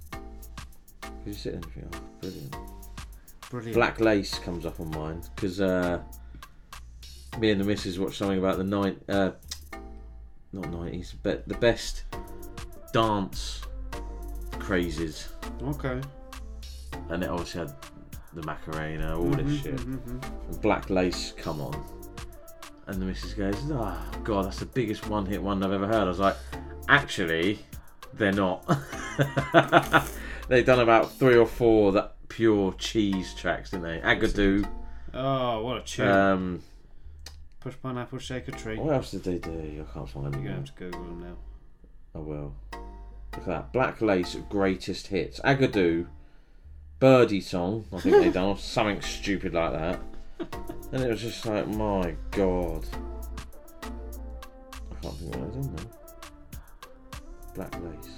[1.00, 2.56] Because you sit there and think, oh, brilliant.
[3.50, 3.74] Brilliant.
[3.74, 6.00] Black Lace comes up on mine because uh,
[7.38, 9.30] me and the missus watched something about the nine, uh,
[10.52, 12.04] not nineties, but the best
[12.92, 13.62] dance
[14.58, 15.28] crazes,
[15.62, 16.00] Okay.
[17.10, 17.72] and it obviously had
[18.34, 19.76] the Macarena, all Mhm, this shit.
[19.76, 20.60] mhm, mhm.
[20.62, 21.74] Black Lace come on,
[22.86, 26.08] and the missus goes, "Oh God, that's the biggest one-hit one I've ever heard." I
[26.08, 26.36] was like,
[26.88, 27.60] "Actually,
[28.14, 28.64] they're not.
[30.48, 34.00] They've done about three or four that pure cheese tracks, didn't they?
[34.00, 34.66] Agadoo.
[35.12, 36.08] Oh, what a tune!
[36.10, 36.62] Um,
[37.60, 38.76] Push pineapple, shake a tree.
[38.78, 39.84] what else did they do?
[39.88, 40.34] I can't find them.
[40.34, 41.36] You're gonna have to Google them now.
[42.14, 42.54] Oh, I will.
[42.72, 43.72] Look at that.
[43.72, 45.40] Black Lace greatest hits.
[45.40, 46.06] Agadoo.
[47.00, 47.84] Birdie song.
[47.92, 50.00] I think they done something stupid like that.
[50.92, 52.84] And it was just like, my god.
[53.82, 55.82] I can't think what they done now.
[57.54, 58.14] Black Lace.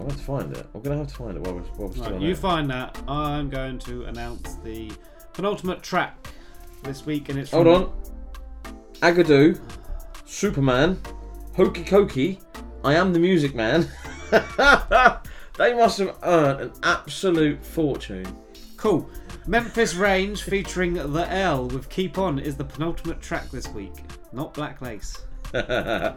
[0.00, 0.66] I'll have to find it.
[0.74, 2.70] I'm gonna have to find it while we're, while we're still Right, on you find
[2.70, 2.98] that.
[3.06, 4.90] I'm going to announce the
[5.34, 6.16] penultimate track
[6.82, 7.92] this week, and it's Hold from- on.
[9.02, 9.58] Agadoo,
[10.26, 10.98] Superman,
[11.56, 12.38] Hokey Cokey,
[12.84, 13.88] I Am the Music Man.
[14.30, 18.26] they must have earned an absolute fortune.
[18.76, 19.08] Cool.
[19.46, 23.92] Memphis Reigns featuring the L with Keep On is the penultimate track this week.
[24.32, 25.16] Not Black Lace.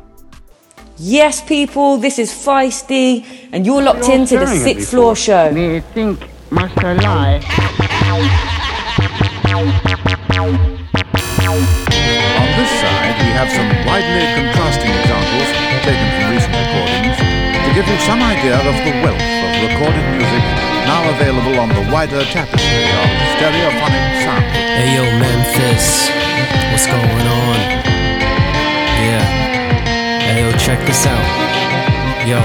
[0.98, 4.90] Yes, people, this is Feisty, and you're locked You're into the Sixth.
[4.92, 5.52] Floor Show.
[5.52, 6.20] They think
[6.52, 7.40] must I lie?
[10.34, 10.50] On
[12.58, 15.50] this side, we have some widely contrasting examples
[15.86, 20.42] taken from recent recordings to give you some idea of the wealth of recorded music
[20.90, 23.08] now available on the wider tapestry of
[23.38, 24.42] stereophonic sound.
[24.58, 26.10] Hey yo, Memphis,
[26.74, 27.58] what's going on?
[29.06, 29.22] Yeah.
[30.18, 31.22] Hey yo, check this out.
[32.26, 32.42] Yo,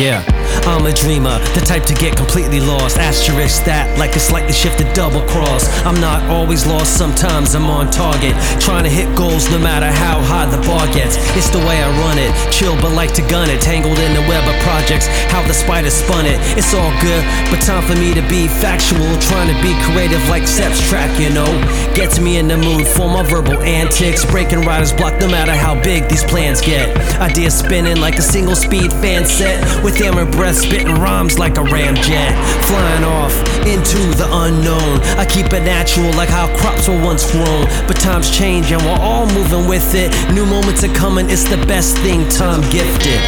[0.00, 0.22] yeah.
[0.64, 2.96] I'm a dreamer, the type to get completely lost.
[2.96, 5.66] Asterisk that, like a slightly shifted double cross.
[5.82, 8.38] I'm not always lost, sometimes I'm on target.
[8.62, 11.18] Trying to hit goals no matter how high the bar gets.
[11.34, 13.60] It's the way I run it, chill but like to gun it.
[13.60, 16.38] Tangled in the web of projects, how the spider spun it.
[16.54, 19.18] It's all good, but time for me to be factual.
[19.18, 21.50] Trying to be creative like Sep's track, you know.
[21.94, 24.24] Gets me in the mood for my verbal antics.
[24.24, 26.86] Breaking writer's block no matter how big these plans get.
[27.18, 29.58] Ideas spinning like a single speed fan set.
[29.82, 32.32] With hammer breath spitting rhymes like a ramjet.
[32.66, 33.34] Flying off
[33.66, 35.00] into the unknown.
[35.18, 37.66] I keep it natural like how crops were once grown.
[37.86, 40.10] But times change and we're all moving with it.
[40.32, 43.20] New moments are coming, it's the best thing time gifted.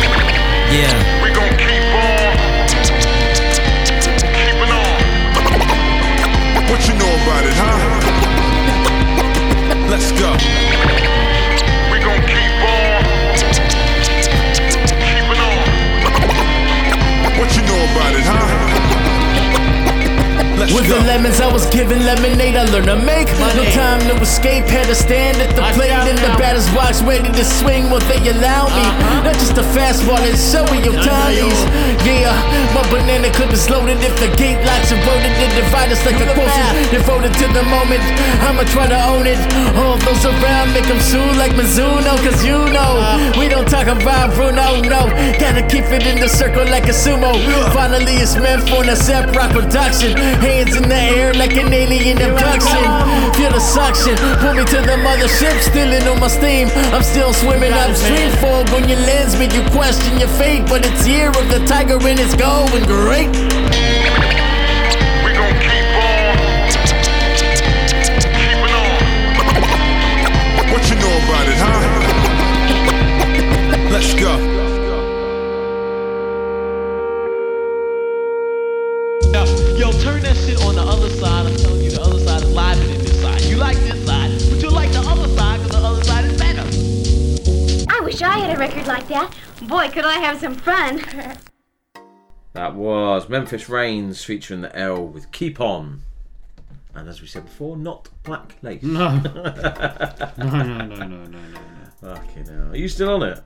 [0.72, 1.22] Yeah.
[1.22, 1.74] We gon' keep.
[6.74, 8.24] What you know about it, huh?
[9.88, 10.73] Let's go.
[17.94, 18.73] About it, huh?
[20.64, 20.96] Let's With go.
[20.96, 22.56] a lemons, I was given lemonade.
[22.56, 23.28] I learned to make.
[23.52, 25.92] No time to escape, had to stand at the plate.
[25.92, 28.86] And the batters box ready to swing what they allow me.
[29.20, 31.60] Not just a fastball, and showing your ties.
[32.00, 32.32] Yeah,
[32.72, 34.00] my banana clip is loaded.
[34.00, 36.72] If the gate locks eroded, they divide us like a quotient.
[36.88, 38.00] Devoted to the moment,
[38.48, 39.36] I'ma try to own it.
[39.76, 43.04] All those around make them sue like Mizuno, cause you know
[43.36, 45.12] we don't talk about Bruno, no.
[45.36, 47.36] Gotta keep it in the circle like a sumo.
[47.76, 50.16] Finally, it's meant for an ASAP rock production.
[50.54, 52.86] Hands in the air like an alien abduction.
[53.34, 56.68] Feel the suction, pull me to the mothership, stealing on my steam.
[56.94, 58.30] I'm still swimming upstream.
[58.38, 60.68] Fog on your lens, make you question your fate.
[60.68, 63.34] But it's year of the tiger and it's going great.
[65.24, 66.38] We gon' keep on.
[68.38, 68.94] Keep on.
[70.70, 71.82] What you know about it, huh?
[73.90, 74.53] Let's go.
[79.84, 81.46] Yo, turn that shit on the other side.
[81.46, 83.42] I'm telling you, the other side is live than this side.
[83.42, 86.38] You like this side, but you like the other side because the other side is
[86.38, 87.92] better.
[87.92, 89.34] I wish I had a record like that.
[89.62, 91.02] Boy, could I have some fun.
[92.54, 96.02] That was Memphis Reigns featuring the L with Keep On.
[96.94, 98.80] And as we said before, not Black Lace.
[98.84, 99.08] No.
[100.38, 102.14] No, no, no, no, no, no, no.
[102.14, 102.70] Fucking hell.
[102.70, 103.42] Are you still on it?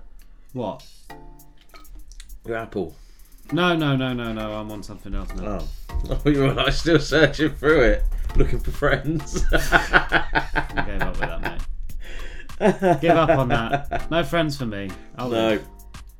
[0.52, 0.84] What?
[2.44, 2.94] Your Apple.
[3.50, 4.52] No, no, no, no, no.
[4.52, 5.60] I'm on something else now.
[5.62, 5.87] Oh.
[6.10, 8.04] Oh, you were like still searching through it,
[8.36, 9.44] looking for friends.
[9.50, 9.60] Gave
[11.02, 11.60] up with that,
[12.60, 13.00] mate.
[13.02, 14.10] Give up on that.
[14.10, 14.90] No friends for me.
[15.16, 15.66] I'll no, live.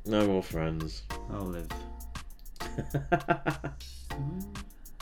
[0.05, 1.03] no more friends.
[1.31, 1.67] I'll live.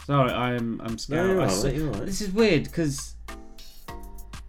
[0.06, 1.28] Sorry, I'm I'm scared.
[1.28, 2.06] you're I alright, saw- you're alright.
[2.06, 3.16] This is weird because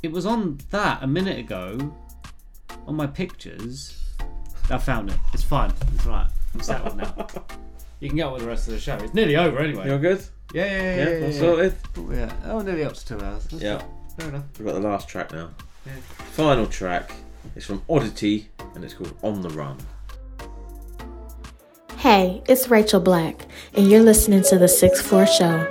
[0.03, 1.93] it was on that a minute ago
[2.87, 3.99] on my pictures.
[4.71, 5.17] I found it.
[5.33, 5.73] It's fine.
[5.95, 6.29] It's right.
[6.55, 7.27] I'm settled now.
[8.01, 8.97] You can get on with the rest of the show.
[8.97, 9.87] It's nearly over anyway.
[9.87, 10.23] You're good?
[10.53, 10.83] Yeah, yeah, yeah.
[10.83, 11.75] Yeah, yeah, all yeah, sorted?
[11.97, 12.33] Oh, yeah.
[12.45, 13.45] Oh, nearly up to two hours.
[13.47, 13.83] That's Yeah.
[14.19, 14.45] Fair enough.
[14.59, 15.51] We've got the last track now.
[15.85, 15.93] Yeah.
[16.33, 17.11] Final track
[17.57, 19.77] is from Oddditi and it's called On the Run.
[21.97, 25.67] Hey, it's Rachel Black, and you're listening to The Sixth Floor Show.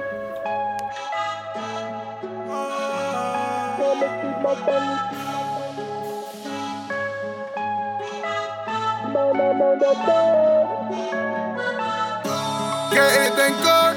[12.97, 13.93] Get it, thank God.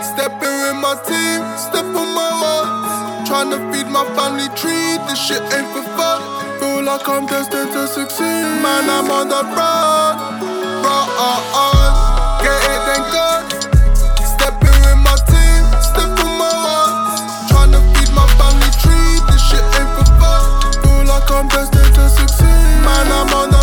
[0.00, 3.28] Stepping with my team, step on my walls.
[3.28, 6.24] Trying to feed my family tree, this shit ain't for fun.
[6.56, 8.48] Feel like I'm destined to succeed.
[8.64, 10.16] Man, I'm on the run.
[10.80, 11.06] Run.
[11.20, 12.40] Uh, uh.
[12.40, 13.44] Get it, thank God.
[14.24, 17.20] Stepping with my team, step on my walls.
[17.52, 20.72] Trying feed my family tree, this shit ain't for fun.
[20.80, 22.72] Feel like I'm destined to succeed.
[22.88, 23.53] Man, I'm on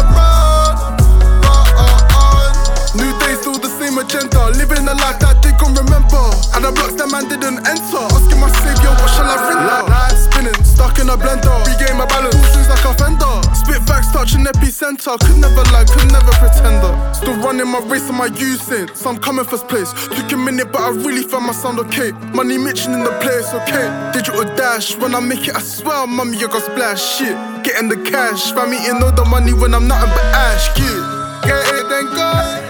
[4.91, 6.19] a life that they gon' remember.
[6.51, 8.03] And the blocks that man didn't enter.
[8.11, 9.79] Asking my savior, what shall I render?
[9.87, 11.55] Life spinning, stuck in a blender.
[11.63, 13.35] Regain my balance, all swings like a fender.
[13.55, 15.15] Spit facts, touching epicenter.
[15.23, 16.83] Could never lie, could never pretend.
[17.15, 18.91] Still running my race on my using.
[18.91, 19.95] Some coming first place.
[20.11, 22.11] Took a minute, but I really found my sound okay.
[22.35, 23.87] Money mentioned in the place, okay.
[24.11, 27.35] Digital dash, when I make it, I swear, mommy, you got splash shit.
[27.63, 30.99] Getting the cash, fam eating all the money when I'm nothing but ash, kid.
[31.47, 32.60] Get it, thank God.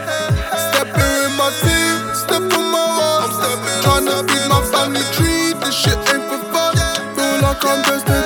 [4.82, 6.76] Family tree, this shit ain't for fun.
[7.16, 8.21] Feel like I'm destined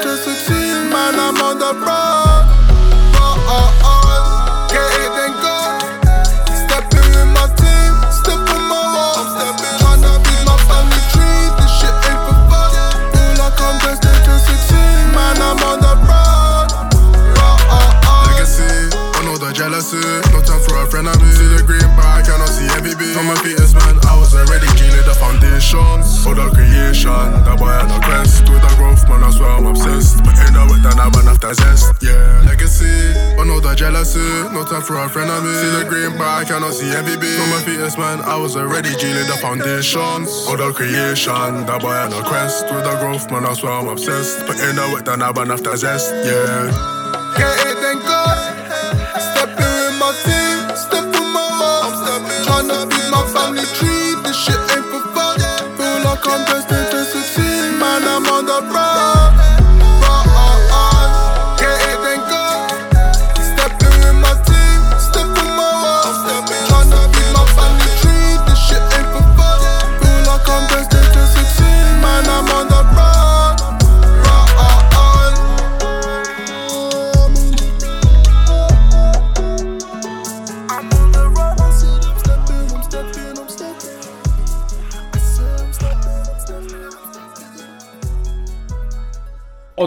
[26.26, 27.12] For the creation,
[27.46, 28.50] that boy had no quest.
[28.50, 30.24] With the growth, man, I swear I'm obsessed.
[30.26, 31.94] But ain't no with I burn after zest.
[32.02, 32.90] Yeah, legacy,
[33.38, 34.26] I know the jealousy.
[34.50, 35.54] No time for a friend of me.
[35.54, 37.22] See the green, but I cannot see MVB.
[37.22, 40.50] From my fetus, man, I was already G-lit the foundations.
[40.50, 42.66] The creation, that boy had no quest.
[42.74, 44.48] With the growth, man, I swear I'm obsessed.
[44.48, 46.10] But ain't no with I burn after zest.
[46.26, 46.74] Yeah.
[47.38, 48.65] Get it, thank God.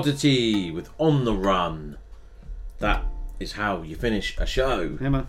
[0.09, 1.99] Oddditi with On the Run.
[2.79, 3.05] That
[3.39, 4.97] is how you finish a show.
[5.01, 5.27] Yeah, man.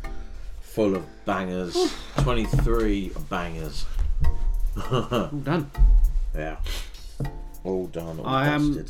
[0.62, 1.76] Full of bangers.
[2.20, 3.86] 23 bangers.
[4.92, 5.70] All done.
[6.34, 6.58] Yeah.
[7.66, 8.20] All done.
[8.20, 8.86] All I am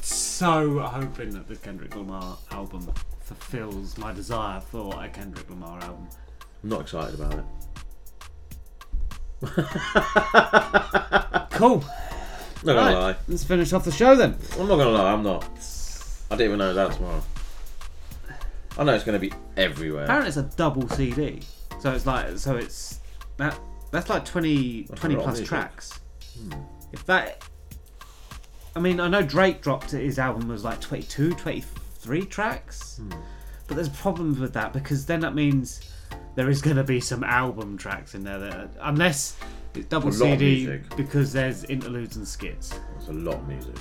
[0.00, 6.06] so hoping that the Kendrick Lamar album fulfills my desire for a Kendrick Lamar album.
[6.62, 7.44] I'm not excited about it.
[11.56, 11.82] Cool.
[12.66, 13.16] Not gonna Right, lie.
[13.28, 14.36] Let's finish off the show then.
[14.58, 15.44] I'm not gonna lie, I'm not.
[16.30, 17.22] I didn't even know was tomorrow.
[18.78, 20.04] I know it's gonna be everywhere.
[20.04, 21.40] Apparently it's a double CD,
[21.80, 23.00] so it's like so it's
[23.36, 23.58] that
[23.92, 26.00] that's like 20, That's 20 plus tracks.
[26.38, 26.52] Hmm.
[26.92, 27.42] If that,
[28.74, 33.12] I mean, I know Drake dropped it, his album was like 22, 23 tracks, Hmm.
[33.68, 35.80] but there's problems with that because then that means
[36.34, 39.36] there is going to be some album tracks in there that unless
[39.76, 40.96] it's double A lot of CD music.
[40.96, 42.70] because there's interludes and skits.
[42.94, 43.74] That's a lot of music.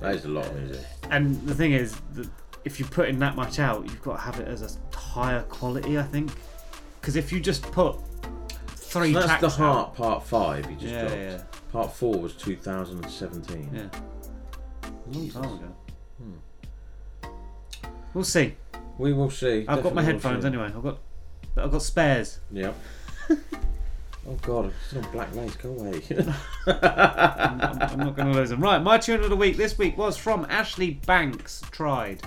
[0.00, 0.84] That is a lot of music.
[1.10, 2.28] And the thing is that
[2.64, 5.98] if you're putting that much out, you've got to have it as a higher quality,
[5.98, 6.30] I think.
[7.00, 7.96] Because if you just put
[8.68, 11.16] three So that's tracks the heart part five you just Yeah, dropped.
[11.16, 11.42] yeah.
[11.72, 13.70] Part four was 2017.
[13.74, 13.88] Yeah.
[14.82, 15.74] A long time ago.
[16.22, 17.28] Hmm.
[18.14, 18.56] We'll see.
[18.98, 19.64] We will see.
[19.68, 20.66] I've got my headphones anyway.
[20.66, 20.98] I've got
[21.56, 22.38] I've got spares.
[22.52, 22.74] Yep.
[24.28, 25.56] oh god, I'm still on black lace.
[25.56, 26.02] Go away.
[26.66, 28.60] I'm, I'm- I'm not going to lose them.
[28.60, 31.68] Right, my tune of the week this week was from Ashleigh Bankx.
[31.70, 32.22] Tried.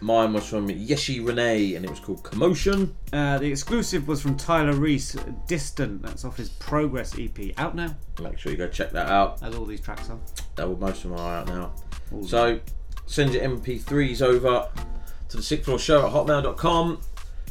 [0.00, 2.96] Mine was from Yeshie Renee, and it was called Commotion.
[3.12, 5.14] Uh, the exclusive was from Tyler Reese.
[5.46, 6.02] Distant.
[6.02, 7.56] That's off his Progress EP.
[7.56, 7.94] Out now.
[8.20, 9.40] Make sure you go check that out.
[9.44, 10.18] As all these tracks are.
[10.56, 11.72] That will most of them are out now.
[12.12, 12.58] All so
[13.06, 14.68] send your MP3s over
[15.28, 17.00] to the Sixth Floor Show at hotmail.com.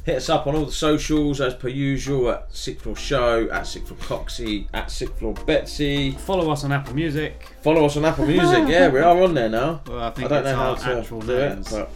[0.03, 3.67] Hit us up on all the socials as per usual at Sixth Floor Show, at
[3.67, 6.11] Sixth Floor Coxie, at Sixth Floor Betsy.
[6.11, 7.47] Follow us on Apple Music.
[7.61, 8.67] Follow us on Apple Music.
[8.67, 9.81] yeah, we are on there now.
[9.85, 11.71] Well, I think don't know how to do names.
[11.71, 11.91] it, but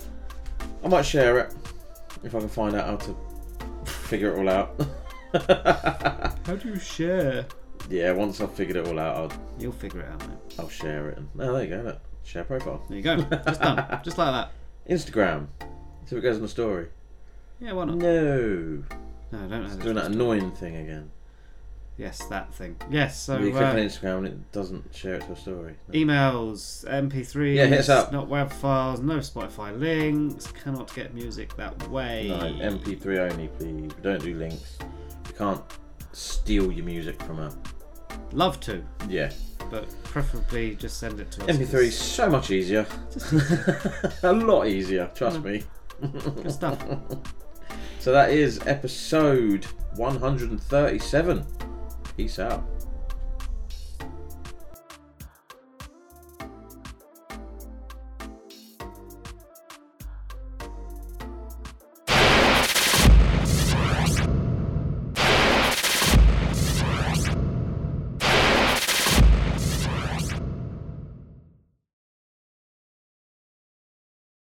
[0.84, 1.54] I might share it
[2.24, 3.18] if I can find out how to
[3.86, 4.80] figure it all out.
[6.46, 7.46] How do you share?
[7.90, 10.38] Yeah, once I've figured it all out, I'll You'll figure it out, mate.
[10.58, 11.18] I'll share it.
[11.18, 11.82] And, oh, there you go.
[11.82, 12.86] Look, share profile.
[12.88, 13.18] There you go.
[13.18, 14.00] Just done.
[14.04, 14.52] Just like that.
[14.90, 15.48] Instagram.
[16.06, 16.88] See what goes in the story.
[17.60, 17.98] Yeah, why not?
[17.98, 18.84] No.
[19.32, 19.66] No, I don't know.
[19.66, 21.12] It's doing that annoying thing again.
[21.98, 22.76] Yes, that thing.
[22.90, 25.76] Yes, so you click uh, on Instagram and it doesn't share it to a story.
[25.88, 25.94] No.
[25.98, 28.12] emails, MP3s, Yeah, hit us up.
[28.12, 32.28] not web files, no Spotify links, cannot get music that way.
[32.28, 32.38] No,
[32.70, 33.94] MP3 only, please.
[33.96, 34.78] We don't do links.
[35.28, 35.62] We can't
[36.12, 37.54] steal your music from a.
[38.34, 39.32] Love to, Yeah.
[39.72, 41.58] but preferably just send it to us.
[41.58, 42.86] MP3 is so much easier.
[44.24, 45.64] a lot easier, trust me.
[46.02, 46.78] Good stuff.
[48.00, 49.66] So that is episode
[49.96, 51.46] 137.
[52.16, 52.75] Peace out.